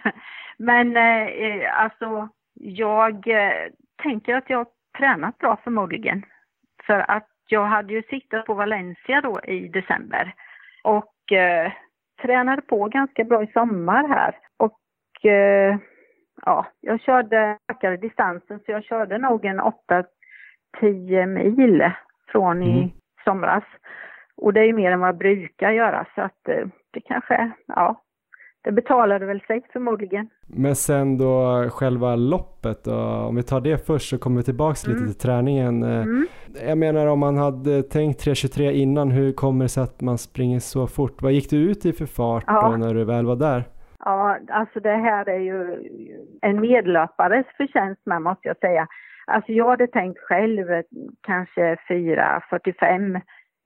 Men 0.58 0.96
eh, 0.96 1.82
alltså, 1.82 2.28
jag 2.54 3.28
eh, 3.28 3.70
tänker 4.02 4.34
att 4.34 4.50
jag 4.50 4.58
har 4.58 4.66
tränat 4.98 5.38
bra 5.38 5.60
förmodligen. 5.64 6.22
För 6.86 7.10
att 7.10 7.28
jag 7.48 7.64
hade 7.64 7.92
ju 7.92 8.02
siktat 8.02 8.46
på 8.46 8.54
Valencia 8.54 9.20
då 9.20 9.40
i 9.44 9.68
december 9.68 10.34
och 10.82 11.32
eh, 11.32 11.72
tränade 12.22 12.62
på 12.62 12.88
ganska 12.88 13.24
bra 13.24 13.42
i 13.42 13.46
sommar 13.46 14.08
här. 14.08 14.36
Och 14.56 15.30
eh, 15.30 15.76
ja, 16.46 16.66
jag 16.80 17.00
körde, 17.00 17.58
ökade 17.68 17.96
distansen 17.96 18.58
så 18.58 18.72
jag 18.72 18.84
körde 18.84 19.18
nog 19.18 19.44
en 19.44 19.60
8-10 20.80 21.26
mil 21.26 21.90
från 22.28 22.62
i 22.62 22.78
mm. 22.78 22.90
somras. 23.24 23.64
Och 24.36 24.52
det 24.52 24.60
är 24.60 24.64
ju 24.64 24.72
mer 24.72 24.90
än 24.90 25.00
vad 25.00 25.08
jag 25.08 25.18
brukar 25.18 25.70
göra 25.70 26.06
så 26.14 26.20
att 26.20 26.48
eh, 26.48 26.66
det 26.90 27.00
kanske, 27.00 27.50
ja, 27.66 28.02
det 28.64 28.72
betalade 28.72 29.26
väl 29.26 29.40
sig 29.40 29.62
förmodligen. 29.72 30.28
Men 30.46 30.76
sen 30.76 31.18
då 31.18 31.66
själva 31.70 32.16
loppet 32.16 32.84
då, 32.84 32.94
om 33.02 33.36
vi 33.36 33.42
tar 33.42 33.60
det 33.60 33.86
först 33.86 34.10
så 34.10 34.18
kommer 34.18 34.36
vi 34.36 34.42
tillbaks 34.42 34.86
mm. 34.86 34.96
lite 34.96 35.12
till 35.12 35.20
träningen. 35.20 35.82
Eh, 35.82 36.02
mm. 36.02 36.26
Jag 36.66 36.78
menar 36.78 37.06
om 37.06 37.18
man 37.18 37.36
hade 37.36 37.82
tänkt 37.82 38.26
3.23 38.26 38.70
innan, 38.70 39.10
hur 39.10 39.32
kommer 39.32 39.64
det 39.64 39.68
sig 39.68 39.82
att 39.82 40.00
man 40.00 40.18
springer 40.18 40.58
så 40.58 40.86
fort? 40.86 41.22
Vad 41.22 41.32
gick 41.32 41.50
du 41.50 41.70
ut 41.70 41.86
i 41.86 41.92
för 41.92 42.06
fart 42.06 42.44
ja. 42.46 42.76
när 42.76 42.94
du 42.94 43.04
väl 43.04 43.26
var 43.26 43.36
där? 43.36 43.64
Ja, 44.04 44.38
alltså 44.48 44.80
det 44.80 44.96
här 44.96 45.28
är 45.28 45.38
ju 45.38 45.78
en 46.42 46.60
medlöpares 46.60 47.46
förtjänst 47.56 48.06
med 48.06 48.22
måste 48.22 48.48
jag 48.48 48.58
säga. 48.58 48.86
Alltså 49.26 49.52
jag 49.52 49.68
hade 49.68 49.86
tänkt 49.86 50.18
själv 50.18 50.82
kanske 51.22 51.74
4.45 51.74 53.20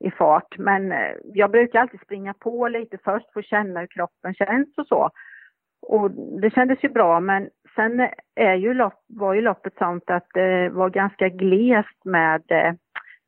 i 0.04 0.10
fart, 0.10 0.58
men 0.58 0.92
eh, 0.92 1.12
jag 1.24 1.50
brukar 1.50 1.80
alltid 1.80 2.00
springa 2.00 2.34
på 2.34 2.68
lite 2.68 2.98
först 3.04 3.32
för 3.32 3.40
att 3.40 3.46
känna 3.46 3.80
hur 3.80 3.86
kroppen 3.86 4.34
känns 4.34 4.78
och 4.78 4.86
så. 4.86 5.10
Och 5.82 6.10
det 6.10 6.50
kändes 6.50 6.84
ju 6.84 6.88
bra, 6.88 7.20
men 7.20 7.48
sen 7.74 8.08
är 8.34 8.54
ju 8.54 8.74
lopp, 8.74 9.04
var 9.08 9.34
ju 9.34 9.40
loppet 9.40 9.74
sånt 9.78 10.10
att 10.10 10.26
det 10.34 10.68
var 10.68 10.90
ganska 10.90 11.28
glest 11.28 12.04
med 12.04 12.42
eh, 12.48 12.74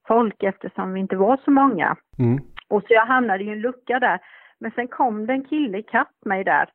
folk 0.09 0.43
eftersom 0.43 0.93
vi 0.93 1.01
inte 1.01 1.17
var 1.17 1.37
så 1.45 1.51
många. 1.51 1.97
Mm. 2.19 2.39
Och 2.69 2.83
så 2.83 2.95
jag 2.95 3.07
hamnade 3.07 3.45
i 3.45 3.51
en 3.51 3.61
lucka 3.61 3.99
där. 3.99 4.21
Men 4.61 4.71
sen 4.71 4.89
kom 4.89 5.27
det 5.27 5.33
en 5.33 5.45
kille 5.45 5.79
ikapp 5.79 6.13
mig 6.25 6.45
där 6.45 6.69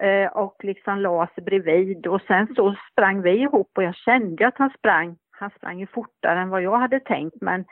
Eh, 0.00 0.26
och 0.26 0.64
liksom 0.64 0.98
la 0.98 1.26
sig 1.34 1.44
bredvid 1.44 2.06
och 2.06 2.22
sen 2.22 2.54
så 2.56 2.76
sprang 2.92 3.22
vi 3.22 3.30
ihop 3.30 3.70
och 3.74 3.82
jag 3.82 3.94
kände 3.94 4.46
att 4.46 4.58
han 4.58 4.70
sprang. 4.78 5.16
Han 5.30 5.50
sprang 5.50 5.80
ju 5.80 5.86
fortare 5.86 6.40
än 6.40 6.48
vad 6.48 6.62
jag 6.62 6.78
hade 6.78 7.00
tänkt 7.00 7.36
men 7.40 7.64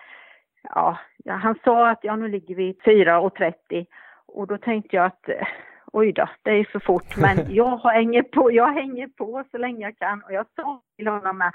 ja, 0.63 0.99
han 1.27 1.55
sa 1.65 1.91
att 1.91 1.99
ja 2.03 2.17
nu 2.17 2.29
ligger 2.29 2.55
vi 2.55 2.73
4.30 2.85 3.87
och 4.27 4.47
då 4.47 4.59
tänkte 4.59 4.97
jag 4.97 5.07
att 5.07 5.29
eh, 5.29 5.47
oj 5.93 6.13
då, 6.13 6.29
det 6.43 6.51
är 6.51 6.65
för 6.65 6.79
fort 6.79 7.17
men 7.17 7.55
jag 7.55 7.79
hänger 7.79 8.23
på, 8.23 8.53
jag 8.53 8.73
hänger 8.73 9.09
på 9.09 9.45
så 9.51 9.59
länge 9.59 9.87
jag 9.87 9.99
kan 9.99 10.23
och 10.23 10.33
jag 10.33 10.47
sa 10.57 10.83
till 10.97 11.09
honom 11.09 11.39
med 11.39 11.53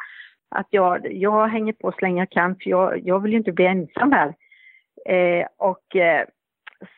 att 0.50 0.68
jag, 0.70 1.14
jag 1.14 1.48
hänger 1.48 1.74
på 1.74 1.92
så 1.92 1.98
länge 2.02 2.22
jag 2.22 2.30
kan 2.30 2.56
för 2.56 2.70
jag, 2.70 3.00
jag 3.08 3.20
vill 3.20 3.32
ju 3.32 3.38
inte 3.38 3.52
bli 3.52 3.66
ensam 3.66 4.12
här. 4.12 4.36
Eh, 5.06 5.48
och 5.58 5.96
eh, 5.96 6.28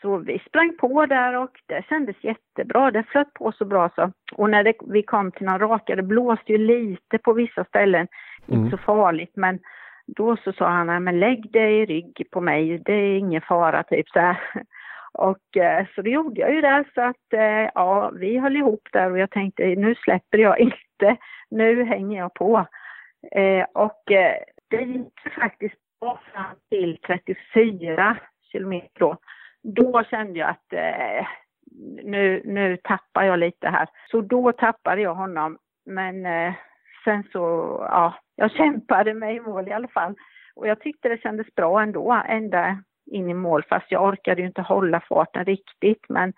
så 0.02 0.18
vi 0.18 0.40
sprang 0.40 0.78
på 0.78 1.06
där 1.06 1.38
och 1.38 1.62
det 1.66 1.86
kändes 1.90 2.24
jättebra. 2.24 2.92
Det 2.92 3.04
flöt 3.04 3.34
på 3.34 3.52
så 3.52 3.66
bra 3.66 3.90
så. 3.96 4.12
Och 4.34 4.50
när 4.50 4.64
det, 4.64 4.74
vi 4.88 5.04
kom 5.04 5.32
till 5.32 5.46
någon 5.46 5.60
raka, 5.60 5.96
det 5.96 6.04
blåste 6.04 6.52
ju 6.52 6.58
lite 6.58 7.18
på 7.18 7.34
vissa 7.34 7.64
ställen. 7.64 8.08
Mm. 8.48 8.60
Inte 8.60 8.78
så 8.78 8.84
farligt 8.84 9.36
men 9.36 9.60
då 10.08 10.38
så 10.38 10.54
sa 10.54 10.70
han, 10.70 11.04
men 11.04 11.20
lägg 11.20 11.52
dig 11.52 11.80
i 11.80 11.86
rygg 11.86 12.28
på 12.32 12.42
mig, 12.42 12.82
det 12.86 12.94
är 12.94 13.18
ingen 13.18 13.42
fara 13.42 13.84
typ 13.84 14.10
så 14.10 14.20
här. 14.20 14.40
Och 15.14 15.58
eh, 15.58 15.88
så 15.96 16.02
det 16.02 16.10
gjorde 16.10 16.42
jag 16.42 16.54
ju 16.54 16.62
där 16.62 16.86
så 16.96 17.02
att 17.02 17.34
eh, 17.34 17.72
ja, 17.76 18.10
vi 18.10 18.38
höll 18.38 18.56
ihop 18.56 18.88
där 18.92 19.12
och 19.12 19.20
jag 19.20 19.32
tänkte 19.32 19.64
nu 19.64 19.96
släpper 19.96 20.38
jag 20.38 20.60
inte, 20.60 21.18
nu 21.50 21.84
hänger 21.84 22.18
jag 22.18 22.34
på. 22.34 22.68
Eh, 23.32 23.66
och 23.74 24.04
det 24.70 24.82
gick 24.82 25.20
faktiskt 25.42 25.76
fram 26.00 26.56
till 26.70 26.98
34 27.08 28.18
kilometer 28.52 29.00
då 29.00 29.18
då 29.64 30.04
kände 30.04 30.40
jag 30.40 30.50
att 30.50 30.74
eh, 30.74 31.28
nu, 32.04 32.42
nu 32.46 32.78
tappar 32.84 33.24
jag 33.24 33.40
lite 33.40 33.68
här. 33.68 33.90
Så 34.12 34.22
då 34.22 34.52
tappade 34.52 35.02
jag 35.02 35.16
honom. 35.16 35.58
Men 35.86 36.26
eh, 36.26 36.54
sen 37.04 37.24
så, 37.32 37.40
ja, 37.90 38.14
jag 38.36 38.52
kämpade 38.58 39.14
mig 39.14 39.36
i 39.36 39.40
mål 39.40 39.68
i 39.68 39.72
alla 39.72 39.88
fall. 39.88 40.16
Och 40.56 40.68
jag 40.68 40.80
tyckte 40.80 41.10
det 41.10 41.22
kändes 41.22 41.56
bra 41.56 41.82
ändå, 41.82 42.24
ända 42.28 42.84
in 43.12 43.30
i 43.30 43.34
mål, 43.34 43.64
fast 43.70 43.92
jag 43.92 44.04
orkade 44.04 44.42
ju 44.42 44.48
inte 44.48 44.62
hålla 44.62 45.02
farten 45.10 45.46
riktigt. 45.46 46.06
Men 46.10 46.34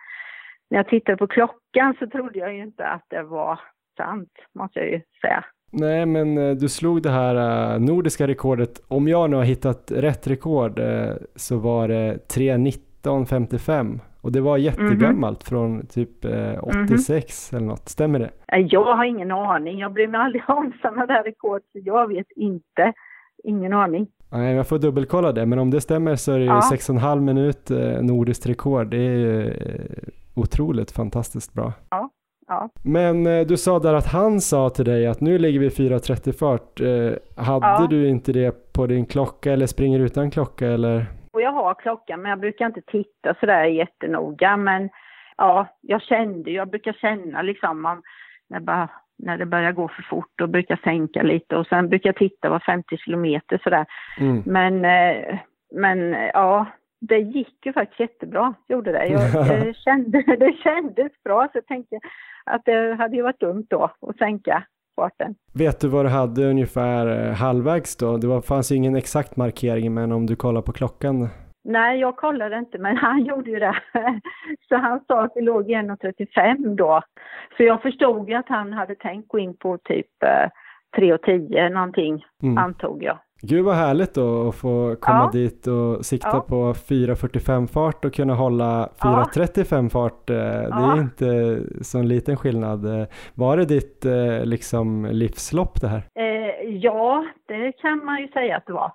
när 0.69 0.77
jag 0.77 0.87
tittade 0.87 1.17
på 1.17 1.27
klockan 1.27 1.95
så 1.99 2.07
trodde 2.07 2.39
jag 2.39 2.53
ju 2.53 2.63
inte 2.63 2.87
att 2.87 3.05
det 3.09 3.23
var 3.23 3.59
sant, 3.97 4.31
måste 4.55 4.79
jag 4.79 4.89
ju 4.89 5.01
säga. 5.21 5.45
Nej, 5.71 6.05
men 6.05 6.37
eh, 6.37 6.55
du 6.55 6.69
slog 6.69 7.01
det 7.01 7.09
här 7.09 7.35
eh, 7.35 7.79
nordiska 7.79 8.27
rekordet. 8.27 8.81
Om 8.87 9.07
jag 9.07 9.29
nu 9.29 9.35
har 9.35 9.43
hittat 9.43 9.91
rätt 9.91 10.27
rekord 10.27 10.79
eh, 10.79 11.13
så 11.35 11.57
var 11.57 11.87
det 11.87 12.13
3.90 12.35 12.90
1955 13.01 13.99
och 14.21 14.31
det 14.31 14.41
var 14.41 14.57
jättegammalt 14.57 15.51
mm 15.51 15.61
från 15.61 15.87
typ 15.87 16.25
eh, 16.25 16.63
86 16.87 17.53
mm 17.53 17.57
eller 17.57 17.71
något, 17.71 17.89
stämmer 17.89 18.19
det? 18.19 18.29
Jag 18.57 18.95
har 18.95 19.05
ingen 19.05 19.31
aning, 19.31 19.79
jag 19.79 19.93
bryr 19.93 20.07
mig 20.07 20.21
aldrig 20.21 20.43
om 20.47 20.73
sådana 20.81 21.05
där 21.05 21.23
rekord 21.23 21.61
så 21.71 21.79
jag 21.83 22.07
vet 22.07 22.27
inte, 22.35 22.93
ingen 23.43 23.73
aning. 23.73 24.07
Nej, 24.29 24.55
jag 24.55 24.67
får 24.67 24.79
dubbelkolla 24.79 25.31
det, 25.31 25.45
men 25.45 25.59
om 25.59 25.71
det 25.71 25.81
stämmer 25.81 26.15
så 26.15 26.31
är 26.31 26.37
det 26.37 26.43
ju 26.43 26.49
ja. 26.49 26.61
6,5 26.71 27.19
minut 27.19 27.71
eh, 27.71 28.01
nordiskt 28.01 28.45
rekord, 28.45 28.87
det 28.87 28.97
är 28.97 29.17
ju 29.17 29.47
eh, 29.47 30.03
otroligt 30.35 30.91
fantastiskt 30.91 31.53
bra. 31.53 31.73
Ja. 31.89 32.09
Ja. 32.47 32.69
Men 32.81 33.27
eh, 33.27 33.47
du 33.47 33.57
sa 33.57 33.79
där 33.79 33.93
att 33.93 34.07
han 34.07 34.41
sa 34.41 34.69
till 34.69 34.85
dig 34.85 35.07
att 35.07 35.21
nu 35.21 35.37
ligger 35.37 35.59
vi 35.59 35.69
4.30 35.69 36.31
fart. 36.31 36.81
Eh, 36.81 37.43
hade 37.43 37.67
ja. 37.67 37.87
du 37.89 38.07
inte 38.09 38.33
det 38.33 38.73
på 38.73 38.87
din 38.87 39.05
klocka 39.05 39.53
eller 39.53 39.65
springer 39.65 39.99
utan 39.99 40.31
klocka 40.31 40.67
eller? 40.67 41.05
Och 41.33 41.41
jag 41.41 41.51
har 41.51 41.73
klockan 41.73 42.21
men 42.21 42.29
jag 42.29 42.39
brukar 42.39 42.65
inte 42.65 42.81
titta 42.81 43.35
sådär 43.39 43.63
jättenoga 43.63 44.57
men 44.57 44.89
ja, 45.37 45.67
jag 45.81 46.01
kände, 46.01 46.51
jag 46.51 46.69
brukar 46.69 46.93
känna 46.93 47.41
liksom 47.41 47.85
om, 47.85 48.01
när, 48.49 48.59
bara, 48.59 48.89
när 49.17 49.37
det 49.37 49.45
börjar 49.45 49.71
gå 49.71 49.87
för 49.87 50.01
fort 50.01 50.41
och 50.41 50.49
brukar 50.49 50.79
sänka 50.83 51.23
lite 51.23 51.55
och 51.55 51.67
sen 51.67 51.89
brukar 51.89 52.09
jag 52.09 52.15
titta 52.15 52.49
var 52.49 52.59
50 52.59 52.97
kilometer 52.97 53.59
sådär. 53.63 53.85
Mm. 54.19 54.43
Men, 54.45 54.85
eh, 54.85 55.39
men 55.71 56.11
ja, 56.33 56.65
det 57.01 57.17
gick 57.17 57.65
ju 57.65 57.73
faktiskt 57.73 57.99
jättebra, 57.99 58.53
gjorde 58.67 58.91
det. 58.91 59.05
Jag, 59.05 59.47
jag 59.67 59.75
kände, 59.75 60.21
det 60.21 60.53
kändes 60.63 61.23
bra 61.23 61.47
så 61.51 61.57
jag 61.57 61.65
tänkte 61.65 61.99
att 62.45 62.65
det 62.65 62.95
hade 62.95 63.15
ju 63.15 63.21
varit 63.21 63.39
dumt 63.39 63.65
då 63.69 63.83
att 64.01 64.17
sänka 64.17 64.63
farten. 64.95 65.35
Vet 65.53 65.79
du 65.79 65.87
vad 65.87 66.05
du 66.05 66.09
hade 66.09 66.45
ungefär 66.45 67.27
eh, 67.27 67.33
halvvägs 67.33 67.97
då? 67.97 68.17
Det 68.17 68.27
var, 68.27 68.41
fanns 68.41 68.71
ju 68.71 68.75
ingen 68.75 68.95
exakt 68.95 69.37
markering 69.37 69.93
men 69.93 70.11
om 70.11 70.25
du 70.25 70.35
kollar 70.35 70.61
på 70.61 70.71
klockan? 70.71 71.29
Nej, 71.63 71.99
jag 71.99 72.15
kollade 72.15 72.57
inte 72.57 72.77
men 72.77 72.97
han 73.07 73.25
gjorde 73.25 73.51
ju 73.51 73.59
det. 73.59 73.75
Så 74.69 74.75
han 74.75 74.99
sa 75.07 75.23
att 75.23 75.33
det 75.33 75.41
låg 75.41 75.71
i 75.71 75.73
1.35 75.73 76.75
då. 76.75 77.01
Så 77.57 77.63
jag 77.63 77.81
förstod 77.81 78.29
ju 78.29 78.35
att 78.35 78.49
han 78.49 78.73
hade 78.73 78.95
tänkt 78.95 79.27
gå 79.27 79.39
in 79.39 79.57
på 79.57 79.77
typ 79.77 80.07
3.10 80.97 81.57
eh, 81.57 81.69
någonting, 81.69 82.25
mm. 82.43 82.57
antog 82.57 83.03
jag. 83.03 83.19
Gud 83.43 83.65
vad 83.65 83.75
härligt 83.75 84.13
då 84.13 84.49
att 84.49 84.55
få 84.55 84.95
komma 84.95 85.29
ja. 85.33 85.39
dit 85.39 85.67
och 85.67 86.05
sikta 86.05 86.29
ja. 86.33 86.45
på 86.49 86.73
4.45 86.73 87.67
fart 87.67 88.05
och 88.05 88.13
kunna 88.13 88.33
hålla 88.33 88.89
4.35 89.01 89.89
fart. 89.89 90.29
Eh, 90.29 90.35
det 90.35 90.67
ja. 90.69 90.93
är 90.95 91.01
inte 91.01 91.59
så 91.83 91.99
en 91.99 92.07
liten 92.07 92.37
skillnad. 92.37 92.85
Eh, 92.85 93.07
var 93.35 93.57
det 93.57 93.65
ditt 93.65 94.05
eh, 94.05 94.45
liksom 94.45 95.05
livslopp 95.05 95.81
det 95.81 95.87
här? 95.87 96.03
Eh, 96.15 96.69
ja, 96.69 97.25
det 97.47 97.71
kan 97.71 98.05
man 98.05 98.21
ju 98.21 98.27
säga 98.27 98.57
att 98.57 98.65
det 98.65 98.73
var. 98.73 98.91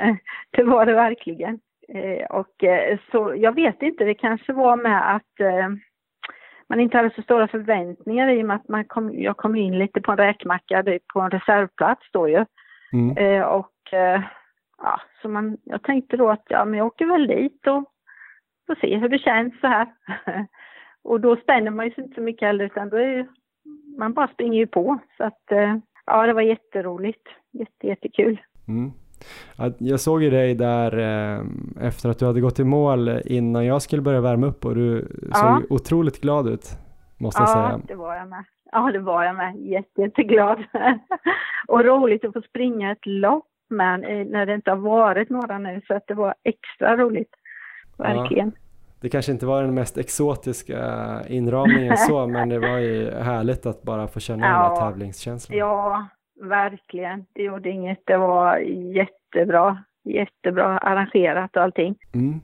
det 0.56 0.62
var 0.62 0.86
det 0.86 0.94
verkligen. 0.94 1.58
Eh, 1.88 2.26
och 2.26 2.64
så 3.12 3.34
jag 3.36 3.54
vet 3.54 3.82
inte, 3.82 4.04
det 4.04 4.14
kanske 4.14 4.52
var 4.52 4.76
med 4.76 5.14
att 5.16 5.40
eh, 5.40 5.68
man 6.68 6.80
inte 6.80 6.96
hade 6.96 7.10
så 7.16 7.22
stora 7.22 7.48
förväntningar 7.48 8.28
i 8.28 8.42
och 8.42 8.46
med 8.46 8.56
att 8.56 8.68
man 8.68 8.84
kom, 8.84 9.14
jag 9.14 9.36
kom 9.36 9.56
in 9.56 9.78
lite 9.78 10.00
på 10.00 10.12
en 10.12 10.18
räkmacka 10.18 10.84
på 11.12 11.20
en 11.20 11.30
reservplats 11.30 12.02
då 12.12 12.28
ju. 12.28 12.44
Mm. 12.92 13.44
och 13.44 13.70
Eh, 13.92 14.22
ja, 14.78 15.00
så 15.22 15.28
man, 15.28 15.56
jag 15.64 15.82
tänkte 15.82 16.16
då 16.16 16.30
att 16.30 16.44
ja, 16.48 16.64
men 16.64 16.78
jag 16.78 16.86
åker 16.86 17.06
väl 17.06 17.26
dit 17.26 17.66
och 17.66 17.84
får 18.66 18.74
se 18.74 18.96
hur 18.96 19.08
det 19.08 19.18
känns 19.18 19.60
så 19.60 19.66
här. 19.66 19.86
och 21.02 21.20
då 21.20 21.36
spänner 21.36 21.70
man 21.70 21.86
ju 21.86 21.94
sig 21.94 22.04
inte 22.04 22.14
så 22.14 22.20
mycket 22.20 22.46
heller 22.46 22.64
utan 22.64 22.88
då 22.88 22.96
är 22.96 23.08
ju, 23.08 23.26
man 23.98 24.12
bara 24.12 24.28
springer 24.28 24.58
ju 24.58 24.66
på. 24.66 24.98
Så 25.16 25.24
att 25.24 25.52
eh, 25.52 25.76
ja, 26.06 26.26
det 26.26 26.32
var 26.32 26.42
jätteroligt. 26.42 27.28
Jätte, 27.52 27.86
jättekul. 27.86 28.40
Mm. 28.68 28.92
Jag 29.78 30.00
såg 30.00 30.22
ju 30.22 30.30
dig 30.30 30.54
där 30.54 30.98
eh, 30.98 31.44
efter 31.80 32.10
att 32.10 32.18
du 32.18 32.26
hade 32.26 32.40
gått 32.40 32.58
i 32.58 32.64
mål 32.64 33.20
innan 33.24 33.66
jag 33.66 33.82
skulle 33.82 34.02
börja 34.02 34.20
värma 34.20 34.46
upp 34.46 34.64
och 34.64 34.74
du 34.74 35.08
ja. 35.30 35.34
såg 35.34 35.72
otroligt 35.72 36.20
glad 36.20 36.48
ut, 36.48 36.66
måste 37.18 37.42
jag 37.42 37.48
ja, 37.48 37.54
säga. 37.54 37.80
Det 37.86 37.94
var 37.94 38.14
jag 38.16 38.28
med. 38.28 38.44
Ja, 38.72 38.92
det 38.92 38.98
var 38.98 39.24
jag 39.24 39.36
med. 39.36 39.56
Jätte, 39.56 40.00
jätteglad. 40.00 40.64
och 41.68 41.84
roligt 41.84 42.24
att 42.24 42.32
få 42.32 42.42
springa 42.42 42.92
ett 42.92 43.06
lopp 43.06 43.46
men 43.68 44.00
när 44.30 44.46
det 44.46 44.54
inte 44.54 44.70
har 44.70 44.78
varit 44.78 45.30
några 45.30 45.58
nu 45.58 45.80
så 45.86 45.94
att 45.94 46.06
det 46.06 46.14
var 46.14 46.34
extra 46.42 46.96
roligt. 46.96 47.34
Verkligen. 47.98 48.52
Ja, 48.54 48.60
det 49.00 49.08
kanske 49.08 49.32
inte 49.32 49.46
var 49.46 49.62
den 49.62 49.74
mest 49.74 49.98
exotiska 49.98 50.78
inramningen 51.28 51.96
så 51.96 52.26
men 52.36 52.48
det 52.48 52.58
var 52.58 52.78
ju 52.78 53.10
härligt 53.10 53.66
att 53.66 53.82
bara 53.82 54.08
få 54.08 54.20
känna 54.20 54.46
ja, 54.46 54.62
den 54.62 54.74
där 54.74 54.80
tävlingskänslan. 54.80 55.58
Ja, 55.58 56.08
verkligen. 56.40 57.26
Det 57.32 57.42
gjorde 57.42 57.70
inget. 57.70 58.02
Det 58.04 58.16
var 58.16 58.58
jättebra. 58.58 59.84
Jättebra 60.04 60.78
arrangerat 60.78 61.56
och 61.56 61.62
allting. 61.62 61.96
Mm. 62.14 62.40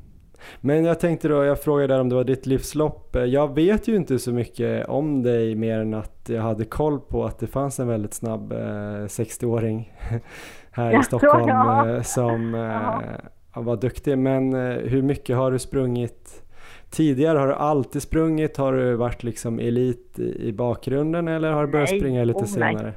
Men 0.61 0.85
jag 0.85 1.01
tänkte 1.01 1.29
då, 1.29 1.45
jag 1.45 1.63
frågade 1.63 1.95
där 1.95 2.01
om 2.01 2.09
det 2.09 2.15
var 2.15 2.25
ditt 2.25 2.47
livslopp. 2.47 3.17
Jag 3.27 3.55
vet 3.55 3.89
ju 3.89 3.97
inte 3.97 4.19
så 4.19 4.33
mycket 4.33 4.89
om 4.89 5.23
dig 5.23 5.55
mer 5.55 5.79
än 5.79 5.95
att 5.95 6.29
jag 6.29 6.43
hade 6.43 6.65
koll 6.65 7.01
på 7.01 7.25
att 7.25 7.39
det 7.39 7.47
fanns 7.47 7.81
en 7.81 7.89
väldigt 7.89 8.15
snabb 8.15 8.53
eh, 8.53 8.57
60-åring 8.57 9.93
här 10.73 11.01
i 11.01 11.03
Stockholm 11.03 11.49
ja. 11.49 11.89
Eh, 11.89 12.03
som 12.03 12.55
eh, 12.55 13.63
var 13.63 13.77
duktig. 13.77 14.19
Men 14.19 14.53
eh, 14.53 14.77
hur 14.77 15.03
mycket 15.03 15.37
har 15.37 15.51
du 15.51 15.59
sprungit 15.59 16.45
tidigare? 16.91 17.39
Har 17.39 17.47
du 17.47 17.55
alltid 17.55 18.03
sprungit? 18.03 18.57
Har 18.57 18.73
du 18.73 18.95
varit 18.95 19.23
liksom 19.23 19.59
elit 19.59 20.19
i, 20.19 20.53
bakgrunden 20.53 21.29
eller 21.29 21.53
har 21.53 21.67
du 21.67 21.73
börjat 21.73 21.91
nej. 21.91 22.01
springa 22.01 22.25
lite 22.25 22.39
oh, 22.39 22.45
senare? 22.45 22.83
Nej. 22.83 22.95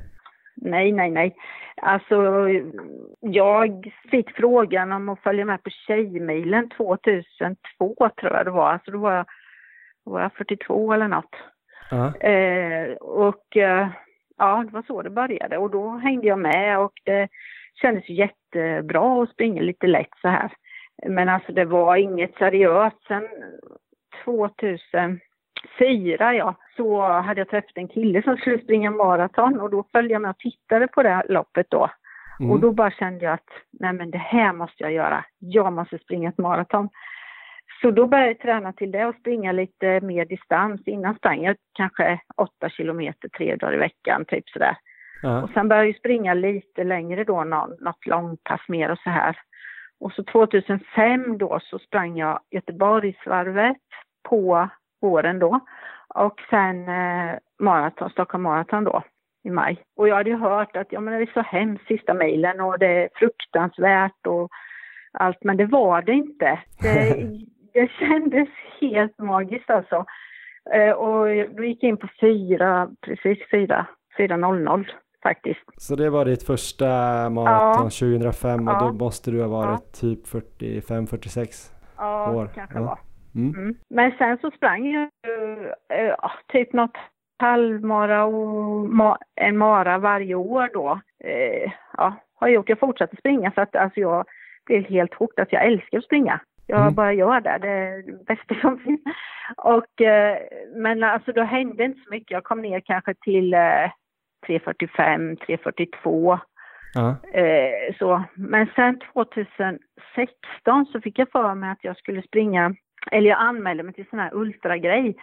Nej, 0.57 0.91
nej, 0.91 1.11
nej. 1.11 1.35
Alltså, 1.81 2.47
jag 3.19 3.93
fick 4.11 4.31
frågan 4.31 4.91
om 4.91 5.09
att 5.09 5.19
följa 5.19 5.45
med 5.45 5.63
på 5.63 5.69
Tjejmilen 5.69 6.69
2002 6.69 8.09
tror 8.19 8.33
jag 8.33 8.45
det 8.45 8.51
var. 8.51 8.71
Alltså 8.71 8.91
då 8.91 8.97
var 8.97 9.13
jag, 9.13 9.25
var 10.03 10.21
jag 10.21 10.33
42 10.33 10.93
eller 10.93 11.07
något. 11.07 11.35
Eh, 12.19 12.95
och 12.97 13.57
eh, 13.57 13.87
ja, 14.37 14.63
det 14.67 14.73
var 14.73 14.83
så 14.87 15.01
det 15.01 15.09
började 15.09 15.57
och 15.57 15.71
då 15.71 15.89
hängde 15.89 16.27
jag 16.27 16.39
med 16.39 16.79
och 16.79 16.93
det 17.03 17.27
kändes 17.81 18.09
jättebra 18.09 19.23
att 19.23 19.29
springa 19.29 19.61
lite 19.61 19.87
lätt 19.87 20.13
så 20.21 20.27
här. 20.27 20.51
Men 21.07 21.29
alltså 21.29 21.51
det 21.51 21.65
var 21.65 21.95
inget 21.95 22.35
seriöst. 22.35 22.97
Sen 23.07 23.27
2004 24.25 25.19
ja, 26.35 26.55
så 26.77 27.01
hade 27.01 27.41
jag 27.41 27.49
träffat 27.49 27.71
en 27.77 27.87
kille 27.87 28.23
som 28.23 28.37
skulle 28.37 28.59
springa 28.63 28.91
maraton 28.91 29.59
och 29.61 29.69
då 29.69 29.85
följde 29.91 30.13
jag 30.13 30.21
med 30.21 30.31
och 30.31 30.37
tittade 30.37 30.87
på 30.87 31.03
det 31.03 31.09
här 31.09 31.25
loppet 31.29 31.67
då. 31.69 31.89
Mm. 32.39 32.51
Och 32.51 32.59
då 32.59 32.71
bara 32.71 32.91
kände 32.91 33.25
jag 33.25 33.33
att 33.33 33.49
nej 33.79 33.93
men 33.93 34.11
det 34.11 34.17
här 34.17 34.53
måste 34.53 34.83
jag 34.83 34.91
göra. 34.91 35.25
Jag 35.39 35.73
måste 35.73 35.97
springa 35.97 36.29
ett 36.29 36.37
maraton. 36.37 36.89
Så 37.81 37.91
då 37.91 38.07
började 38.07 38.29
jag 38.29 38.39
träna 38.39 38.73
till 38.73 38.91
det 38.91 39.05
och 39.05 39.15
springa 39.15 39.51
lite 39.51 40.01
mer 40.01 40.25
distans. 40.25 40.81
Innan 40.85 41.15
sprang 41.15 41.43
jag 41.43 41.55
kanske 41.73 42.19
åtta 42.37 42.69
kilometer 42.69 43.29
tre 43.29 43.55
dagar 43.55 43.73
i 43.73 43.77
veckan, 43.77 44.25
typ 44.25 44.49
sådär. 44.49 44.77
Ja. 45.21 45.41
Och 45.41 45.49
sen 45.49 45.67
började 45.67 45.87
jag 45.87 45.95
springa 45.95 46.33
lite 46.33 46.83
längre 46.83 47.23
då, 47.23 47.43
något 47.43 48.05
långpass 48.05 48.61
mer 48.67 48.91
och 48.91 48.99
så 48.99 49.09
här. 49.09 49.37
Och 49.99 50.11
så 50.11 50.23
2005 50.23 51.37
då 51.37 51.59
så 51.63 51.79
sprang 51.79 52.17
jag 52.17 52.39
Göteborgsvarvet 52.51 53.77
på 54.29 54.69
våren 55.01 55.39
då. 55.39 55.59
Och 56.07 56.41
sen 56.49 56.89
eh, 56.89 57.35
maraton, 57.59 58.09
Stockholm 58.09 58.43
Marathon 58.43 58.83
då 58.83 59.03
i 59.43 59.49
maj. 59.49 59.83
Och 59.95 60.07
jag 60.07 60.15
hade 60.15 60.29
ju 60.29 60.37
hört 60.37 60.75
att 60.75 60.91
ja, 60.91 60.99
men 60.99 61.13
det 61.13 61.19
är 61.19 61.33
så 61.33 61.41
hemskt 61.41 61.87
sista 61.87 62.13
mejlen 62.13 62.61
och 62.61 62.79
det 62.79 63.03
är 63.03 63.09
fruktansvärt 63.15 64.27
och 64.27 64.49
allt, 65.13 65.43
men 65.43 65.57
det 65.57 65.65
var 65.65 66.01
det 66.01 66.13
inte. 66.13 66.59
Det, 66.81 67.27
det 67.73 67.91
kändes 67.91 68.49
helt 68.81 69.19
magiskt 69.19 69.69
alltså. 69.69 70.05
Eh, 70.73 70.91
och 70.91 71.25
då 71.55 71.63
gick 71.63 71.83
jag 71.83 71.89
in 71.89 71.97
på 71.97 72.07
fyra, 72.21 72.89
precis 73.01 73.37
fyra, 73.51 73.85
4.00 74.17 74.85
faktiskt. 75.27 75.65
Så 75.77 75.95
det 75.95 76.09
var 76.09 76.25
ditt 76.25 76.43
första 76.43 76.85
maraton 77.29 77.83
ja. 77.83 78.17
2005 78.21 78.67
och 78.67 78.73
ja. 78.73 78.79
då 78.79 78.93
måste 79.05 79.31
du 79.31 79.41
ha 79.41 79.47
varit 79.47 79.89
ja. 79.93 79.99
typ 79.99 80.27
45-46 80.27 81.71
ja, 81.97 82.31
år? 82.31 82.49
kanske 82.55 82.79
ja. 82.79 82.99
Mm. 83.35 83.53
Mm. 83.55 83.75
Men 83.89 84.11
sen 84.17 84.37
så 84.41 84.51
sprang 84.51 84.87
jag 84.87 85.03
uh, 85.03 86.31
typ 86.47 86.73
något 86.73 86.97
halvmara 87.39 88.25
och 88.25 88.89
ma 88.89 89.17
en 89.35 89.57
mara 89.57 89.97
varje 89.97 90.35
år 90.35 90.69
då. 90.73 90.99
Uh, 91.25 91.71
ja, 91.97 92.13
har 92.35 92.47
gjort. 92.47 92.69
Jag 92.69 92.79
fortsatte 92.79 93.15
springa 93.15 93.51
för 93.51 93.61
att 93.61 93.75
alltså 93.75 93.99
jag 93.99 94.25
blev 94.65 94.83
helt 94.83 95.13
hooked. 95.13 95.39
Alltså 95.39 95.55
jag 95.55 95.65
älskar 95.65 95.97
att 95.97 96.03
springa. 96.03 96.39
Jag 96.67 96.81
mm. 96.81 96.93
bara 96.93 97.13
gör 97.13 97.41
det, 97.41 97.57
det 97.61 97.69
är 97.69 98.03
det 98.03 98.25
bästa 98.25 98.55
som 98.61 98.79
finns. 98.79 99.01
Och, 99.57 100.01
uh, 100.01 100.35
men 100.75 101.03
alltså 101.03 101.31
då 101.31 101.43
hände 101.43 101.83
inte 101.83 101.99
så 102.05 102.09
mycket. 102.11 102.31
Jag 102.31 102.43
kom 102.43 102.61
ner 102.61 102.79
kanske 102.79 103.13
till 103.13 103.55
3.45, 104.47 105.37
3.42. 105.47 106.39
Ja. 106.93 107.15
Eh, 107.39 107.95
så. 107.99 108.23
Men 108.33 108.67
sen 108.75 108.99
2016 109.13 110.85
så 110.91 111.01
fick 111.01 111.19
jag 111.19 111.31
för 111.31 111.55
mig 111.55 111.71
att 111.71 111.83
jag 111.83 111.97
skulle 111.97 112.21
springa 112.21 112.75
eller 113.11 113.29
jag 113.29 113.39
anmälde 113.39 113.83
mig 113.83 113.93
till 113.93 114.09
sån 114.09 114.19
här 114.19 114.35
ultragrej. 114.35 115.15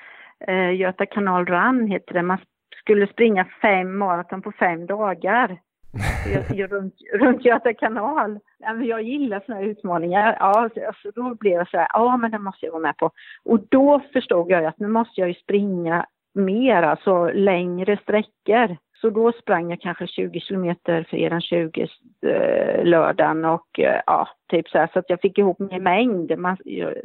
Eh, 0.46 0.74
Göta 0.74 1.06
kanal 1.06 1.46
run 1.46 1.86
heter 1.86 2.14
det. 2.14 2.22
Man 2.22 2.38
skulle 2.80 3.06
springa 3.06 3.46
fem 3.62 3.98
maraton 3.98 4.42
på 4.42 4.52
fem 4.52 4.86
dagar. 4.86 5.58
Runt, 6.68 6.94
runt 7.14 7.44
Göta 7.44 7.74
kanal. 7.74 8.38
Jag 8.84 9.02
gillar 9.02 9.42
såna 9.46 9.58
här 9.58 9.64
utmaningar. 9.64 10.36
Ja, 10.40 10.68
så, 11.02 11.10
då 11.14 11.34
blev 11.34 11.52
jag 11.52 11.68
så 11.68 11.78
här, 11.78 11.88
ja 11.92 12.16
men 12.16 12.30
det 12.30 12.38
måste 12.38 12.66
jag 12.66 12.72
vara 12.72 12.82
med 12.82 12.96
på. 12.96 13.10
Och 13.44 13.60
då 13.68 14.00
förstod 14.12 14.50
jag 14.50 14.64
att 14.64 14.78
nu 14.78 14.88
måste 14.88 15.20
jag 15.20 15.28
ju 15.28 15.34
springa 15.34 16.06
mer, 16.34 16.82
alltså 16.82 17.30
längre 17.32 17.98
sträckor. 18.02 18.76
Så 19.02 19.10
då 19.10 19.32
sprang 19.32 19.70
jag 19.70 19.80
kanske 19.80 20.06
20 20.06 20.40
kilometer 20.40 21.06
fredagen 21.10 21.40
20 21.40 21.88
eh, 22.26 22.84
lördagen 22.84 23.44
och 23.44 23.80
eh, 23.80 24.00
ja, 24.06 24.28
typ 24.50 24.68
så 24.68 24.78
här 24.78 24.90
så 24.92 24.98
att 24.98 25.10
jag 25.10 25.20
fick 25.20 25.38
ihop 25.38 25.58
min 25.58 25.82
mängd. 25.82 26.38
Man, 26.38 26.56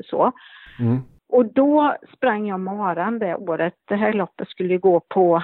så. 0.06 0.32
Mm. 0.80 0.98
Och 1.30 1.45
då 1.45 1.95
sprang 2.14 2.48
jag 2.48 2.60
maran 2.60 3.20
det 3.20 3.36
året. 3.36 3.74
Det 3.88 3.95
här 3.95 4.14
loppet 4.14 4.50
skulle 4.50 4.74
ju 4.74 4.80
gå 4.80 5.00
på 5.00 5.43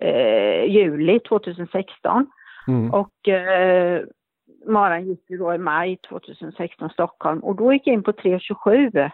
eh, 0.00 0.64
juli 0.64 1.20
2016. 1.20 2.26
Mm. 2.68 2.90
Och 2.90 3.28
eh, 3.28 4.02
maran 4.66 5.06
gick 5.06 5.30
ju 5.30 5.38
då 5.38 5.54
i 5.54 5.58
maj 5.58 5.96
2016 6.08 6.90
Stockholm 6.90 7.40
och 7.40 7.56
då 7.56 7.72
gick 7.72 7.86
jag 7.86 7.94
in 7.94 8.02
på 8.02 8.12
3.27. 8.12 9.10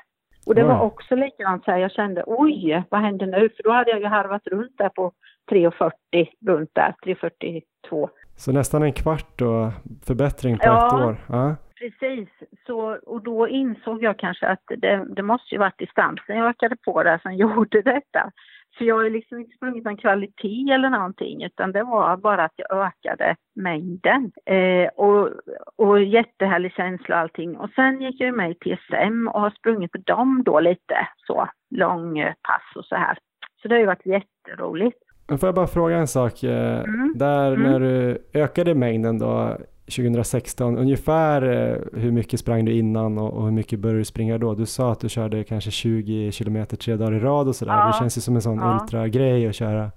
Och 0.46 0.54
det 0.54 0.64
var 0.64 0.80
också 0.80 1.14
likadant 1.14 1.64
så 1.64 1.70
här, 1.70 1.78
jag 1.78 1.92
kände 1.92 2.24
oj, 2.26 2.82
vad 2.90 3.00
händer 3.00 3.26
nu? 3.26 3.48
För 3.56 3.62
då 3.62 3.72
hade 3.72 3.90
jag 3.90 4.00
ju 4.00 4.06
harvat 4.06 4.46
runt 4.46 4.78
där 4.78 4.88
på 4.88 5.12
3.40, 5.50 6.28
runt 6.46 6.70
där, 6.74 6.94
3.42. 7.04 8.08
Så 8.36 8.52
nästan 8.52 8.82
en 8.82 8.92
kvart 8.92 9.38
då, 9.38 9.72
förbättring 10.06 10.58
på 10.58 10.66
ja, 10.66 10.86
ett 10.86 11.06
år? 11.06 11.16
Ja, 11.28 11.56
precis. 11.78 12.28
Så, 12.66 12.98
och 13.06 13.22
då 13.22 13.48
insåg 13.48 14.02
jag 14.02 14.18
kanske 14.18 14.46
att 14.46 14.62
det, 14.68 15.04
det 15.16 15.22
måste 15.22 15.54
ju 15.54 15.58
varit 15.58 15.78
distansen 15.78 16.36
jag 16.36 16.48
ökade 16.48 16.76
på 16.84 17.02
där 17.02 17.18
som 17.18 17.34
gjorde 17.42 17.82
detta. 17.82 18.32
För 18.78 18.84
jag 18.84 18.94
har 18.94 19.04
ju 19.04 19.10
liksom 19.10 19.38
inte 19.38 19.56
sprungit 19.56 19.84
någon 19.84 19.96
kvalitet 19.96 20.70
eller 20.72 20.90
någonting 20.90 21.44
utan 21.44 21.72
det 21.72 21.82
var 21.82 22.16
bara 22.16 22.44
att 22.44 22.52
jag 22.56 22.86
ökade 22.86 23.36
mängden. 23.54 24.32
Eh, 24.46 24.88
och, 24.88 25.30
och 25.76 26.02
jättehärlig 26.02 26.72
känsla 26.72 27.16
och 27.16 27.20
allting. 27.20 27.56
Och 27.56 27.70
sen 27.70 28.00
gick 28.00 28.20
jag 28.20 28.36
med 28.36 28.50
i 28.50 28.54
TSM 28.54 29.28
och 29.28 29.40
har 29.40 29.50
sprungit 29.50 29.92
på 29.92 29.98
dem 29.98 30.42
då 30.44 30.60
lite 30.60 31.08
så, 31.26 31.48
långpass 31.70 32.76
och 32.76 32.84
så 32.84 32.96
här. 32.96 33.18
Så 33.62 33.68
det 33.68 33.74
har 33.74 33.80
ju 33.80 33.86
varit 33.86 34.06
jätteroligt. 34.06 34.98
Men 35.28 35.38
får 35.38 35.46
jag 35.46 35.54
bara 35.54 35.66
fråga 35.66 35.96
en 35.96 36.08
sak? 36.08 36.42
Eh, 36.42 36.78
mm. 36.80 37.12
Där 37.16 37.52
mm. 37.52 37.72
när 37.72 37.80
du 37.80 38.18
ökade 38.34 38.74
mängden 38.74 39.18
då 39.18 39.56
2016, 39.88 40.78
ungefär 40.78 41.42
eh, 41.42 42.00
hur 42.00 42.12
mycket 42.12 42.40
sprang 42.40 42.64
du 42.64 42.72
innan 42.72 43.18
och, 43.18 43.44
hur 43.44 43.50
mycket 43.50 43.78
började 43.78 44.00
du 44.00 44.04
springa 44.04 44.38
då? 44.38 44.54
Du 44.54 44.66
sa 44.66 44.92
att 44.92 45.00
du 45.00 45.08
körde 45.08 45.44
kanske 45.44 45.70
20 45.70 46.32
kilometer 46.32 46.76
tre 46.76 46.96
dagar 46.96 47.14
i 47.14 47.18
rad 47.18 47.48
och 47.48 47.56
sådär. 47.56 47.72
Ja. 47.72 47.86
Det 47.86 47.98
känns 47.98 48.16
ju 48.16 48.20
som 48.20 48.34
en 48.34 48.42
sån 48.42 48.58
ja. 48.58 48.78
ultragrej 48.82 49.48
att 49.48 49.54
köra 49.54 49.90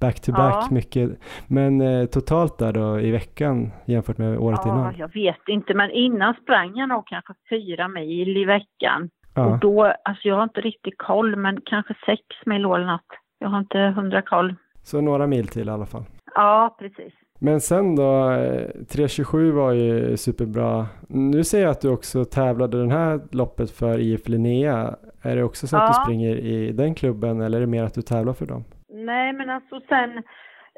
back 0.00 0.20
to 0.20 0.32
back 0.32 0.66
ja. 0.70 0.74
mycket. 0.74 1.10
Men 1.48 1.80
eh, 1.80 2.06
totalt 2.06 2.58
där 2.58 2.72
då 2.72 3.00
i 3.00 3.10
veckan 3.10 3.70
jämfört 3.86 4.18
med 4.18 4.38
året 4.38 4.60
ja, 4.64 4.70
innan? 4.70 4.94
Jag 4.98 5.12
vet 5.14 5.48
inte, 5.48 5.74
men 5.74 5.90
innan 5.90 6.34
sprang 6.34 6.76
jag 6.76 6.88
nog 6.88 7.06
kanske 7.06 7.32
fyra 7.50 7.88
mil 7.88 8.36
i 8.36 8.44
veckan. 8.44 9.10
Och 9.36 9.58
då, 9.58 9.94
alltså 10.04 10.28
jag 10.28 10.36
har 10.36 10.42
inte 10.42 10.60
riktigt 10.60 10.98
koll, 10.98 11.36
men 11.36 11.60
kanske 11.64 11.94
sex 12.06 12.22
mil 12.46 12.64
eller 12.64 12.86
något. 12.86 13.10
Jag 13.38 13.48
har 13.48 13.58
inte 13.58 13.78
hundra 13.78 14.22
koll. 14.22 14.54
Så 14.86 15.00
några 15.00 15.26
mil 15.26 15.48
till 15.48 15.68
i 15.68 15.70
alla 15.70 15.86
fall? 15.86 16.04
Ja, 16.34 16.76
precis. 16.78 17.12
Men 17.40 17.60
sen 17.60 17.96
då, 17.96 18.30
eh, 18.30 18.68
3.27 18.88 19.50
var 19.52 19.72
ju 19.72 20.16
superbra. 20.16 20.86
Nu 21.08 21.44
ser 21.44 21.62
jag 21.62 21.70
att 21.70 21.80
du 21.80 21.88
också 21.90 22.24
tävlade 22.24 22.84
det 22.86 22.92
här 22.92 23.20
loppet 23.32 23.70
för 23.70 23.98
IF 23.98 24.28
Linnea. 24.28 24.94
Är 25.22 25.36
det 25.36 25.42
också 25.44 25.66
så 25.66 25.76
att 25.76 25.82
Ja. 25.82 25.88
du 25.88 26.04
springer 26.04 26.36
i 26.36 26.72
den 26.72 26.94
klubben 26.94 27.40
eller 27.40 27.56
är 27.56 27.60
det 27.60 27.66
mer 27.66 27.84
att 27.84 27.94
du 27.94 28.02
tävlar 28.02 28.32
för 28.32 28.46
dem? 28.46 28.64
Nej, 28.88 29.32
men 29.32 29.50
alltså 29.50 29.80
sen, 29.88 30.10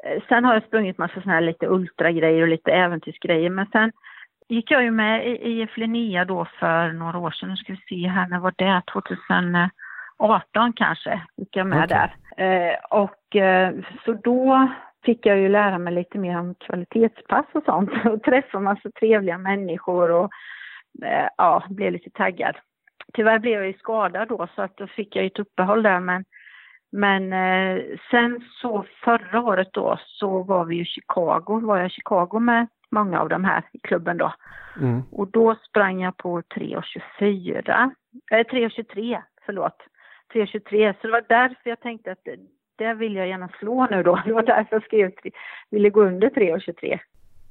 eh, 0.03 0.23
sen 0.29 0.45
har 0.45 0.53
jag 0.53 0.63
sprungit 0.63 0.97
massa 0.97 1.13
sådana 1.13 1.33
här 1.33 1.41
lite 1.41 1.67
ultragrejer 1.67 2.41
och 2.41 2.47
lite 2.47 2.71
äventyrsgrejer. 2.71 3.49
Men 3.49 3.65
sen 3.71 3.91
gick 4.49 4.71
jag 4.71 4.83
ju 4.83 4.91
med 4.91 5.27
i 5.27 5.61
IF 5.61 5.77
Linnea 5.77 6.25
då 6.25 6.47
för 6.59 6.91
några 6.91 7.17
år 7.17 7.31
sedan. 7.31 7.49
Nu 7.49 7.55
ska 7.55 7.73
vi 7.73 7.79
se 7.89 8.07
här, 8.07 8.27
när 8.27 8.39
var 8.39 8.53
det? 8.57 8.81
2018 8.93 10.73
kanske 10.75 11.21
gick 11.37 11.55
jag 11.55 11.67
med 11.67 11.77
Okej. 11.83 11.87
där. 11.97 12.15
Eh, 12.39 12.75
och 12.89 13.35
eh, 13.35 13.75
så 14.05 14.13
då 14.13 14.69
fick 15.05 15.25
jag 15.25 15.37
ju 15.37 15.49
lära 15.49 15.77
mig 15.77 15.93
lite 15.93 16.17
mer 16.17 16.39
om 16.39 16.55
kvalitetspass 16.55 17.45
och 17.51 17.63
sånt 17.63 17.89
och 18.05 18.23
träffa 18.23 18.59
massa 18.59 18.91
trevliga 18.99 19.37
människor 19.37 20.11
och 20.11 20.29
eh, 21.05 21.27
ja, 21.37 21.63
blev 21.69 21.91
lite 21.91 22.09
taggad. 22.09 22.55
Tyvärr 23.13 23.39
blev 23.39 23.53
jag 23.53 23.67
ju 23.67 23.73
skadad 23.73 24.27
då 24.27 24.47
så 24.55 24.61
att 24.61 24.77
då 24.77 24.87
fick 24.87 25.15
jag 25.15 25.23
ju 25.23 25.27
ett 25.27 25.39
uppehåll 25.39 25.83
där 25.83 25.99
men 25.99 26.25
men 26.91 27.31
sen 28.11 28.41
så 28.61 28.85
förra 29.03 29.41
året 29.41 29.67
då 29.73 29.99
så 30.05 30.43
var 30.43 30.65
vi 30.65 30.79
i 30.79 30.85
Chicago, 30.85 31.59
var 31.61 31.77
jag 31.77 31.85
i 31.85 31.89
Chicago 31.89 32.39
med 32.39 32.67
många 32.91 33.19
av 33.19 33.29
de 33.29 33.43
här 33.43 33.63
i 33.71 33.79
klubben 33.79 34.17
då. 34.17 34.33
Mm. 34.81 35.01
Och 35.11 35.27
då 35.31 35.55
sprang 35.55 36.01
jag 36.01 36.17
på 36.17 36.41
3.24, 36.41 37.91
eh 38.31 38.37
3.23, 38.37 39.21
förlåt. 39.45 39.77
3.23, 40.33 40.93
så 41.01 41.07
det 41.07 41.11
var 41.11 41.25
därför 41.29 41.69
jag 41.69 41.79
tänkte 41.79 42.11
att 42.11 42.23
det, 42.77 42.93
vill 42.93 43.15
jag 43.15 43.27
gärna 43.27 43.49
slå 43.59 43.87
nu 43.91 44.03
då. 44.03 44.21
Det 44.25 44.33
var 44.33 44.43
därför 44.43 44.75
jag 44.75 44.83
skrev, 44.83 45.11
ville 45.69 45.89
gå 45.89 46.03
under 46.03 46.29
3.23. 46.29 46.99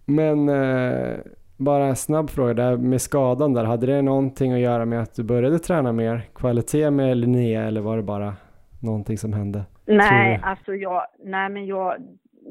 Men 0.07 0.49
eh, 0.49 1.19
bara 1.59 1.85
en 1.85 1.97
snabb 1.97 2.31
fråga 2.31 2.55
där 2.55 2.77
med 2.77 3.01
skadan 3.01 3.55
där. 3.55 3.65
Hade 3.65 3.87
det 3.87 4.03
någonting 4.03 4.53
att 4.53 4.61
göra 4.61 4.85
med 4.85 5.03
att 5.03 5.15
du 5.15 5.23
började 5.25 5.59
träna 5.59 5.93
mer 5.93 6.23
kvalitet 6.35 6.91
med 6.91 7.17
Linnea 7.17 7.63
eller 7.63 7.81
var 7.81 7.97
det 7.97 8.03
bara 8.03 8.35
någonting 8.83 9.19
som 9.19 9.33
hände? 9.33 9.65
Nej, 9.87 10.41
alltså 10.43 10.75
jag, 10.75 11.07
nej 11.25 11.49
men 11.49 11.67
jag, 11.67 11.97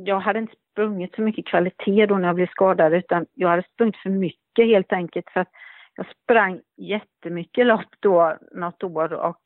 jag 0.05 0.19
hade 0.19 0.39
inte 0.39 0.53
sprungit 0.71 1.15
så 1.15 1.21
mycket 1.21 1.45
kvalitet 1.45 2.05
då 2.05 2.17
när 2.17 2.27
jag 2.27 2.35
blev 2.35 2.47
skadad 2.47 2.93
utan 2.93 3.25
jag 3.33 3.49
hade 3.49 3.63
sprungit 3.73 3.97
för 3.97 4.09
mycket 4.09 4.65
helt 4.65 4.93
enkelt 4.93 5.29
för 5.29 5.39
att 5.39 5.51
jag 5.95 6.05
sprang 6.23 6.59
jättemycket 6.77 7.65
lopp 7.65 7.91
då 7.99 8.37
något 8.51 8.83
år 8.83 9.13
och 9.13 9.41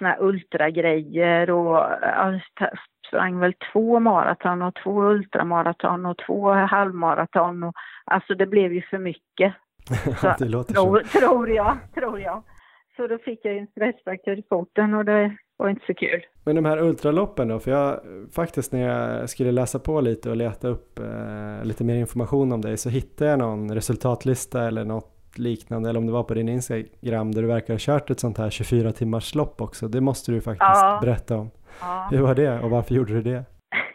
såna 0.00 0.10
här 0.10 0.22
ultragrejer 0.22 1.50
och 1.50 1.76
jag 2.02 2.40
sprang 3.08 3.38
väl 3.38 3.54
två 3.72 4.00
maraton 4.00 4.62
och 4.62 4.74
två 4.84 5.02
ultramaraton 5.02 6.06
och 6.06 6.18
två 6.26 6.52
halvmaraton 6.52 7.62
och 7.62 7.74
alltså 8.04 8.34
det 8.34 8.46
blev 8.46 8.72
ju 8.72 8.82
för 8.82 8.98
mycket 8.98 9.54
Ja, 10.22 10.36
det 10.38 10.48
låter 10.48 10.74
så. 10.74 10.82
tror, 10.82 11.00
tror 11.00 11.50
jag, 11.50 11.76
tror 11.94 12.20
jag. 12.20 12.42
Så 12.96 13.06
då 13.06 13.18
fick 13.18 13.40
jag 13.42 13.56
en 13.56 13.66
stressfraktur 13.66 14.38
i 14.38 14.42
foten 14.48 14.94
och 14.94 15.04
det 15.04 15.36
var 15.56 15.68
inte 15.68 15.86
så 15.86 15.94
kul. 15.94 16.22
Men 16.44 16.56
de 16.56 16.64
här 16.64 16.78
ultraloppen 16.78 17.48
då, 17.48 17.58
för 17.58 17.70
jag 17.70 18.00
faktiskt 18.34 18.72
när 18.72 18.88
jag 18.88 19.30
skulle 19.30 19.52
läsa 19.52 19.78
på 19.78 20.00
lite 20.00 20.30
och 20.30 20.36
leta 20.36 20.68
upp 20.68 20.98
eh, 20.98 21.64
lite 21.64 21.84
mer 21.84 21.94
information 21.94 22.52
om 22.52 22.60
dig 22.60 22.76
så 22.76 22.88
hittade 22.88 23.30
jag 23.30 23.38
någon 23.38 23.74
resultatlista 23.74 24.66
eller 24.66 24.84
något 24.84 25.19
liknande 25.38 25.88
eller 25.90 26.00
om 26.00 26.06
det 26.06 26.12
var 26.12 26.22
på 26.22 26.34
din 26.34 26.48
Instagram 26.48 27.32
där 27.32 27.42
du 27.42 27.48
verkar 27.48 27.74
ha 27.74 27.78
kört 27.80 28.10
ett 28.10 28.20
sånt 28.20 28.38
här 28.38 28.50
24 28.50 28.92
timmars 28.92 29.34
lopp 29.34 29.60
också. 29.60 29.88
Det 29.88 30.00
måste 30.00 30.32
du 30.32 30.40
faktiskt 30.40 30.60
Ja. 30.82 30.98
berätta 31.02 31.36
om. 31.36 31.50
Ja. 31.80 32.08
Hur 32.10 32.20
var 32.22 32.34
det 32.34 32.60
och 32.60 32.70
varför 32.70 32.94
gjorde 32.94 33.12
du 33.12 33.22
det? 33.22 33.44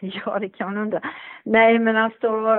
Ja, 0.00 0.38
det 0.38 0.48
kan 0.48 0.74
man 0.74 0.82
undra. 0.82 1.00
Nej, 1.44 1.78
men 1.78 1.96
alltså, 1.96 2.58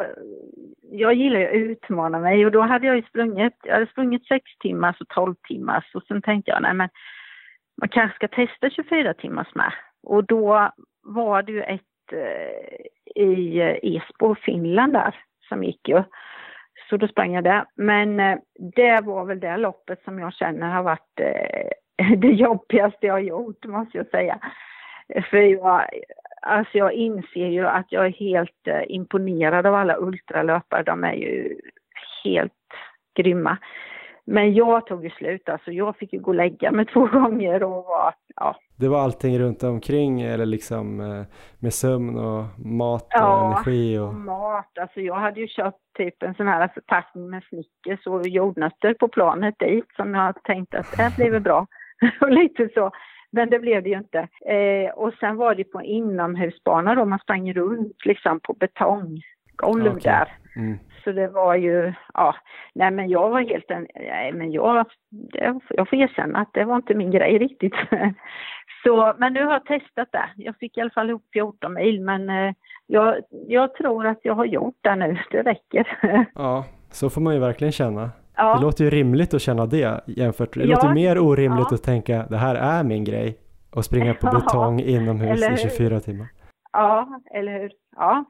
jag 0.92 1.14
gillar 1.14 1.40
ju 1.40 1.48
att 1.48 1.54
utmana 1.78 2.20
mig 2.20 2.46
och 2.46 2.52
då 2.52 2.62
hade 2.62 2.88
jag 2.88 2.96
ju 2.96 3.02
sprungit, 3.02 3.54
jag 3.64 3.74
hade 3.74 3.88
sprungit 3.88 4.28
sex 4.28 4.44
timmars 4.60 5.02
och 5.02 5.08
12 5.08 5.36
timmars 5.48 5.86
och 5.96 6.04
sen 6.04 6.22
tänkte 6.22 6.52
jag, 6.52 6.62
nej 6.62 6.74
men 6.74 6.90
man 7.82 7.90
kanske 7.90 8.16
ska 8.16 8.28
testa 8.28 8.70
24 8.70 9.14
timmars 9.14 9.56
med. 9.56 9.72
Och 10.04 10.24
då 10.26 10.72
var 11.04 11.44
det 11.44 11.52
ju 11.52 11.62
ett 11.64 11.82
eh, 12.14 13.24
i 13.24 13.60
eh, 13.60 13.96
Esbo, 13.96 14.36
Finland 14.36 14.94
där, 14.94 15.16
som 15.50 15.64
gick 15.64 15.90
ju. 15.90 16.04
Så 16.90 16.98
då 16.98 17.08
sprang 17.08 17.34
jag 17.34 17.44
där. 17.44 17.66
Men 17.76 18.20
eh, 18.20 18.38
det 18.76 19.02
var 19.02 19.26
väl 19.26 19.40
det 19.40 19.58
loppet 19.58 20.04
som 20.04 20.20
jag 20.20 20.34
känner 20.34 20.70
har 20.70 20.84
varit 20.84 21.20
eh, 21.20 22.16
det 22.18 22.32
jobbigaste 22.32 23.06
jag 23.06 23.14
har 23.14 23.20
gjort, 23.20 23.66
måste 23.66 23.98
jag 23.98 24.08
säga. 24.08 24.40
För 25.30 25.38
jag, 25.38 25.90
alltså 26.42 26.78
jag 26.78 26.94
inser 26.94 27.48
ju 27.48 27.68
att 27.68 27.92
jag 27.92 28.06
är 28.06 28.12
helt 28.12 28.68
eh, 28.68 28.82
imponerad 28.88 29.66
av 29.66 29.76
alla 29.76 29.98
ultralöpare. 29.98 30.84
De 30.84 31.04
är 31.04 31.14
ju 31.14 31.60
helt 32.24 32.54
grymma. 33.16 33.58
Men 34.30 34.54
jag 34.54 34.86
tog 34.86 35.04
ju 35.04 35.10
slut, 35.10 35.50
alltså 35.50 35.72
jag 35.72 35.98
fick 35.98 36.14
ju 36.14 36.20
gå 36.20 36.32
och 36.32 36.36
lägga 36.36 36.72
mig 36.72 36.86
två 36.94 37.06
gånger 37.06 37.64
och 37.64 37.72
var, 37.86 38.14
ja, 38.36 38.56
Det 38.76 38.88
var 38.88 39.00
allting 39.00 39.40
runt 39.40 39.64
omkring 39.64 40.22
eller 40.22 40.46
liksom 40.46 41.00
eh, 41.02 41.26
med 41.60 41.74
sömn 41.74 42.18
och 42.18 42.44
mat 42.66 43.04
och 43.04 43.08
Ja. 43.12 43.46
energi 43.46 43.98
och 44.00 44.14
mat. 44.14 44.78
Alltså 44.82 45.02
jag 45.02 45.16
hade 45.16 45.40
ju 45.40 45.48
köpt 45.48 45.78
typ 45.98 46.24
en 46.24 46.34
sån 46.36 46.48
här 46.48 46.68
förpackning 46.74 47.30
med 47.30 47.44
Snickers 47.44 48.08
och 48.08 48.28
jordnötter 48.28 48.94
på 48.94 49.08
planet 49.08 49.56
dit 49.60 49.86
som 49.96 50.14
jag 50.14 50.44
tänkte 50.44 50.80
att 50.80 50.92
det 50.98 51.04
här 51.04 51.16
blir 51.16 51.32
väl 51.32 51.42
bra. 51.42 51.68
och 52.22 52.32
lite 52.32 52.70
så. 52.74 52.92
Men 53.32 53.50
det 53.50 53.60
blev 53.60 53.84
det 53.84 53.90
ju 53.90 53.98
inte. 53.98 54.20
Eh, 54.46 54.90
och 54.96 55.14
sen 55.20 55.36
var 55.38 55.56
det 55.56 55.64
på 55.64 55.82
inomhusbana 55.82 56.96
då, 56.96 57.06
man 57.06 57.20
sprang 57.20 57.54
runt 57.54 58.06
liksom 58.06 58.40
på 58.40 58.54
betonggolv 58.54 59.88
Okej. 59.88 60.02
där. 60.04 60.28
mm. 60.56 60.78
Så 61.08 61.12
det 61.14 61.28
var 61.28 61.56
ju, 61.56 61.94
ja, 62.14 62.36
nej 62.76 62.92
men 62.92 63.10
jag 63.10 63.30
var 63.30 63.42
helt 63.42 63.72
en, 63.72 63.88
nej 63.96 64.34
men 64.34 64.52
jag, 64.52 64.86
det, 65.10 65.60
jag 65.70 65.90
får 65.90 66.00
erkänna 66.00 66.40
att 66.40 66.54
det 66.54 66.64
var 66.66 66.76
inte 66.76 66.94
min 66.94 67.12
grej 67.12 67.38
riktigt. 67.38 67.74
Så, 68.84 69.14
men 69.18 69.34
nu 69.34 69.46
har 69.46 69.52
jag 69.52 69.66
testat 69.66 70.08
det. 70.12 70.30
Jag 70.36 70.56
fick 70.58 70.78
i 70.78 70.82
alla 70.82 70.90
fall 70.90 71.10
ihop 71.10 71.24
14 71.34 71.74
mil 71.74 72.02
men 72.02 72.30
eh, 72.30 72.54
jag, 72.88 73.16
jag 73.48 73.74
tror 73.76 74.08
att 74.08 74.20
jag 74.24 74.34
har 74.34 74.46
gjort 74.46 74.76
det 74.82 74.96
nu, 74.96 75.18
det 75.32 75.42
räcker. 75.42 76.00
Ja, 76.36 76.66
så 76.90 77.10
får 77.10 77.22
man 77.22 77.34
ju 77.34 77.40
verkligen 77.40 77.72
känna. 77.72 78.02
Det 78.02 78.12
ja, 78.36 78.60
låter 78.62 78.84
ju 78.84 78.90
rimligt 78.90 79.34
att 79.34 79.42
känna 79.42 79.66
det 79.66 80.02
jämfört. 80.08 80.54
Det 80.54 80.64
Ja, 80.64 80.76
låter 80.76 80.94
mer 80.94 81.20
orimligt 81.20 81.68
ja. 81.70 81.76
att 81.76 81.84
tänka 81.84 82.26
det 82.30 82.38
här 82.38 82.56
är 82.56 82.84
min 82.84 83.04
grej 83.04 83.38
och 83.76 83.86
springa 83.86 84.14
på 84.14 84.26
betong 84.34 84.80
inomhus 84.80 85.42
i 85.42 85.50
hur? 85.50 85.58
24 85.58 86.00
timmar. 86.00 86.28
ja, 86.74 87.22
eller 87.34 87.60
hur? 87.60 87.72
Ja, 87.96 88.26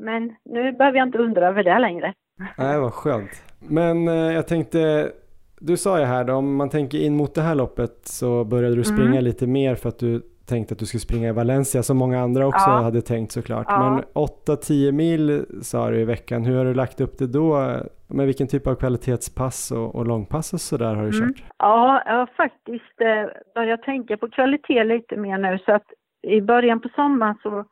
men 0.00 0.34
nu 0.44 0.72
behöver 0.72 0.98
jag 0.98 1.08
inte 1.08 1.18
undra 1.18 1.48
över 1.48 1.64
det 1.64 1.78
längre. 1.78 2.12
Nej, 2.58 2.80
vad 2.80 2.92
skönt. 2.92 3.42
Men 3.68 4.08
eh, 4.08 4.14
jag 4.14 4.48
tänkte, 4.48 5.10
du 5.60 5.76
sa 5.76 5.98
ju 5.98 6.04
här 6.04 6.24
då, 6.24 6.34
om 6.34 6.56
man 6.56 6.68
tänker 6.70 6.98
in 6.98 7.16
mot 7.16 7.34
det 7.34 7.42
här 7.42 7.54
loppet 7.54 8.00
så 8.04 8.44
började 8.44 8.76
du 8.76 8.84
springa 8.84 9.10
Mm. 9.10 9.24
lite 9.24 9.46
mer 9.46 9.74
för 9.74 9.88
att 9.88 9.98
du 9.98 10.22
tänkte 10.48 10.72
att 10.74 10.78
du 10.78 10.86
skulle 10.86 11.00
springa 11.00 11.28
i 11.28 11.32
Valencia 11.32 11.82
som 11.82 11.96
många 11.96 12.20
andra 12.20 12.46
också 12.46 12.70
Ja. 12.70 12.80
hade 12.82 13.00
tänkt 13.02 13.32
såklart. 13.32 13.66
Ja. 13.68 13.90
Men 13.94 14.04
8-10 14.14 14.92
mil 14.92 15.44
sa 15.62 15.90
du 15.90 16.00
i 16.00 16.04
veckan, 16.04 16.44
hur 16.44 16.56
har 16.56 16.64
du 16.64 16.74
lagt 16.74 17.00
upp 17.00 17.18
det 17.18 17.26
då? 17.26 17.76
Med 18.08 18.26
vilken 18.26 18.46
typ 18.48 18.66
av 18.66 18.74
kvalitetspass 18.74 19.70
och, 19.70 19.94
och 19.94 20.06
långpass 20.06 20.52
och 20.52 20.60
sådär 20.60 20.94
har 20.94 21.02
du 21.06 21.18
Mm. 21.18 21.28
kört? 21.34 21.42
Ja, 21.58 22.02
jag 22.06 22.14
har 22.14 22.26
faktiskt 22.36 23.00
eh, 23.00 23.52
börjat 23.54 23.82
tänka 23.82 24.16
på 24.16 24.28
kvalitet 24.28 24.84
lite 24.84 25.16
mer 25.16 25.38
nu 25.38 25.58
så 25.58 25.72
att 25.72 25.86
i 26.22 26.40
början 26.40 26.80
på 26.80 26.88
sommaren 26.88 27.34
så 27.42 27.64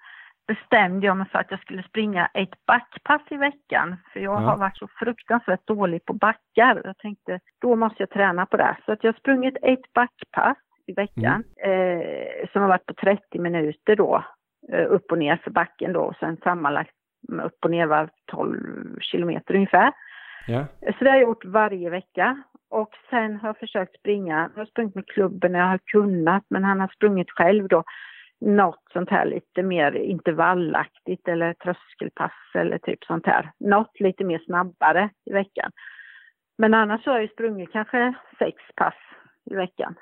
bestämde 0.49 1.07
jag 1.07 1.17
mig 1.17 1.27
för 1.33 1.39
att 1.39 1.51
jag 1.51 1.61
skulle 1.61 1.83
springa 1.83 2.27
ett 2.35 2.67
backpass 2.67 3.23
i 3.31 3.37
veckan. 3.37 3.97
För 4.13 4.21
jag 4.21 4.35
Ja. 4.43 4.47
har 4.47 4.57
varit 4.57 4.77
så 4.77 4.89
fruktansvärt 4.99 5.67
dålig 5.67 6.05
på 6.05 6.13
backar. 6.13 6.81
Jag 6.85 6.99
tänkte, 6.99 7.41
då 7.61 7.77
måste 7.77 8.03
jag 8.03 8.11
träna 8.11 8.47
på 8.47 8.57
det. 8.57 8.77
Så 8.87 8.93
att 8.93 9.05
jag 9.05 9.13
har 9.13 9.19
sprungit 9.19 9.57
ett 9.63 9.93
backpass 9.93 10.59
i 10.87 10.93
veckan 10.93 11.45
eh, 11.65 12.49
som 12.53 12.63
har 12.63 12.69
varit 12.69 12.87
på 12.87 12.95
30 12.95 13.39
minuter 13.39 13.97
då. 13.97 14.25
Eh, 14.73 14.87
upp 14.93 15.13
och 15.13 15.19
ner 15.19 15.37
för 15.37 15.51
backen 15.51 15.93
då 15.93 16.01
och 16.01 16.17
sen 16.17 16.37
sammanlagt 16.37 16.95
upp 17.43 17.65
och 17.65 17.71
ner 17.71 17.87
var 17.87 18.09
12 18.27 19.01
kilometer 19.01 19.55
ungefär. 19.55 19.93
Ja, 20.47 20.65
Så 20.81 21.05
det 21.05 21.11
har 21.11 21.17
jag 21.17 21.23
gjort 21.29 21.45
varje 21.45 21.91
vecka. 21.91 22.43
Och 22.71 22.91
sen 23.11 23.37
har 23.37 23.49
jag 23.49 23.59
försökt 23.59 23.99
springa, 23.99 24.51
jag 24.55 24.61
har 24.61 24.67
sprungit 24.67 24.95
med 24.95 25.07
klubben 25.07 25.53
när 25.53 25.59
jag 25.59 25.67
har 25.67 25.79
kunnat, 25.79 26.45
men 26.51 26.65
han 26.65 26.81
har 26.81 26.89
sprungit 26.89 27.31
själv 27.31 27.69
då. 27.69 27.85
Något 28.41 28.84
sånt 28.93 29.11
här 29.11 29.26
lite 29.26 29.62
mer 29.62 29.93
intervallaktigt 29.93 31.28
eller 31.28 31.55
tröskelpass 31.55 32.32
eller 32.55 32.78
typ 32.78 33.05
sånt 33.05 33.26
här. 33.26 33.53
Något 33.61 34.01
lite 34.01 34.24
mer 34.24 34.39
snabbare 34.39 35.11
i 35.24 35.32
veckan. 35.32 35.70
Men 36.59 36.74
annars 36.74 37.05
så 37.05 37.11
har 37.11 37.20
jag 37.20 37.30
sprungit 37.30 37.72
kanske 37.72 38.14
sex 38.39 38.62
pass 38.76 38.95
i 39.51 39.55
veckan 39.55 39.95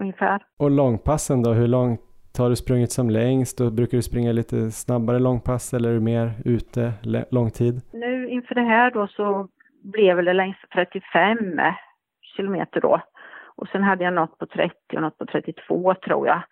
ungefär. 0.00 0.42
och 0.58 0.70
långpassen 0.70 1.42
då, 1.42 1.52
hur 1.52 1.68
långt 1.68 2.00
har 2.38 2.50
du 2.50 2.56
sprungit 2.56 2.92
som 2.92 3.10
längst? 3.10 3.58
Då 3.58 3.70
brukar 3.70 3.98
du 3.98 4.02
springa 4.02 4.32
lite 4.32 4.70
snabbare 4.70 5.18
långpass 5.18 5.74
eller 5.74 5.88
är 5.88 5.94
du 5.94 6.00
mer 6.00 6.32
ute 6.44 6.92
lång 7.30 7.50
tid? 7.50 7.80
Nu 7.92 8.28
inför 8.28 8.54
det 8.54 8.60
här 8.60 8.90
då 8.90 9.06
så 9.06 9.48
blev 9.82 10.24
det 10.24 10.32
längst 10.32 10.60
35 10.74 11.38
kilometer 12.36 12.80
då. 12.80 13.00
Och 13.56 13.68
sen 13.68 13.82
hade 13.82 14.04
jag 14.04 14.14
något 14.14 14.38
på 14.38 14.46
30 14.46 14.74
och 14.94 15.02
något 15.02 15.18
på 15.18 15.26
32 15.26 15.94
tror 15.94 16.26
jag. 16.26 16.42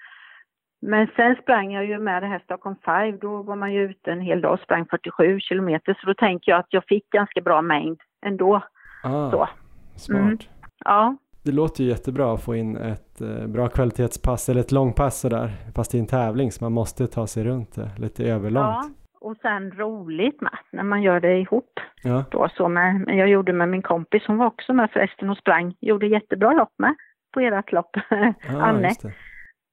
Men 0.82 1.06
sen 1.16 1.36
sprang 1.42 1.72
jag 1.72 1.84
ju 1.84 1.98
med 1.98 2.22
det 2.22 2.26
här 2.26 2.38
Stockholm 2.38 2.76
5, 2.84 3.18
då 3.18 3.42
var 3.42 3.56
man 3.56 3.72
ju 3.72 3.82
ute 3.82 4.12
en 4.12 4.20
hel 4.20 4.40
dag 4.40 4.52
och 4.52 4.60
sprang 4.60 4.86
47 4.90 5.40
kilometer, 5.40 5.98
så 6.00 6.06
då 6.06 6.14
tänker 6.14 6.52
jag 6.52 6.58
att 6.58 6.66
jag 6.70 6.84
fick 6.84 7.10
ganska 7.10 7.40
bra 7.40 7.62
mängd 7.62 8.00
ändå. 8.26 8.62
Ah, 9.04 9.30
Så. 9.30 9.48
smart. 9.96 10.20
Mm. 10.20 10.38
Ja, 10.84 11.16
Det 11.44 11.52
låter 11.52 11.84
ju 11.84 11.90
jättebra 11.90 12.32
att 12.34 12.44
få 12.44 12.54
in 12.54 12.76
ett 12.76 13.20
eh, 13.20 13.46
bra 13.46 13.68
kvalitetspass 13.68 14.48
eller 14.48 14.60
ett 14.60 14.72
långpass 14.72 15.20
sådär. 15.20 15.50
Fast 15.74 15.94
är 15.94 15.98
en 15.98 16.06
tävling 16.06 16.52
så 16.52 16.64
man 16.64 16.72
måste 16.72 17.06
ta 17.06 17.26
sig 17.26 17.44
runt 17.44 17.74
det 17.74 17.90
lite 17.98 18.22
ja. 18.22 18.34
överlångt. 18.34 18.96
Och 19.20 19.36
sen 19.42 19.70
roligt 19.70 20.40
med, 20.40 20.58
när 20.72 20.82
man 20.82 21.02
gör 21.02 21.20
det 21.20 21.38
ihop. 21.38 21.80
Ja. 22.02 22.24
Då, 22.30 22.48
så 22.56 22.68
med, 22.68 23.00
men 23.06 23.16
jag 23.16 23.28
gjorde 23.28 23.52
med 23.52 23.68
min 23.68 23.82
kompis, 23.82 24.22
hon 24.26 24.38
var 24.38 24.46
också 24.46 24.72
med 24.72 24.90
förresten 24.90 25.30
och 25.30 25.38
sprang, 25.38 25.74
gjorde 25.80 26.06
jättebra 26.06 26.52
lopp 26.52 26.72
med 26.78 26.94
på 27.34 27.40
ert 27.40 27.72
lopp, 27.72 27.96
Ah, 28.10 28.60
Anne. 28.60 28.90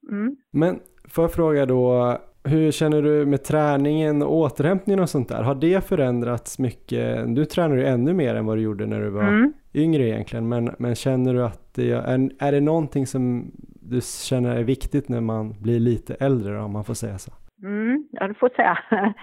Mm. 0.10 0.36
Men 0.52 0.80
får 1.12 1.24
jag 1.24 1.34
fråga 1.34 1.66
då, 1.66 2.18
hur 2.44 2.72
känner 2.72 3.02
du 3.02 3.26
med 3.26 3.44
träningen 3.44 4.22
och 4.22 4.34
återhämtningen 4.36 5.00
och 5.00 5.10
sånt 5.10 5.30
där? 5.30 5.44
Har 5.44 5.56
det 5.56 5.88
förändrats 5.88 6.60
mycket? 6.60 7.36
Du 7.36 7.46
tränar 7.46 7.76
ju 7.76 7.86
ännu 7.86 8.14
mer 8.14 8.36
än 8.36 8.46
vad 8.46 8.58
du 8.58 8.62
gjorde 8.62 8.86
när 8.86 9.02
du 9.02 9.10
var 9.10 9.24
Mm. 9.24 9.54
yngre 9.74 10.04
egentligen, 10.04 10.50
men, 10.50 10.76
men 10.80 10.96
känner 10.96 11.34
du 11.34 11.44
att 11.44 11.74
det 11.76 11.92
är, 11.92 12.30
är 12.40 12.52
det 12.52 12.62
någonting 12.62 13.08
som 13.08 13.52
du 13.82 14.00
känner 14.30 14.56
är 14.56 14.64
viktigt 14.64 15.10
när 15.10 15.22
man 15.22 15.54
blir 15.62 15.80
lite 15.80 16.14
äldre 16.20 16.54
då, 16.54 16.62
om 16.62 16.72
man 16.74 16.84
får 16.84 16.94
säga 16.94 17.18
så? 17.18 17.32
Mm, 17.64 18.08
ja, 18.12 18.28
du 18.28 18.34
får 18.34 18.50
säga. 18.50 18.78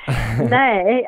nej, 0.51 1.07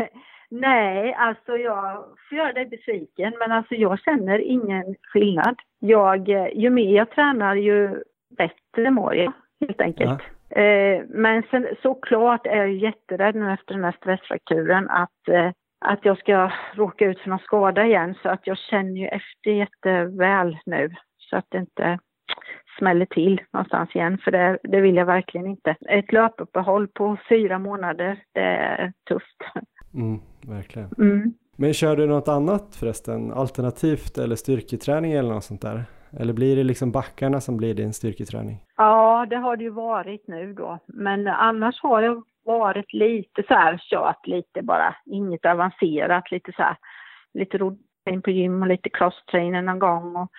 nej, 0.50 1.14
alltså 1.14 1.52
jag 1.52 2.04
får 2.28 2.38
göra 2.38 2.52
dig 2.52 2.66
besviken, 2.66 3.32
men 3.38 3.52
alltså 3.52 3.74
jag 3.74 3.98
känner 3.98 4.38
ingen 4.38 4.94
skillnad. 5.12 5.56
Jag, 5.78 6.28
ju 6.54 6.70
mer 6.70 6.96
jag 6.96 7.10
tränar, 7.10 7.54
ju 7.56 8.02
bättre 8.38 8.90
mår 8.90 9.14
jag, 9.14 9.32
helt 9.60 9.80
enkelt. 9.80 10.22
Eh, 10.50 11.04
men 11.08 11.42
sen, 11.50 11.66
såklart 11.82 12.46
är 12.46 12.56
jag 12.56 12.72
jätterädd 12.72 13.34
nu 13.34 13.52
efter 13.52 13.74
den 13.74 13.84
här 13.84 13.96
stressfrakturen 14.00 14.90
att, 14.90 15.28
eh, 15.28 15.50
att 15.84 16.04
jag 16.04 16.18
ska 16.18 16.50
råka 16.74 17.04
ut 17.06 17.20
för 17.20 17.30
någon 17.30 17.38
skada 17.38 17.86
igen, 17.86 18.14
så 18.22 18.28
att 18.28 18.46
jag 18.46 18.58
känner 18.58 19.00
ju 19.00 19.06
efter 19.06 19.50
jätteväl 19.50 20.58
nu, 20.66 20.94
så 21.18 21.36
att 21.36 21.46
det 21.48 21.58
inte 21.58 21.98
smäller 22.78 23.06
till 23.06 23.40
någonstans 23.52 23.94
igen, 23.94 24.18
för 24.18 24.30
det, 24.30 24.58
det 24.62 24.80
vill 24.80 24.96
jag 24.96 25.06
verkligen 25.06 25.46
inte. 25.46 25.76
Ett 25.88 26.12
löpuppehåll 26.12 26.88
på 26.88 27.16
fyra 27.28 27.58
månader, 27.58 28.22
det 28.32 28.40
är 28.40 28.92
tufft. 29.08 29.36
Mm, 29.94 30.20
verkligen. 30.42 30.90
Mm. 30.98 31.34
Men 31.56 31.74
kör 31.74 31.96
du 31.96 32.06
något 32.06 32.28
annat 32.28 32.76
förresten? 32.76 33.32
Alternativt 33.32 34.18
eller 34.18 34.36
styrketräning 34.36 35.12
eller 35.12 35.34
något 35.34 35.44
sånt 35.44 35.62
där? 35.62 35.84
Eller 36.20 36.32
blir 36.32 36.56
det 36.56 36.64
liksom 36.64 36.92
backarna 36.92 37.40
som 37.40 37.56
blir 37.56 37.74
din 37.74 37.92
styrketräning? 37.92 38.58
Ja, 38.76 39.26
det 39.30 39.36
har 39.36 39.56
det 39.56 39.64
ju 39.64 39.70
varit 39.70 40.28
nu 40.28 40.52
då, 40.52 40.78
men 40.86 41.26
annars 41.26 41.82
har 41.82 42.02
det 42.02 42.22
varit 42.44 42.92
lite 42.92 43.42
så 43.48 43.54
här 43.54 43.78
kört 43.78 44.26
lite 44.26 44.62
bara, 44.62 44.96
inget 45.04 45.44
avancerat, 45.44 46.30
lite 46.30 46.52
så 46.52 46.62
här, 46.62 46.76
lite 47.34 47.58
roddning 47.58 48.22
på 48.24 48.30
gym 48.30 48.62
och 48.62 48.68
lite 48.68 48.90
crosstrainer 48.90 49.62
någon 49.62 49.78
gång 49.78 50.16
och 50.16 50.30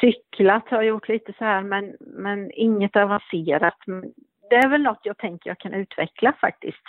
cyklat 0.00 0.68
har 0.68 0.76
jag 0.76 0.86
gjort 0.86 1.08
lite 1.08 1.32
så 1.38 1.44
här, 1.44 1.62
men, 1.62 1.96
men 2.00 2.50
inget 2.52 2.96
avancerat. 2.96 3.76
Det 4.50 4.56
är 4.56 4.68
väl 4.68 4.82
något 4.82 5.00
jag 5.02 5.18
tänker 5.18 5.50
jag 5.50 5.58
kan 5.58 5.74
utveckla 5.74 6.32
faktiskt. 6.40 6.82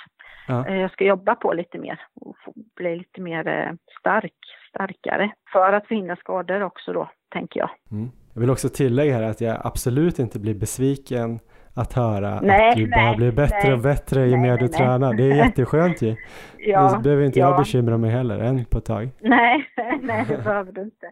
Ja. 0.47 0.67
Eh, 0.67 0.81
Jag 0.81 0.91
ska 0.91 1.05
jobba 1.05 1.35
på 1.35 1.53
lite 1.53 1.77
mer 1.77 2.01
och 2.21 2.35
bli 2.75 2.95
lite 2.95 3.21
mer 3.21 3.47
eh, 3.47 3.71
stark, 3.99 4.33
starkare. 4.69 5.31
För 5.53 5.73
att 5.73 5.87
förhindra 5.87 6.15
skador 6.15 6.63
också 6.63 6.93
då, 6.93 7.09
tänker 7.33 7.59
jag. 7.59 7.69
Mm. 7.91 8.09
Jag 8.33 8.41
vill 8.41 8.49
också 8.49 8.69
tillägga 8.69 9.13
här 9.13 9.23
att 9.23 9.41
jag 9.41 9.57
absolut 9.63 10.19
inte 10.19 10.39
blir 10.39 10.55
besviken 10.55 11.39
att 11.75 11.93
höra 11.93 12.41
Nej, 12.41 12.69
att 12.69 12.75
du 12.75 12.87
bara 12.87 13.05
nej, 13.05 13.17
blir 13.17 13.31
bättre 13.31 13.57
nej. 13.63 13.73
och 13.73 13.79
bättre 13.79 14.27
ju 14.27 14.37
mer 14.37 14.57
du 14.57 14.67
tränar. 14.67 15.13
Det 15.13 15.23
är 15.23 15.35
jätteskönt 15.45 16.01
ju. 16.01 16.15
Ja, 16.57 16.93
Då 16.95 16.99
behöver 17.01 17.23
inte 17.23 17.39
jag 17.39 17.53
ja. 17.53 17.57
bekymra 17.57 17.97
mig 17.97 18.11
heller, 18.11 18.39
än 18.39 18.65
på 18.65 18.77
ett 18.77 18.85
tag. 18.85 19.09
Nej, 19.19 19.69
nej 20.01 20.25
det 20.27 20.37
behöver 20.43 20.71
du 20.71 20.81
inte. 20.81 21.11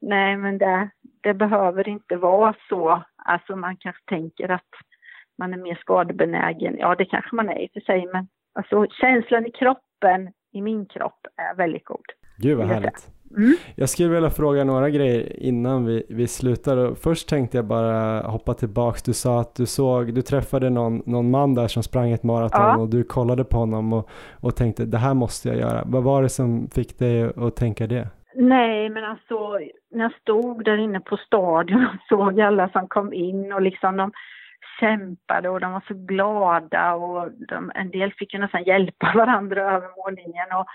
Nej, 0.00 0.36
men 0.36 0.58
det, 0.58 0.90
det 1.20 1.34
behöver 1.34 1.88
inte 1.88 2.16
vara 2.16 2.54
så. 2.68 3.02
Alltså 3.16 3.56
man 3.56 3.76
kanske 3.76 4.02
tänker 4.06 4.48
att 4.48 4.70
man 5.38 5.52
är 5.52 5.58
mer 5.58 5.78
skadebenägen. 5.80 6.76
Ja, 6.78 6.94
det 6.94 7.04
kanske 7.04 7.36
man 7.36 7.48
är 7.48 7.62
i 7.62 7.66
och 7.66 7.72
för 7.72 7.80
sig, 7.80 8.08
men 8.12 8.28
alltså 8.54 8.86
känslan 8.90 9.46
i 9.46 9.50
kroppen, 9.50 10.32
i 10.52 10.62
min 10.62 10.86
kropp, 10.86 11.26
är 11.36 11.54
väldigt 11.56 11.84
god. 11.84 12.06
Gud 12.42 12.58
vad 12.58 12.66
härligt. 12.66 13.08
Mm. 13.36 13.54
Jag 13.76 13.88
skulle 13.88 14.08
vilja 14.08 14.30
fråga 14.30 14.64
några 14.64 14.90
grejer 14.90 15.42
innan 15.42 15.86
vi, 15.86 16.06
vi 16.08 16.28
slutar. 16.28 16.94
Först 16.94 17.28
tänkte 17.28 17.58
jag 17.58 17.64
bara 17.64 18.20
hoppa 18.20 18.54
tillbaks. 18.54 19.02
Du 19.02 19.12
sa 19.12 19.40
att 19.40 19.54
du 19.54 19.66
såg, 19.66 20.14
du 20.14 20.22
träffade 20.22 20.70
någon, 20.70 21.02
någon 21.06 21.30
man 21.30 21.54
där 21.54 21.68
som 21.68 21.82
sprang 21.82 22.10
ett 22.10 22.22
maraton 22.22 22.60
Ja. 22.60 22.76
och 22.76 22.88
du 22.88 23.04
kollade 23.04 23.44
på 23.44 23.56
honom 23.58 23.92
och, 23.92 24.10
och 24.40 24.56
tänkte 24.56 24.84
det 24.84 24.98
här 24.98 25.14
måste 25.14 25.48
jag 25.48 25.58
göra. 25.58 25.82
Vad 25.86 26.02
var 26.02 26.22
det 26.22 26.28
som 26.28 26.68
fick 26.74 26.98
dig 26.98 27.32
att 27.36 27.56
tänka 27.56 27.86
det? 27.86 28.08
Nej, 28.34 28.88
men 28.88 29.04
alltså 29.04 29.58
när 29.90 30.02
jag 30.02 30.12
stod 30.12 30.64
där 30.64 30.76
inne 30.76 31.00
på 31.00 31.16
stadion 31.16 31.86
och 31.86 32.06
såg 32.08 32.40
alla 32.40 32.68
som 32.68 32.88
kom 32.88 33.12
in 33.12 33.52
och 33.52 33.62
liksom 33.62 33.96
de 33.96 34.12
kämpade 34.80 35.48
och 35.48 35.60
de 35.60 35.72
var 35.72 35.84
så 35.88 35.94
glada 35.94 36.94
och 36.94 37.30
de, 37.48 37.72
en 37.74 37.90
del 37.90 38.12
fick 38.12 38.34
ju 38.34 38.40
nästan 38.40 38.64
hjälpa 38.64 39.12
varandra 39.16 39.60
över 39.60 39.88
mållinjen 39.96 40.52
och 40.58 40.66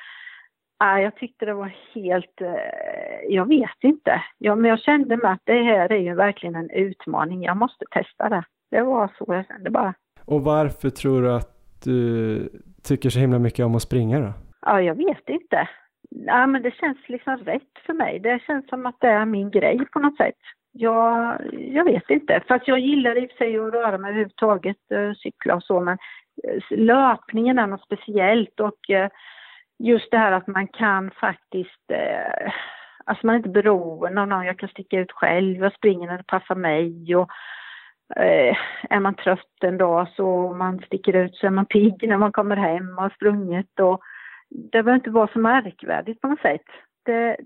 äh, 0.84 1.03
jag 1.03 1.15
tyckte 1.15 1.45
det 1.45 1.53
var 1.53 1.75
helt, 1.95 2.41
eh, 2.41 3.30
jag 3.30 3.47
vet 3.47 3.84
inte, 3.84 4.23
ja, 4.38 4.55
men 4.55 4.69
jag 4.69 4.80
kände 4.80 5.17
med 5.17 5.32
att 5.32 5.41
det 5.43 5.63
här 5.63 5.91
är 5.91 5.99
ju 5.99 6.15
verkligen 6.15 6.55
en 6.55 6.69
utmaning, 6.69 7.43
jag 7.43 7.57
måste 7.57 7.86
testa 7.91 8.30
det. 8.30 8.43
Det 8.71 8.82
var 8.82 9.11
så 9.17 9.25
jag 9.28 9.47
kände 9.47 9.69
bara. 9.69 9.93
Och 10.25 10.41
varför 10.41 10.89
tror 10.89 11.21
du 11.21 11.34
att 11.34 11.57
du 11.84 12.49
tycker 12.84 13.09
så 13.09 13.19
himla 13.19 13.39
mycket 13.39 13.65
om 13.65 13.75
att 13.75 13.82
springa 13.82 14.19
då? 14.19 14.34
Ja, 14.61 14.82
jag 14.82 14.95
vet 14.95 15.30
inte. 15.30 15.69
Ja, 16.09 16.47
men 16.47 16.61
det 16.61 16.75
känns 16.75 16.97
liksom 17.07 17.38
rätt 17.38 17.73
för 17.86 17.93
mig. 17.93 18.19
Det 18.19 18.41
känns 18.47 18.69
som 18.69 18.86
att 18.86 18.95
det 18.99 19.07
är 19.07 19.25
min 19.25 19.51
grej 19.51 19.86
på 19.91 19.99
något 19.99 20.17
sätt. 20.17 20.36
Jag, 20.71 21.38
jag 21.51 21.86
vet 21.86 22.09
inte. 22.09 22.43
Fast 22.47 22.67
jag 22.67 22.80
gillar 22.80 23.23
i 23.23 23.25
och 23.25 23.30
för 23.30 23.38
sig 23.38 23.57
att 23.57 23.73
röra 23.73 23.97
mig 23.97 24.09
överhuvudtaget, 24.09 24.91
eh, 24.91 25.13
cykla 25.13 25.55
och 25.55 25.63
så, 25.63 25.80
men 25.80 25.97
eh, 26.43 26.78
löpningen 26.78 27.59
är 27.59 27.67
något 27.67 27.84
speciellt 27.84 28.59
och 28.59 28.89
just 29.80 30.11
det 30.11 30.17
här 30.17 30.32
att 30.32 30.47
man 30.47 30.67
kan 30.67 31.11
faktiskt, 31.11 31.91
eh, 31.91 32.51
alltså 33.05 33.25
man 33.25 33.34
är 33.36 33.38
inte 33.38 33.49
beroende 33.49 34.21
av 34.21 34.28
någon, 34.28 34.45
jag 34.45 34.59
kan 34.59 34.69
sticka 34.69 34.99
ut 34.99 35.11
själv, 35.11 35.63
jag 35.63 35.73
springer 35.73 36.07
när 36.07 36.17
det 36.17 36.28
passar 36.28 36.55
mig 36.55 37.15
och 37.15 37.30
eh, 38.15 38.55
är 38.89 38.99
man 38.99 39.15
trött 39.15 39.63
en 39.63 39.78
dag 39.78 40.07
så 40.15 40.53
man 40.53 40.80
sticker 40.80 41.15
ut 41.15 41.36
så 41.36 41.47
är 41.47 41.51
man 41.51 41.65
pigg 41.65 42.07
när 42.09 42.17
man 42.17 42.32
kommer 42.32 42.55
hem 42.55 42.89
och 42.97 43.03
har 43.03 43.09
sprungit 43.09 43.80
och 43.80 44.01
det 44.49 44.84
behöver 44.84 44.95
inte 44.95 45.09
vara 45.09 45.28
så 45.34 45.39
märkvärdigt 45.39 46.21
på 46.21 46.28
något 46.28 46.41
sätt. 46.41 46.65
Det, 47.05 47.38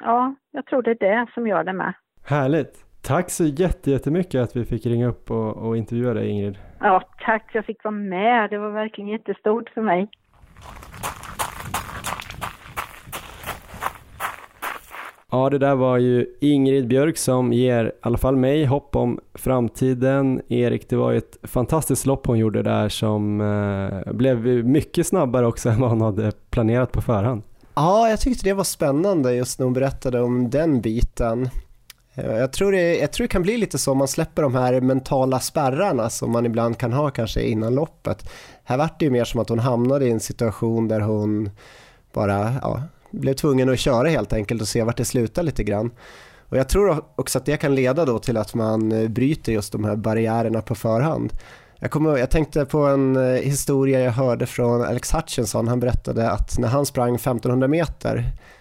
ja, 0.00 0.34
jag 0.50 0.66
tror 0.66 0.82
det 0.82 0.90
är 0.90 0.94
det 1.10 1.26
som 1.34 1.46
gör 1.46 1.64
det 1.64 1.72
med. 1.72 1.92
Härligt! 2.28 2.84
Tack 3.04 3.30
så 3.30 3.44
jätte- 3.44 3.90
jättemycket 3.90 4.40
att 4.40 4.56
vi 4.56 4.64
fick 4.64 4.86
ringa 4.86 5.06
upp 5.06 5.30
och, 5.30 5.56
och 5.56 5.76
intervjua 5.76 6.14
dig 6.14 6.28
Ingrid. 6.28 6.58
Ja, 6.80 7.02
tack 7.18 7.50
jag 7.54 7.64
fick 7.64 7.84
vara 7.84 7.94
med. 7.94 8.50
Det 8.50 8.58
var 8.58 8.70
verkligen 8.70 9.10
jättestort 9.10 9.68
för 9.70 9.82
mig. 9.82 10.08
Ja, 15.34 15.50
det 15.50 15.58
där 15.58 15.74
var 15.74 15.98
ju 15.98 16.26
Ingrid 16.40 16.88
Björk 16.88 17.18
som 17.18 17.52
ger 17.52 17.84
i 17.84 17.90
alla 18.00 18.18
fall 18.18 18.36
mig 18.36 18.64
hopp 18.64 18.96
om 18.96 19.20
framtiden. 19.34 20.42
Erik, 20.48 20.88
det 20.88 20.96
var 20.96 21.10
ju 21.10 21.18
ett 21.18 21.36
fantastiskt 21.42 22.06
lopp 22.06 22.26
hon 22.26 22.38
gjorde 22.38 22.62
där 22.62 22.88
som 22.88 23.40
eh, 23.40 24.12
blev 24.12 24.46
mycket 24.64 25.06
snabbare 25.06 25.46
också 25.46 25.68
än 25.70 25.80
vad 25.80 25.90
hon 25.90 26.00
hade 26.00 26.32
planerat 26.50 26.92
på 26.92 27.00
förhand. 27.00 27.42
Ja, 27.74 28.08
jag 28.08 28.20
tyckte 28.20 28.44
det 28.44 28.54
var 28.54 28.64
spännande 28.64 29.34
just 29.34 29.58
när 29.58 29.64
hon 29.64 29.72
berättade 29.72 30.20
om 30.20 30.50
den 30.50 30.80
biten. 30.80 31.48
Eh, 32.14 32.36
jag 32.36 32.52
tror, 32.52 32.72
det, 32.72 32.96
jag 32.96 33.12
tror 33.12 33.24
det 33.24 33.32
kan 33.32 33.42
bli 33.42 33.56
lite 33.56 33.78
så 33.78 33.92
om 33.92 33.98
man 33.98 34.08
släpper 34.08 34.42
de 34.42 34.54
här 34.54 34.80
mentala 34.80 35.40
spärrarna 35.40 36.10
som 36.10 36.32
man 36.32 36.46
ibland 36.46 36.78
kan 36.78 36.92
ha 36.92 37.10
kanske 37.10 37.42
innan 37.42 37.74
loppet. 37.74 38.28
Här 38.64 38.76
vart 38.76 38.98
det 38.98 39.04
ju 39.04 39.10
mer 39.10 39.24
som 39.24 39.40
att 39.40 39.48
hon 39.48 39.58
hamnade 39.58 40.06
i 40.06 40.10
en 40.10 40.20
situation 40.20 40.88
där 40.88 41.00
hon 41.00 41.50
bara 42.12 42.54
ja, 42.62 42.82
blev 43.12 43.34
tvungen 43.34 43.68
att 43.68 43.78
köra 43.78 44.08
helt 44.08 44.32
enkelt 44.32 44.62
och 44.62 44.68
se 44.68 44.82
vart 44.82 44.96
det 44.96 45.04
slutar 45.04 45.42
lite 45.42 45.64
grann. 45.64 45.90
Och 46.52 46.58
jag 46.58 46.68
tror 46.68 47.04
också 47.14 47.38
att 47.38 47.46
det 47.46 47.56
kan 47.56 47.74
leda 47.74 48.04
då 48.04 48.18
till 48.18 48.36
att 48.36 48.54
man 48.54 48.92
eh, 48.92 49.08
bryter 49.08 49.52
just 49.52 49.72
de 49.72 49.84
här 49.84 49.96
barriärerna 49.96 50.62
på 50.62 50.74
förhand. 50.74 51.32
Jag, 51.78 51.90
kommer, 51.90 52.16
jag 52.16 52.30
tänkte 52.30 52.64
på 52.64 52.78
en 52.78 53.16
eh, 53.16 53.42
historia 53.42 54.00
jag 54.00 54.12
hörde 54.12 54.46
från 54.46 54.82
Alex 54.82 55.14
Hutchinson. 55.14 55.68
Han 55.68 55.80
berättade 55.80 56.30
att 56.30 56.58
när 56.58 56.68
han 56.68 56.86
sprang 56.86 57.14
1500 57.14 57.68
meter, 57.68 58.16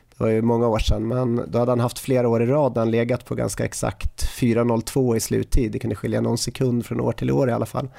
det 0.09 0.23
var 0.23 0.27
ju 0.27 0.41
många 0.41 0.67
år 0.67 0.79
sedan, 0.79 1.07
men 1.07 1.41
då 1.47 1.59
hade 1.59 1.71
han 1.71 1.79
haft 1.79 1.99
flera 1.99 2.29
år 2.29 2.43
i 2.43 2.45
rad 2.45 2.73
där 2.73 2.81
han 2.81 2.91
legat 2.91 3.25
på 3.25 3.35
ganska 3.35 3.65
exakt 3.65 4.25
4.02 4.39 5.15
i 5.15 5.19
sluttid. 5.19 5.71
Det 5.71 5.79
kunde 5.79 5.95
skilja 5.95 6.21
någon 6.21 6.37
sekund 6.37 6.85
från 6.85 7.01
år 7.01 7.11
till 7.11 7.31
år 7.31 7.49
i 7.49 7.51
alla 7.53 7.65
fall. 7.65 7.89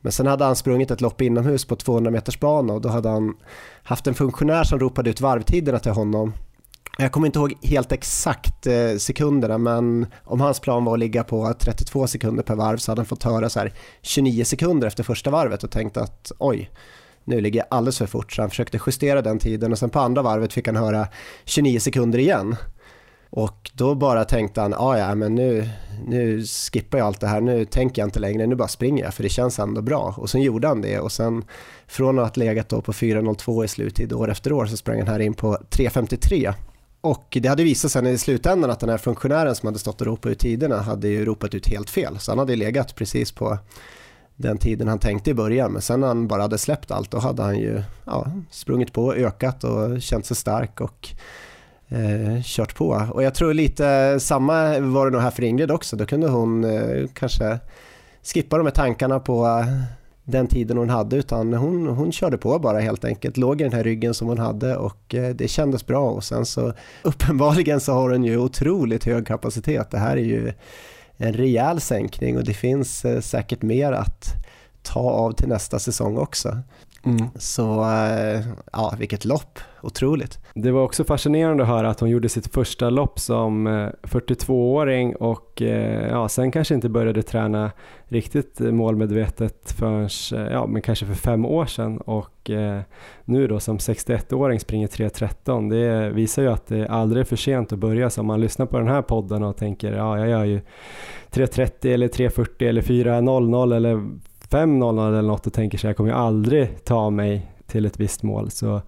Men 0.00 0.12
sen 0.12 0.26
hade 0.26 0.44
han 0.44 0.56
sprungit 0.56 0.90
ett 0.90 1.00
lopp 1.00 1.20
inomhus 1.20 1.64
på 1.64 1.76
200 1.76 2.10
meters 2.10 2.40
bana 2.40 2.72
och 2.72 2.80
då 2.80 2.88
hade 2.88 3.08
han 3.08 3.34
haft 3.82 4.06
en 4.06 4.14
funktionär 4.14 4.64
som 4.64 4.78
ropade 4.78 5.10
ut 5.10 5.20
varvtiderna 5.20 5.78
till 5.78 5.92
honom 5.92 6.32
Jag 6.98 7.12
kommer 7.12 7.26
inte 7.26 7.38
ihåg 7.38 7.54
helt 7.62 7.92
exakt 7.92 8.66
eh, 8.66 8.96
sekunderna 8.98 9.58
men 9.58 10.06
om 10.24 10.40
hans 10.40 10.60
plan 10.60 10.84
var 10.84 10.92
att 10.92 10.98
ligga 10.98 11.24
på 11.24 11.54
32 11.58 12.06
sekunder 12.06 12.42
per 12.42 12.54
varv 12.54 12.76
så 12.76 12.90
hade 12.90 13.00
han 13.00 13.06
fått 13.06 13.22
höra 13.22 13.50
så 13.50 13.58
här 13.58 13.72
29 14.02 14.44
sekunder 14.44 14.86
efter 14.86 15.02
första 15.02 15.30
varvet 15.30 15.64
och 15.64 15.70
tänkt 15.70 15.96
att 15.96 16.32
oj, 16.38 16.70
nu 17.24 17.40
ligger 17.40 17.60
jag 17.60 17.66
alldeles 17.70 17.98
för 17.98 18.06
fort 18.06 18.32
så 18.32 18.42
han 18.42 18.50
försökte 18.50 18.80
justera 18.86 19.22
den 19.22 19.38
tiden 19.38 19.72
och 19.72 19.78
sen 19.78 19.90
på 19.90 20.00
andra 20.00 20.22
varvet 20.22 20.52
fick 20.52 20.66
han 20.66 20.76
höra 20.76 21.08
29 21.44 21.80
sekunder 21.80 22.18
igen. 22.18 22.56
Och 23.30 23.70
då 23.74 23.94
bara 23.94 24.24
tänkte 24.24 24.60
han, 24.60 24.74
ah, 24.74 24.98
ja 24.98 25.14
men 25.14 25.34
nu, 25.34 25.68
nu 26.06 26.44
skippar 26.44 26.98
jag 26.98 27.06
allt 27.06 27.20
det 27.20 27.26
här, 27.26 27.40
nu 27.40 27.64
tänker 27.64 28.02
jag 28.02 28.06
inte 28.06 28.20
längre, 28.20 28.46
nu 28.46 28.54
bara 28.54 28.68
springer 28.68 29.04
jag 29.04 29.14
för 29.14 29.22
det 29.22 29.28
känns 29.28 29.58
ändå 29.58 29.82
bra. 29.82 30.14
Och 30.16 30.30
sen 30.30 30.42
gjorde 30.42 30.68
han 30.68 30.82
det 30.82 31.00
och 31.00 31.12
sen 31.12 31.44
från 31.86 32.18
att 32.18 32.36
ha 32.36 32.44
legat 32.44 32.68
då 32.68 32.82
på 32.82 32.92
4.02 32.92 33.64
i 33.64 33.68
sluttid 33.68 34.12
år 34.12 34.30
efter 34.30 34.52
år 34.52 34.66
så 34.66 34.76
sprang 34.76 34.98
han 34.98 35.08
här 35.08 35.20
in 35.20 35.34
på 35.34 35.58
3.53. 35.70 36.54
Och 37.00 37.38
det 37.40 37.48
hade 37.48 37.64
visat 37.64 37.90
sig 37.90 38.12
i 38.12 38.18
slutändan 38.18 38.70
att 38.70 38.80
den 38.80 38.88
här 38.88 38.98
funktionären 38.98 39.54
som 39.54 39.66
hade 39.66 39.78
stått 39.78 40.00
och 40.00 40.06
ropat 40.06 40.32
ut 40.32 40.38
tiderna 40.38 40.80
hade 40.80 41.08
ju 41.08 41.24
ropat 41.24 41.54
ut 41.54 41.68
helt 41.68 41.90
fel. 41.90 42.18
Så 42.18 42.30
han 42.30 42.38
hade 42.38 42.56
legat 42.56 42.94
precis 42.94 43.32
på 43.32 43.58
den 44.36 44.58
tiden 44.58 44.88
han 44.88 44.98
tänkte 44.98 45.30
i 45.30 45.34
början. 45.34 45.72
Men 45.72 45.82
sen 45.82 46.00
när 46.00 46.06
han 46.06 46.28
bara 46.28 46.42
hade 46.42 46.58
släppt 46.58 46.90
allt 46.90 47.10
då 47.10 47.18
hade 47.18 47.42
han 47.42 47.58
ju 47.58 47.82
ja, 48.04 48.26
sprungit 48.50 48.92
på, 48.92 49.14
ökat 49.14 49.64
och 49.64 50.02
känt 50.02 50.26
sig 50.26 50.36
stark 50.36 50.80
och 50.80 51.08
eh, 51.90 52.42
kört 52.42 52.74
på. 52.74 53.06
Och 53.10 53.22
jag 53.22 53.34
tror 53.34 53.54
lite 53.54 54.20
samma 54.20 54.78
var 54.78 55.06
det 55.06 55.12
nog 55.12 55.20
här 55.20 55.30
för 55.30 55.42
Ingrid 55.42 55.70
också. 55.70 55.96
Då 55.96 56.06
kunde 56.06 56.28
hon 56.28 56.64
eh, 56.64 57.06
kanske 57.14 57.58
skippa 58.22 58.56
de 58.56 58.66
här 58.66 58.74
tankarna 58.74 59.20
på 59.20 59.46
eh, 59.46 59.66
den 60.24 60.46
tiden 60.46 60.76
hon 60.76 60.90
hade 60.90 61.16
utan 61.16 61.52
hon, 61.52 61.86
hon 61.86 62.12
körde 62.12 62.38
på 62.38 62.58
bara 62.58 62.80
helt 62.80 63.04
enkelt, 63.04 63.36
låg 63.36 63.60
i 63.60 63.64
den 63.64 63.72
här 63.72 63.84
ryggen 63.84 64.14
som 64.14 64.28
hon 64.28 64.38
hade 64.38 64.76
och 64.76 65.14
eh, 65.14 65.34
det 65.34 65.48
kändes 65.48 65.86
bra 65.86 66.10
och 66.10 66.24
sen 66.24 66.46
så 66.46 66.72
uppenbarligen 67.02 67.80
så 67.80 67.92
har 67.92 68.10
hon 68.10 68.24
ju 68.24 68.38
otroligt 68.38 69.04
hög 69.04 69.26
kapacitet. 69.26 69.90
Det 69.90 69.98
här 69.98 70.16
är 70.16 70.24
ju 70.24 70.52
en 71.16 71.32
rejäl 71.32 71.80
sänkning 71.80 72.36
och 72.36 72.44
det 72.44 72.54
finns 72.54 73.04
eh, 73.04 73.20
säkert 73.20 73.62
mer 73.62 73.92
att 73.92 74.34
ta 74.82 75.00
av 75.00 75.32
till 75.32 75.48
nästa 75.48 75.78
säsong 75.78 76.18
också. 76.18 76.58
Mm. 77.04 77.28
Så 77.34 77.82
eh, 77.82 78.40
ja, 78.72 78.94
vilket 78.98 79.24
lopp, 79.24 79.58
otroligt. 79.82 80.38
Det 80.54 80.70
var 80.70 80.82
också 80.82 81.04
fascinerande 81.04 81.62
att 81.62 81.68
höra 81.68 81.90
att 81.90 82.00
hon 82.00 82.10
gjorde 82.10 82.28
sitt 82.28 82.54
första 82.54 82.90
lopp 82.90 83.18
som 83.18 83.68
42-åring 84.02 85.10
eh, 85.10 85.16
och 85.16 85.62
ja, 86.10 86.28
sen 86.28 86.52
kanske 86.52 86.74
inte 86.74 86.88
började 86.88 87.22
träna 87.22 87.70
riktigt 88.08 88.60
målmedvetet 88.60 89.72
förrän, 89.72 90.08
ja 90.50 90.66
men 90.66 90.82
kanske 90.82 91.06
för 91.06 91.14
fem 91.14 91.44
år 91.44 91.66
sedan 91.66 91.98
och 91.98 92.50
nu 93.24 93.46
då 93.46 93.60
som 93.60 93.78
61-åring 93.78 94.60
springer 94.60 94.88
3.13. 94.88 95.70
Det 95.70 96.10
visar 96.10 96.42
ju 96.42 96.48
att 96.48 96.66
det 96.66 96.88
aldrig 96.88 97.20
är 97.20 97.24
för 97.24 97.36
sent 97.36 97.72
att 97.72 97.78
börja. 97.78 98.10
Så 98.10 98.20
om 98.20 98.26
man 98.26 98.40
lyssnar 98.40 98.66
på 98.66 98.78
den 98.78 98.88
här 98.88 99.02
podden 99.02 99.42
och 99.42 99.56
tänker 99.56 99.92
ja, 99.92 100.18
jag 100.18 100.28
gör 100.28 100.44
ju 100.44 100.60
3.30 101.30 101.94
eller 101.94 102.08
3.40 102.08 102.68
eller 102.68 102.82
4.00 102.82 103.76
eller 103.76 104.08
5.00 104.50 105.08
eller 105.08 105.28
något 105.28 105.46
och 105.46 105.52
tänker 105.52 105.78
sig 105.78 105.88
jag 105.88 105.96
kommer 105.96 106.10
ju 106.10 106.16
aldrig 106.16 106.84
ta 106.84 107.10
mig 107.10 107.46
till 107.66 107.86
ett 107.86 108.00
visst 108.00 108.22
mål. 108.22 108.50
Så 108.50 108.80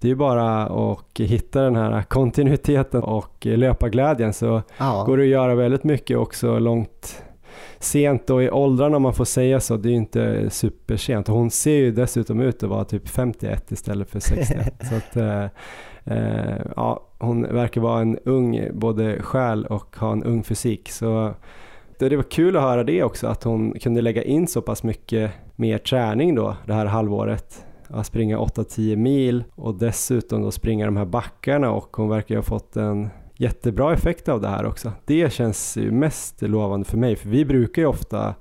det 0.00 0.06
är 0.06 0.10
ju 0.10 0.16
bara 0.16 0.66
att 0.66 1.20
hitta 1.20 1.62
den 1.62 1.76
här 1.76 2.02
kontinuiteten 2.02 3.02
och 3.02 3.46
löparglädjen 3.46 4.32
så 4.32 4.62
ja. 4.78 5.04
går 5.06 5.16
det 5.16 5.22
att 5.22 5.28
göra 5.28 5.54
väldigt 5.54 5.84
mycket 5.84 6.18
också 6.18 6.58
långt 6.58 7.22
sent 7.78 8.30
och 8.30 8.42
i 8.42 8.50
åldrarna 8.50 8.96
om 8.96 9.02
man 9.02 9.14
får 9.14 9.24
säga 9.24 9.60
så, 9.60 9.76
det 9.76 9.88
är 9.88 9.90
ju 9.90 9.96
inte 9.96 10.50
supersent. 10.50 11.28
Hon 11.28 11.50
ser 11.50 11.76
ju 11.76 11.90
dessutom 11.90 12.40
ut 12.40 12.62
att 12.62 12.68
vara 12.68 12.84
typ 12.84 13.08
51 13.08 13.72
istället 13.72 14.10
för 14.10 14.20
61. 14.20 14.74
så 14.88 14.94
att, 14.94 15.16
eh, 15.16 15.44
eh, 16.04 16.60
ja, 16.76 17.06
hon 17.18 17.42
verkar 17.42 17.80
vara 17.80 18.00
en 18.00 18.18
ung 18.18 18.68
både 18.72 19.22
själ 19.22 19.66
och 19.66 19.96
ha 19.96 20.12
en 20.12 20.24
ung 20.24 20.44
fysik. 20.44 20.90
Så 20.90 21.34
det 21.98 22.16
var 22.16 22.22
kul 22.22 22.56
att 22.56 22.62
höra 22.62 22.84
det 22.84 23.02
också, 23.02 23.26
att 23.26 23.44
hon 23.44 23.78
kunde 23.78 24.00
lägga 24.00 24.22
in 24.22 24.46
så 24.46 24.62
pass 24.62 24.82
mycket 24.82 25.30
mer 25.56 25.78
träning 25.78 26.34
då 26.34 26.56
det 26.66 26.72
här 26.72 26.86
halvåret. 26.86 27.64
Att 27.88 28.06
springa 28.06 28.38
8-10 28.38 28.96
mil 28.96 29.44
och 29.54 29.74
dessutom 29.74 30.42
då 30.42 30.50
springa 30.50 30.86
de 30.86 30.96
här 30.96 31.04
backarna 31.04 31.70
och 31.70 31.96
hon 31.96 32.08
verkar 32.08 32.34
ju 32.34 32.38
ha 32.38 32.42
fått 32.42 32.76
en 32.76 33.08
jättebra 33.36 33.94
effekt 33.94 34.28
av 34.28 34.40
det 34.40 34.48
här 34.48 34.66
också. 34.66 34.92
Det 35.04 35.32
känns 35.32 35.76
ju 35.76 35.90
mest 35.90 36.42
lovande 36.42 36.84
för 36.84 36.96
mig, 36.96 37.16
för 37.16 37.28
vi 37.28 37.44
brukar 37.44 37.82
ju 37.82 37.88
ofta 37.88 38.34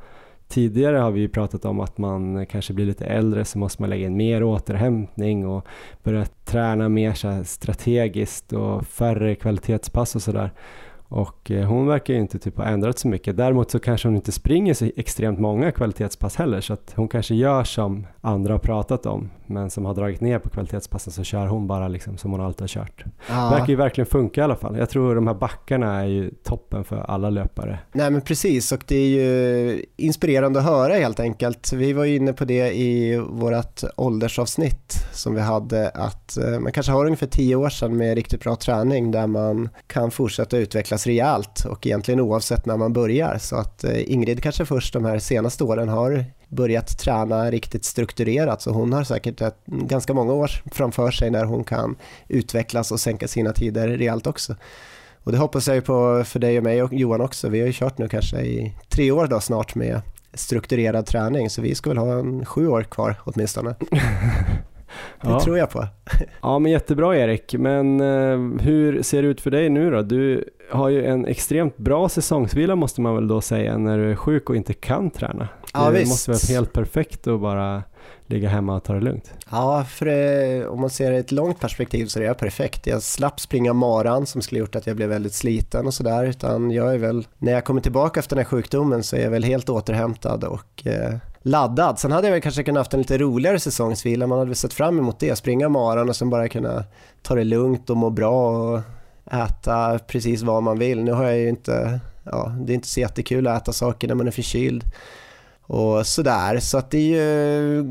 Tidigare 0.48 0.98
har 0.98 1.12
vi 1.12 1.28
pratat 1.28 1.66
om 1.66 1.80
att 1.80 1.98
man 1.98 2.46
kanske 2.46 2.74
blir 2.74 2.86
lite 2.86 3.06
äldre 3.06 3.46
så 3.46 3.60
måste 3.60 3.82
man 3.82 3.90
lägga 3.90 4.06
in 4.06 4.18
mer 4.18 4.44
återhämtning 4.44 5.48
och 5.48 5.68
börja 6.04 6.26
träna 6.46 6.90
mer 6.90 7.14
så 7.14 7.44
strategiskt 7.44 8.54
och 8.54 8.86
färre 8.86 9.36
kvalitetspass 9.36 10.16
och 10.16 10.22
sådär. 10.22 10.52
Och 11.10 11.52
eh, 11.52 11.68
hon 11.68 11.88
verkar 11.88 12.14
ju 12.14 12.20
inte 12.20 12.40
typ 12.40 12.58
ha 12.58 12.66
ändrat 12.66 13.00
så 13.00 13.08
mycket. 13.08 13.38
Däremot 13.38 13.72
så 13.72 13.80
kanske 13.80 14.08
hon 14.08 14.16
inte 14.16 14.32
springer 14.32 14.74
så 14.74 14.90
extremt 14.96 15.40
många 15.40 15.72
kvalitetspass 15.72 16.36
heller 16.36 16.62
så 16.62 16.74
att 16.74 16.94
hon 16.96 17.08
kanske 17.08 17.36
gör 17.36 17.64
som 17.64 18.08
andra 18.28 18.54
har 18.54 18.60
pratat 18.60 19.06
om 19.06 19.30
men 19.46 19.70
som 19.70 19.86
har 19.86 19.94
dragit 19.94 20.22
ner 20.22 20.40
på 20.40 20.50
kvalitetspassen 20.50 21.14
så 21.14 21.24
kör 21.24 21.48
hon 21.48 21.68
bara 21.68 21.88
liksom 21.88 22.18
som 22.18 22.32
hon 22.32 22.42
alltid 22.42 22.62
har 22.62 22.68
kört. 22.68 23.04
Ja. 23.30 23.50
Verkar 23.50 23.68
ju 23.68 23.76
verkligen 23.76 24.06
funka 24.06 24.42
i 24.42 24.44
alla 24.44 24.56
fall. 24.56 24.78
Jag 24.78 24.90
tror 24.90 25.16
de 25.16 25.28
här 25.28 25.34
backarna 25.34 26.02
är 26.02 26.06
ju 26.06 26.32
toppen 26.44 26.84
för 26.84 26.98
alla 26.98 27.30
löpare. 27.30 27.80
Nej 27.92 28.12
men 28.12 28.22
precis 28.22 28.72
och 28.72 28.84
det 28.88 28.96
är 28.96 29.08
ju 29.08 29.86
inspirerande 29.98 30.60
att 30.60 30.66
höra 30.66 30.94
helt 30.94 31.20
enkelt. 31.20 31.74
Vi 31.74 31.94
var 31.94 32.06
ju 32.06 32.16
inne 32.16 32.34
på 32.34 32.46
det 32.46 32.78
i 32.78 33.18
vårt 33.30 33.82
åldersavsnitt 33.98 35.08
som 35.14 35.36
vi 35.36 35.42
hade 35.42 35.90
att 35.90 36.38
eh, 36.38 36.60
man 36.60 36.72
kanske 36.72 36.92
har 36.92 37.06
ungefär 37.06 37.28
tio 37.28 37.56
år 37.56 37.70
sedan 37.70 37.98
med 37.98 38.16
riktigt 38.16 38.44
bra 38.44 38.56
träning 38.56 39.12
där 39.12 39.28
man 39.28 39.70
kan 39.88 40.12
fortsätta 40.12 40.58
utvecklas 40.58 41.08
rejält 41.08 41.66
och 41.66 41.88
egentligen 41.88 42.20
oavsett 42.20 42.66
när 42.66 42.78
man 42.78 42.94
börjar. 42.94 43.38
Så 43.38 43.56
att 43.56 43.84
eh, 43.84 44.12
Ingrid 44.12 44.44
kanske 44.44 44.66
först 44.66 44.94
de 44.94 45.06
här 45.06 45.20
senaste 45.20 45.64
åren 45.64 45.90
har 45.90 46.26
börjat 46.50 46.98
träna 46.98 47.52
riktigt 47.52 47.86
strukturerat 47.86 48.62
så 48.62 48.72
hon 48.72 48.94
har 48.94 49.04
säkert 49.04 49.42
ett, 49.42 49.66
ganska 49.66 50.14
många 50.14 50.34
år 50.34 50.52
framför 50.72 51.12
sig 51.12 51.30
när 51.30 51.46
hon 51.46 51.64
kan 51.64 51.96
utvecklas 52.28 52.92
och 52.92 53.00
sänka 53.00 53.28
sina 53.28 53.54
tider 53.54 53.88
rejält 53.88 54.28
också. 54.28 54.56
Och 55.24 55.32
det 55.32 55.38
hoppas 55.38 55.68
jag 55.68 55.76
ju 55.76 55.82
på 55.82 56.24
för 56.26 56.40
dig 56.40 56.58
och 56.58 56.64
mig 56.64 56.84
och 56.84 56.94
Johan 56.94 57.22
också. 57.22 57.50
Vi 57.50 57.60
har 57.60 57.68
ju 57.68 57.74
kört 57.74 57.98
nu 57.98 58.08
kanske 58.08 58.42
i 58.42 58.74
tre 58.90 59.12
år 59.12 59.28
då 59.28 59.40
snart 59.40 59.76
med 59.76 60.02
strukturerad 60.34 61.06
träning 61.06 61.50
så 61.50 61.62
vi 61.62 61.76
ska 61.76 61.90
väl 61.90 61.98
ha 61.98 62.20
en 62.20 62.46
sju 62.46 62.68
år 62.68 62.84
kvar 62.84 63.16
åtminstone. 63.24 63.76
Det 65.22 65.30
ja. 65.30 65.40
tror 65.40 65.58
jag 65.58 65.70
på. 65.70 65.88
ja 66.42 66.60
men 66.60 66.72
jättebra 66.72 67.18
Erik, 67.18 67.54
men 67.54 68.02
eh, 68.02 68.64
hur 68.64 69.02
ser 69.02 69.22
det 69.22 69.28
ut 69.28 69.42
för 69.42 69.52
dig 69.52 69.70
nu 69.70 69.92
då? 69.92 70.02
Du 70.02 70.50
har 70.70 70.90
ju 70.90 71.06
en 71.06 71.26
extremt 71.26 71.78
bra 71.78 72.10
säsongsvila 72.10 72.76
måste 72.76 73.02
man 73.02 73.16
väl 73.16 73.28
då 73.28 73.42
säga 73.42 73.78
när 73.78 73.98
du 73.98 74.12
är 74.12 74.16
sjuk 74.16 74.50
och 74.50 74.56
inte 74.56 74.74
kan 74.74 75.10
träna. 75.10 75.48
Ja, 75.74 75.86
det 75.86 76.00
visst. 76.00 76.12
måste 76.12 76.32
vara 76.32 76.58
helt 76.58 76.74
perfekt 76.74 77.28
att 77.28 77.42
bara 77.42 77.84
ligga 78.26 78.50
hemma 78.50 78.76
och 78.76 78.84
ta 78.84 78.94
det 78.94 79.02
lugnt. 79.02 79.34
Ja, 79.52 79.86
för 79.90 80.06
det, 80.06 80.68
om 80.68 80.82
man 80.82 80.90
ser 80.90 81.12
det 81.12 81.18
i 81.18 81.20
ett 81.20 81.32
långt 81.32 81.60
perspektiv 81.60 82.06
så 82.06 82.20
är 82.20 82.28
det 82.28 82.34
perfekt. 82.34 82.88
Jag 82.88 83.02
slapp 83.02 83.40
springa 83.40 83.74
maran 83.74 84.26
som 84.26 84.42
skulle 84.42 84.60
gjort 84.60 84.76
att 84.76 84.88
jag 84.88 84.96
blev 84.96 85.10
väldigt 85.10 85.34
sliten 85.34 85.86
och 85.86 85.94
sådär. 85.94 86.26
Utan 86.26 86.72
jag 86.72 86.94
är 86.94 86.98
väl, 86.98 87.28
när 87.38 87.52
jag 87.52 87.66
kommer 87.66 87.82
tillbaka 87.82 88.20
efter 88.20 88.36
den 88.36 88.46
här 88.46 88.50
sjukdomen 88.50 89.04
så 89.04 89.16
är 89.16 89.22
jag 89.22 89.32
väl 89.32 89.44
helt 89.44 89.70
återhämtad 89.70 90.44
och 90.44 90.88
eh, 90.88 91.16
laddad. 91.42 92.00
Sen 92.00 92.12
hade 92.12 92.28
jag 92.28 92.32
väl 92.32 92.42
kanske 92.42 92.64
kunnat 92.64 92.80
haft 92.80 92.94
en 92.94 93.00
lite 93.00 93.18
roligare 93.18 93.60
säsongsvila. 93.60 94.28
Man 94.28 94.38
hade 94.38 94.50
väl 94.50 94.56
sett 94.56 94.74
fram 94.74 95.00
emot 95.00 95.20
det. 95.20 95.36
Springa 95.36 95.70
maran 95.70 96.10
och 96.10 96.16
sen 96.16 96.30
bara 96.30 96.50
kunna 96.50 96.84
ta 97.22 97.36
det 97.36 97.44
lugnt 97.44 97.90
och 97.90 97.98
må 97.98 98.10
bra 98.10 98.50
och 98.50 98.82
äta 99.32 100.00
precis 100.00 100.42
vad 100.42 100.64
man 100.64 100.80
vill. 100.80 101.04
Nu 101.04 101.12
har 101.12 101.24
jag 101.24 101.38
ju 101.38 101.50
inte, 101.50 102.00
ja, 102.24 102.56
det 102.60 102.74
är 102.74 102.76
inte 102.76 102.88
så 102.88 103.00
jättekul 103.00 103.48
att 103.48 103.62
äta 103.62 103.74
saker 103.74 104.08
när 104.08 104.16
man 104.16 104.28
är 104.28 104.32
förkyld 104.32 104.84
och 105.68 106.08
sådär. 106.08 106.60
Så 106.60 106.78
att 106.78 106.92
det 106.92 106.98
är 106.98 107.22
ju 107.22 107.84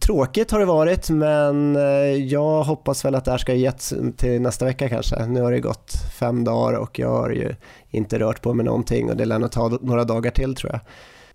tråkigt 0.00 0.50
har 0.50 0.58
det 0.58 0.64
varit 0.64 1.10
men 1.10 1.76
eh, 1.76 2.24
jag 2.24 2.62
hoppas 2.62 3.04
väl 3.04 3.14
att 3.14 3.24
det 3.24 3.30
här 3.30 3.38
ska 3.38 3.54
getts 3.54 3.94
till 4.16 4.40
nästa 4.40 4.64
vecka 4.64 4.88
kanske. 4.88 5.26
Nu 5.26 5.42
har 5.42 5.52
det 5.52 5.60
gått 5.60 5.92
fem 6.18 6.44
dagar 6.44 6.78
och 6.78 6.98
jag 6.98 7.10
har 7.10 7.30
ju 7.30 7.54
inte 7.90 8.18
rört 8.18 8.42
på 8.42 8.54
mig 8.54 8.66
någonting 8.66 9.10
och 9.10 9.16
det 9.16 9.24
lär 9.24 9.38
nog 9.38 9.50
ta 9.50 9.78
några 9.80 10.04
dagar 10.04 10.30
till 10.30 10.54
tror 10.54 10.72
jag. 10.72 10.80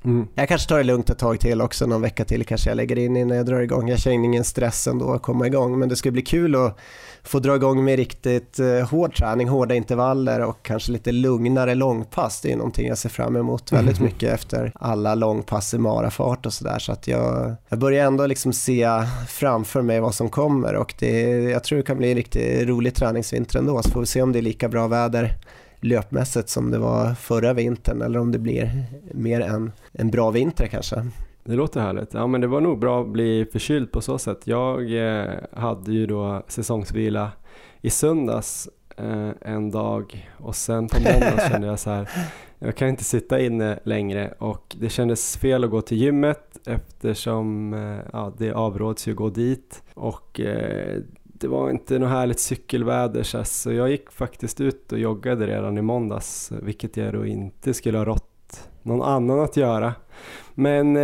Mm. 0.06 0.28
Jag 0.36 0.48
kanske 0.48 0.70
tar 0.70 0.78
det 0.78 0.84
lugnt 0.84 1.10
ett 1.10 1.20
tag 1.20 1.40
till 1.40 1.62
också, 1.62 1.86
någon 1.86 2.02
vecka 2.02 2.26
till 2.26 2.46
kanske 2.46 2.70
jag 2.70 2.78
lägger 2.78 2.98
in 2.98 3.18
innan 3.18 3.38
jag 3.38 3.46
drar 3.46 3.60
igång. 3.60 3.90
Jag 3.90 4.00
känner 4.00 4.16
ingen 4.16 4.44
stress 4.44 4.88
ändå 4.88 5.14
att 5.14 5.22
komma 5.22 5.48
igång, 5.48 5.80
men 5.80 5.90
det 5.90 5.96
ska 5.96 6.12
bli 6.12 6.22
kul 6.22 6.56
att 6.56 6.78
få 7.24 7.40
dra 7.40 7.56
igång 7.56 7.84
med 7.84 7.96
riktigt 7.96 8.60
eh, 8.60 8.90
hård 8.90 9.16
träning, 9.16 9.50
hårda 9.50 9.76
intervaller 9.76 10.40
och 10.40 10.64
kanske 10.64 10.92
lite 10.92 11.12
lugnare 11.12 11.76
långpass. 11.76 12.42
Det 12.42 12.52
är 12.52 12.56
någonting 12.56 12.88
jag 12.88 12.98
ser 12.98 13.10
fram 13.10 13.36
emot 13.36 13.72
väldigt 13.72 13.98
mm. 13.98 14.06
mycket 14.06 14.34
efter 14.34 14.72
alla 14.76 15.16
långpass 15.16 15.74
i 15.74 15.78
marafart 15.78 16.46
och 16.46 16.54
sådär. 16.54 16.80
Så 16.80 16.92
att 16.92 17.08
jag, 17.08 17.56
jag 17.70 17.80
börjar 17.80 18.08
ändå 18.08 18.28
liksom 18.28 18.54
se 18.54 18.88
framför 19.28 19.82
mig 19.82 20.00
vad 20.00 20.16
som 20.16 20.30
kommer 20.30 20.76
och 20.76 20.94
det, 21.00 21.22
jag 21.44 21.64
tror 21.64 21.78
det 21.78 21.84
kan 21.84 21.98
bli 21.98 22.10
en 22.10 22.16
riktigt 22.16 22.68
rolig 22.68 22.96
träningsvinter 22.96 23.60
ändå. 23.60 23.84
Så 23.84 23.90
får 23.90 24.00
vi 24.00 24.06
se 24.06 24.22
om 24.22 24.32
det 24.32 24.40
är 24.40 24.44
lika 24.44 24.70
bra 24.70 24.88
väder 24.88 25.38
löpmässigt 25.84 26.50
som 26.50 26.72
det 26.72 26.78
var 26.78 27.14
förra 27.14 27.54
vintern 27.54 28.02
eller 28.02 28.20
om 28.20 28.32
det 28.32 28.40
blir 28.40 28.84
mer 29.14 29.42
en, 29.42 29.72
en 29.92 30.12
bra 30.12 30.32
vinter 30.32 30.68
kanske. 30.68 31.06
Det 31.44 31.56
låter 31.56 31.82
härligt. 31.82 32.14
Ja 32.14 32.28
men 32.28 32.42
det 32.42 32.48
var 32.48 32.62
nog 32.62 32.80
bra 32.80 33.02
att 33.02 33.10
bli 33.10 33.46
förkyld 33.52 33.92
på 33.92 34.02
så 34.02 34.18
sätt. 34.18 34.48
Jag 34.48 34.96
eh, 34.98 35.34
hade 35.52 35.92
ju 35.92 36.06
då 36.06 36.44
säsongsvila 36.48 37.32
i 37.82 37.90
söndags 37.90 38.70
eh, 38.98 39.30
en 39.42 39.72
dag 39.72 40.30
och 40.38 40.56
sen 40.56 40.88
på 40.88 40.98
måndag 41.00 41.50
kände 41.52 41.68
jag 41.68 41.80
så 41.80 41.90
här, 41.90 42.10
jag 42.60 42.76
kan 42.76 42.88
inte 42.88 43.04
sitta 43.04 43.40
inne 43.40 43.80
längre 43.84 44.34
och 44.38 44.76
det 44.80 44.90
kändes 44.90 45.38
fel 45.38 45.64
att 45.64 45.70
gå 45.70 45.82
till 45.82 45.98
gymmet 45.98 46.58
eftersom 46.68 47.74
eh, 47.74 47.98
ja, 48.14 48.34
det 48.38 48.52
avråds 48.52 49.08
ju 49.08 49.12
att 49.12 49.18
gå 49.18 49.30
dit 49.30 49.84
och 49.94 50.40
eh, 50.40 51.02
det 51.44 51.50
var 51.50 51.70
inte 51.70 52.00
något 52.00 52.10
härligt 52.10 52.40
cykelväder 52.40 53.44
så 53.44 53.72
jag 53.72 53.90
gick 53.90 54.12
faktiskt 54.12 54.62
ut 54.62 54.92
och 54.92 55.00
joggade 55.00 55.48
redan 55.48 55.78
i 55.78 55.82
måndags 55.82 56.52
vilket 56.62 56.98
jag 56.98 57.14
då 57.14 57.26
inte 57.26 57.74
skulle 57.74 57.98
ha 57.98 58.06
rått 58.06 58.70
någon 58.82 59.02
annan 59.02 59.40
att 59.40 59.58
göra. 59.58 59.94
Men 60.54 60.98
eh, 60.98 61.04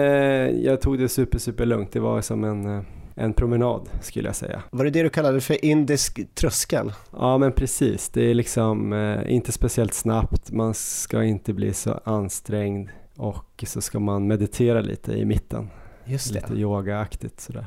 jag 0.50 0.82
tog 0.82 1.00
det 1.00 1.10
super 1.10 1.40
super 1.40 1.66
lugnt, 1.66 1.92
det 1.92 2.00
var 2.00 2.22
som 2.22 2.44
en 2.44 2.78
eh, 2.78 2.84
en 3.16 3.34
promenad 3.34 3.90
skulle 4.02 4.30
jag 4.30 4.36
säga. 4.36 4.64
Var 4.72 4.86
det 4.86 4.92
det 4.92 5.04
du 5.04 5.10
kallade 5.10 5.42
för 5.42 5.66
indisk 5.66 6.36
tröskel? 6.36 6.94
Ja 7.12 7.38
men 7.38 7.52
precis, 7.52 8.10
det 8.10 8.22
är 8.22 8.34
liksom 8.34 8.94
eh, 8.94 9.34
inte 9.34 9.52
speciellt 9.52 9.94
snabbt, 9.94 10.52
man 10.52 10.74
ska 10.74 11.24
inte 11.24 11.54
bli 11.54 11.74
så 11.74 12.00
ansträngd 12.04 12.90
och 13.16 13.64
så 13.68 13.82
ska 13.82 14.00
man 14.00 14.28
meditera 14.28 14.82
lite 14.82 15.14
i 15.14 15.26
mitten. 15.26 15.70
Just 16.06 16.34
det. 16.34 16.40
Lite 16.40 16.54
yogaaktigt 16.54 17.40
sådär. 17.40 17.66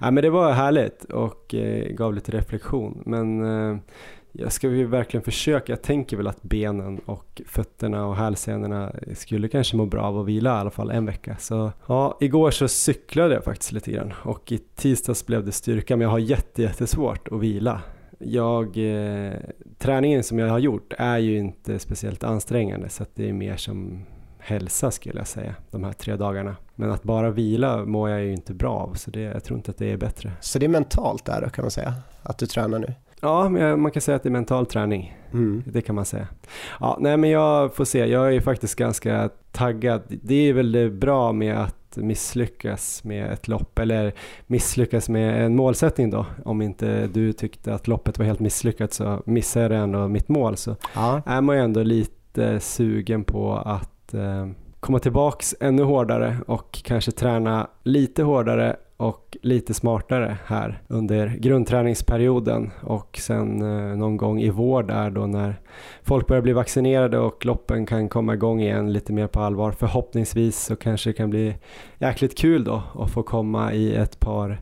Ja, 0.00 0.10
men 0.10 0.22
det 0.22 0.30
var 0.30 0.52
härligt 0.52 1.04
och 1.04 1.54
eh, 1.54 1.92
gav 1.92 2.14
lite 2.14 2.32
reflektion. 2.32 3.02
Men 3.06 3.44
eh, 3.44 3.78
jag 4.32 4.52
ska 4.52 4.68
ju 4.68 4.86
verkligen 4.86 5.24
försöka. 5.24 5.72
Jag 5.72 5.82
tänker 5.82 6.16
väl 6.16 6.26
att 6.26 6.42
benen 6.42 6.98
och 6.98 7.42
fötterna 7.46 8.06
och 8.06 8.16
hälsenorna 8.16 8.92
skulle 9.14 9.48
kanske 9.48 9.76
må 9.76 9.86
bra 9.86 10.02
av 10.02 10.18
att 10.18 10.26
vila 10.26 10.50
i 10.50 10.60
alla 10.60 10.70
fall 10.70 10.90
en 10.90 11.06
vecka. 11.06 11.36
Så 11.38 11.72
ja, 11.86 12.16
igår 12.20 12.50
så 12.50 12.68
cyklade 12.68 13.34
jag 13.34 13.44
faktiskt 13.44 13.72
lite 13.72 13.92
grann 13.92 14.12
och 14.22 14.52
i 14.52 14.58
tisdags 14.58 15.26
blev 15.26 15.44
det 15.44 15.52
styrka 15.52 15.96
men 15.96 16.04
jag 16.04 16.10
har 16.10 16.18
jätte, 16.18 16.62
jättesvårt 16.62 17.28
att 17.28 17.40
vila. 17.40 17.80
Jag, 18.18 18.66
eh, 18.76 19.32
träningen 19.78 20.22
som 20.22 20.38
jag 20.38 20.48
har 20.48 20.58
gjort 20.58 20.92
är 20.98 21.18
ju 21.18 21.38
inte 21.38 21.78
speciellt 21.78 22.24
ansträngande 22.24 22.88
så 22.88 23.02
att 23.02 23.14
det 23.14 23.28
är 23.28 23.32
mer 23.32 23.56
som 23.56 24.06
hälsa 24.38 24.90
skulle 24.90 25.20
jag 25.20 25.26
säga, 25.26 25.54
de 25.70 25.84
här 25.84 25.92
tre 25.92 26.16
dagarna. 26.16 26.56
Men 26.80 26.90
att 26.90 27.02
bara 27.02 27.30
vila 27.30 27.84
mår 27.84 28.10
jag 28.10 28.22
ju 28.22 28.32
inte 28.32 28.54
bra 28.54 28.72
av, 28.72 28.94
så 28.94 29.10
det, 29.10 29.20
jag 29.20 29.44
tror 29.44 29.56
inte 29.56 29.70
att 29.70 29.78
det 29.78 29.92
är 29.92 29.96
bättre. 29.96 30.32
Så 30.40 30.58
det 30.58 30.66
är 30.66 30.68
mentalt 30.68 31.24
där 31.24 31.40
då 31.40 31.50
kan 31.50 31.64
man 31.64 31.70
säga, 31.70 31.94
att 32.22 32.38
du 32.38 32.46
tränar 32.46 32.78
nu? 32.78 32.94
Ja, 33.20 33.48
man 33.76 33.90
kan 33.90 34.02
säga 34.02 34.16
att 34.16 34.22
det 34.22 34.28
är 34.28 34.30
mental 34.30 34.66
träning. 34.66 35.18
Mm. 35.32 35.62
Det 35.66 35.82
kan 35.82 35.94
man 35.94 36.04
säga. 36.04 36.28
Ja, 36.80 36.96
nej 37.00 37.16
men 37.16 37.30
jag 37.30 37.74
får 37.74 37.84
se, 37.84 38.06
jag 38.06 38.34
är 38.34 38.40
faktiskt 38.40 38.74
ganska 38.74 39.30
taggad. 39.52 40.02
Det 40.08 40.34
är 40.34 40.52
väl 40.52 40.90
bra 40.90 41.32
med 41.32 41.58
att 41.62 41.96
misslyckas 41.96 43.04
med 43.04 43.32
ett 43.32 43.48
lopp 43.48 43.78
eller 43.78 44.12
misslyckas 44.46 45.08
med 45.08 45.44
en 45.44 45.56
målsättning 45.56 46.10
då. 46.10 46.26
Om 46.44 46.62
inte 46.62 47.06
du 47.06 47.32
tyckte 47.32 47.74
att 47.74 47.88
loppet 47.88 48.18
var 48.18 48.26
helt 48.26 48.40
misslyckat 48.40 48.92
så 48.92 49.22
missade 49.26 49.74
jag 49.74 49.84
ändå 49.84 50.08
mitt 50.08 50.28
mål 50.28 50.56
så 50.56 50.76
ja. 50.94 51.22
är 51.26 51.40
man 51.40 51.56
ju 51.56 51.62
ändå 51.62 51.82
lite 51.82 52.60
sugen 52.60 53.24
på 53.24 53.56
att 53.56 54.14
eh, 54.14 54.46
komma 54.80 54.98
tillbaks 54.98 55.54
ännu 55.60 55.82
hårdare 55.82 56.36
och 56.46 56.80
kanske 56.84 57.10
träna 57.10 57.68
lite 57.82 58.22
hårdare 58.22 58.76
och 58.96 59.36
lite 59.42 59.74
smartare 59.74 60.38
här 60.46 60.82
under 60.88 61.26
grundträningsperioden 61.26 62.70
och 62.82 63.18
sen 63.22 63.62
eh, 63.62 63.96
någon 63.96 64.16
gång 64.16 64.40
i 64.40 64.50
vår 64.50 64.82
där 64.82 65.10
då 65.10 65.26
när 65.26 65.60
folk 66.02 66.26
börjar 66.26 66.42
bli 66.42 66.52
vaccinerade 66.52 67.18
och 67.18 67.46
loppen 67.46 67.86
kan 67.86 68.08
komma 68.08 68.34
igång 68.34 68.60
igen 68.60 68.92
lite 68.92 69.12
mer 69.12 69.26
på 69.26 69.40
allvar. 69.40 69.72
Förhoppningsvis 69.72 70.64
så 70.64 70.76
kanske 70.76 71.10
det 71.10 71.14
kan 71.14 71.30
bli 71.30 71.56
jäkligt 71.98 72.38
kul 72.38 72.64
då 72.64 72.82
att 72.94 73.10
få 73.10 73.22
komma 73.22 73.72
i 73.72 73.94
ett 73.94 74.20
par 74.20 74.60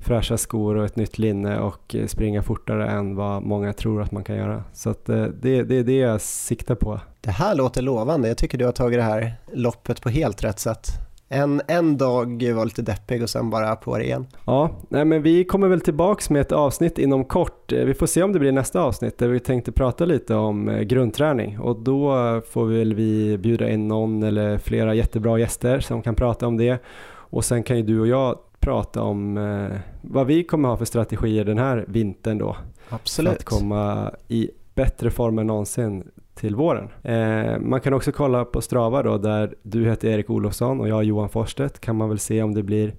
fräscha 0.00 0.36
skor 0.36 0.76
och 0.76 0.84
ett 0.84 0.96
nytt 0.96 1.18
linne 1.18 1.58
och 1.58 1.94
eh, 1.94 2.06
springa 2.06 2.42
fortare 2.42 2.88
än 2.88 3.16
vad 3.16 3.42
många 3.42 3.72
tror 3.72 4.02
att 4.02 4.12
man 4.12 4.24
kan 4.24 4.36
göra. 4.36 4.64
Så 4.72 4.90
att 4.90 5.08
eh, 5.08 5.22
det, 5.22 5.62
det 5.62 5.78
är 5.78 5.84
det 5.84 5.96
jag 5.96 6.20
siktar 6.20 6.74
på. 6.74 7.00
Det 7.20 7.30
här 7.30 7.54
låter 7.54 7.82
lovande. 7.82 8.28
Jag 8.28 8.38
tycker 8.38 8.58
du 8.58 8.64
har 8.64 8.72
tagit 8.72 8.98
det 8.98 9.02
här 9.02 9.34
loppet 9.52 10.02
på 10.02 10.08
helt 10.08 10.44
rätt 10.44 10.58
sätt. 10.58 10.88
En, 11.30 11.62
en 11.68 11.96
dag 11.96 12.52
var 12.54 12.64
lite 12.64 12.82
deppig 12.82 13.22
och 13.22 13.30
sen 13.30 13.50
bara 13.50 13.76
på 13.76 13.98
det 13.98 14.04
igen. 14.04 14.26
Ja, 14.44 14.70
nej 14.88 15.04
men 15.04 15.22
vi 15.22 15.44
kommer 15.44 15.68
väl 15.68 15.80
tillbaks 15.80 16.30
med 16.30 16.40
ett 16.40 16.52
avsnitt 16.52 16.98
inom 16.98 17.24
kort. 17.24 17.72
Eh, 17.72 17.84
vi 17.84 17.94
får 17.94 18.06
se 18.06 18.22
om 18.22 18.32
det 18.32 18.38
blir 18.38 18.52
nästa 18.52 18.80
avsnitt 18.80 19.18
där 19.18 19.28
vi 19.28 19.40
tänkte 19.40 19.72
prata 19.72 20.04
lite 20.04 20.34
om 20.34 20.82
grundträning 20.86 21.58
och 21.58 21.80
då 21.80 22.12
får 22.50 22.66
väl 22.66 22.94
vi 22.94 23.38
bjuda 23.38 23.70
in 23.70 23.88
någon 23.88 24.22
eller 24.22 24.58
flera 24.58 24.94
jättebra 24.94 25.38
gäster 25.38 25.80
som 25.80 26.02
kan 26.02 26.14
prata 26.14 26.46
om 26.46 26.56
det 26.56 26.82
och 27.30 27.44
sen 27.44 27.62
kan 27.62 27.76
ju 27.76 27.82
du 27.82 28.00
och 28.00 28.06
jag 28.06 28.38
prata 28.60 29.02
om 29.02 29.36
eh, 29.36 29.78
vad 30.02 30.26
vi 30.26 30.44
kommer 30.44 30.68
ha 30.68 30.76
för 30.76 30.84
strategier 30.84 31.44
den 31.44 31.58
här 31.58 31.84
vintern 31.88 32.38
då. 32.38 32.56
Absolut. 32.88 33.30
För 33.30 33.36
att 33.36 33.44
komma 33.44 34.10
i 34.28 34.50
bättre 34.74 35.10
form 35.10 35.38
än 35.38 35.46
någonsin 35.46 36.10
till 36.34 36.56
våren. 36.56 36.88
Eh, 37.02 37.58
man 37.60 37.80
kan 37.80 37.92
också 37.92 38.12
kolla 38.12 38.44
på 38.44 38.60
Strava 38.60 39.02
då 39.02 39.18
där 39.18 39.54
du 39.62 39.84
heter 39.84 40.08
Erik 40.08 40.30
Olofsson 40.30 40.80
och 40.80 40.88
jag 40.88 41.04
Johan 41.04 41.28
Forstedt 41.28 41.80
kan 41.80 41.96
man 41.96 42.08
väl 42.08 42.18
se 42.18 42.42
om 42.42 42.54
det 42.54 42.62
blir 42.62 42.94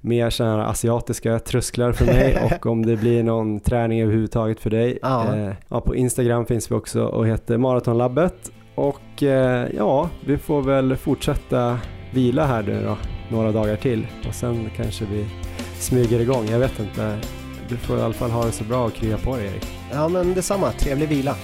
mer 0.00 0.30
sådana 0.30 0.66
asiatiska 0.66 1.38
trösklar 1.38 1.92
för 1.92 2.04
mig 2.04 2.38
och 2.60 2.66
om 2.66 2.86
det 2.86 2.96
blir 2.96 3.22
någon 3.22 3.60
träning 3.60 4.02
överhuvudtaget 4.02 4.60
för 4.60 4.70
dig. 4.70 4.98
Ja. 5.02 5.36
Eh, 5.36 5.52
ja, 5.68 5.80
på 5.80 5.96
Instagram 5.96 6.46
finns 6.46 6.70
vi 6.70 6.74
också 6.74 7.04
och 7.04 7.26
heter 7.26 7.58
Maratonlabbet 7.58 8.52
och 8.74 9.22
eh, 9.22 9.68
ja, 9.76 10.10
vi 10.26 10.38
får 10.38 10.62
väl 10.62 10.96
fortsätta 10.96 11.78
vila 12.12 12.46
här 12.46 12.62
nu 12.62 12.82
då 12.84 12.96
några 13.28 13.52
dagar 13.52 13.76
till 13.76 14.06
och 14.28 14.34
sen 14.34 14.70
kanske 14.76 15.04
vi 15.04 15.26
smyger 15.78 16.20
igång. 16.20 16.48
Jag 16.50 16.58
vet 16.58 16.80
inte. 16.80 17.18
Du 17.68 17.76
får 17.76 17.98
i 17.98 18.02
alla 18.02 18.14
fall 18.14 18.30
ha 18.30 18.44
det 18.44 18.52
så 18.52 18.64
bra 18.64 18.84
och 18.84 18.94
krya 18.94 19.18
på 19.18 19.36
dig 19.36 19.46
Erik. 19.46 19.66
Ja 19.92 20.08
men 20.08 20.34
detsamma, 20.34 20.72
trevlig 20.72 21.08
vila. 21.08 21.36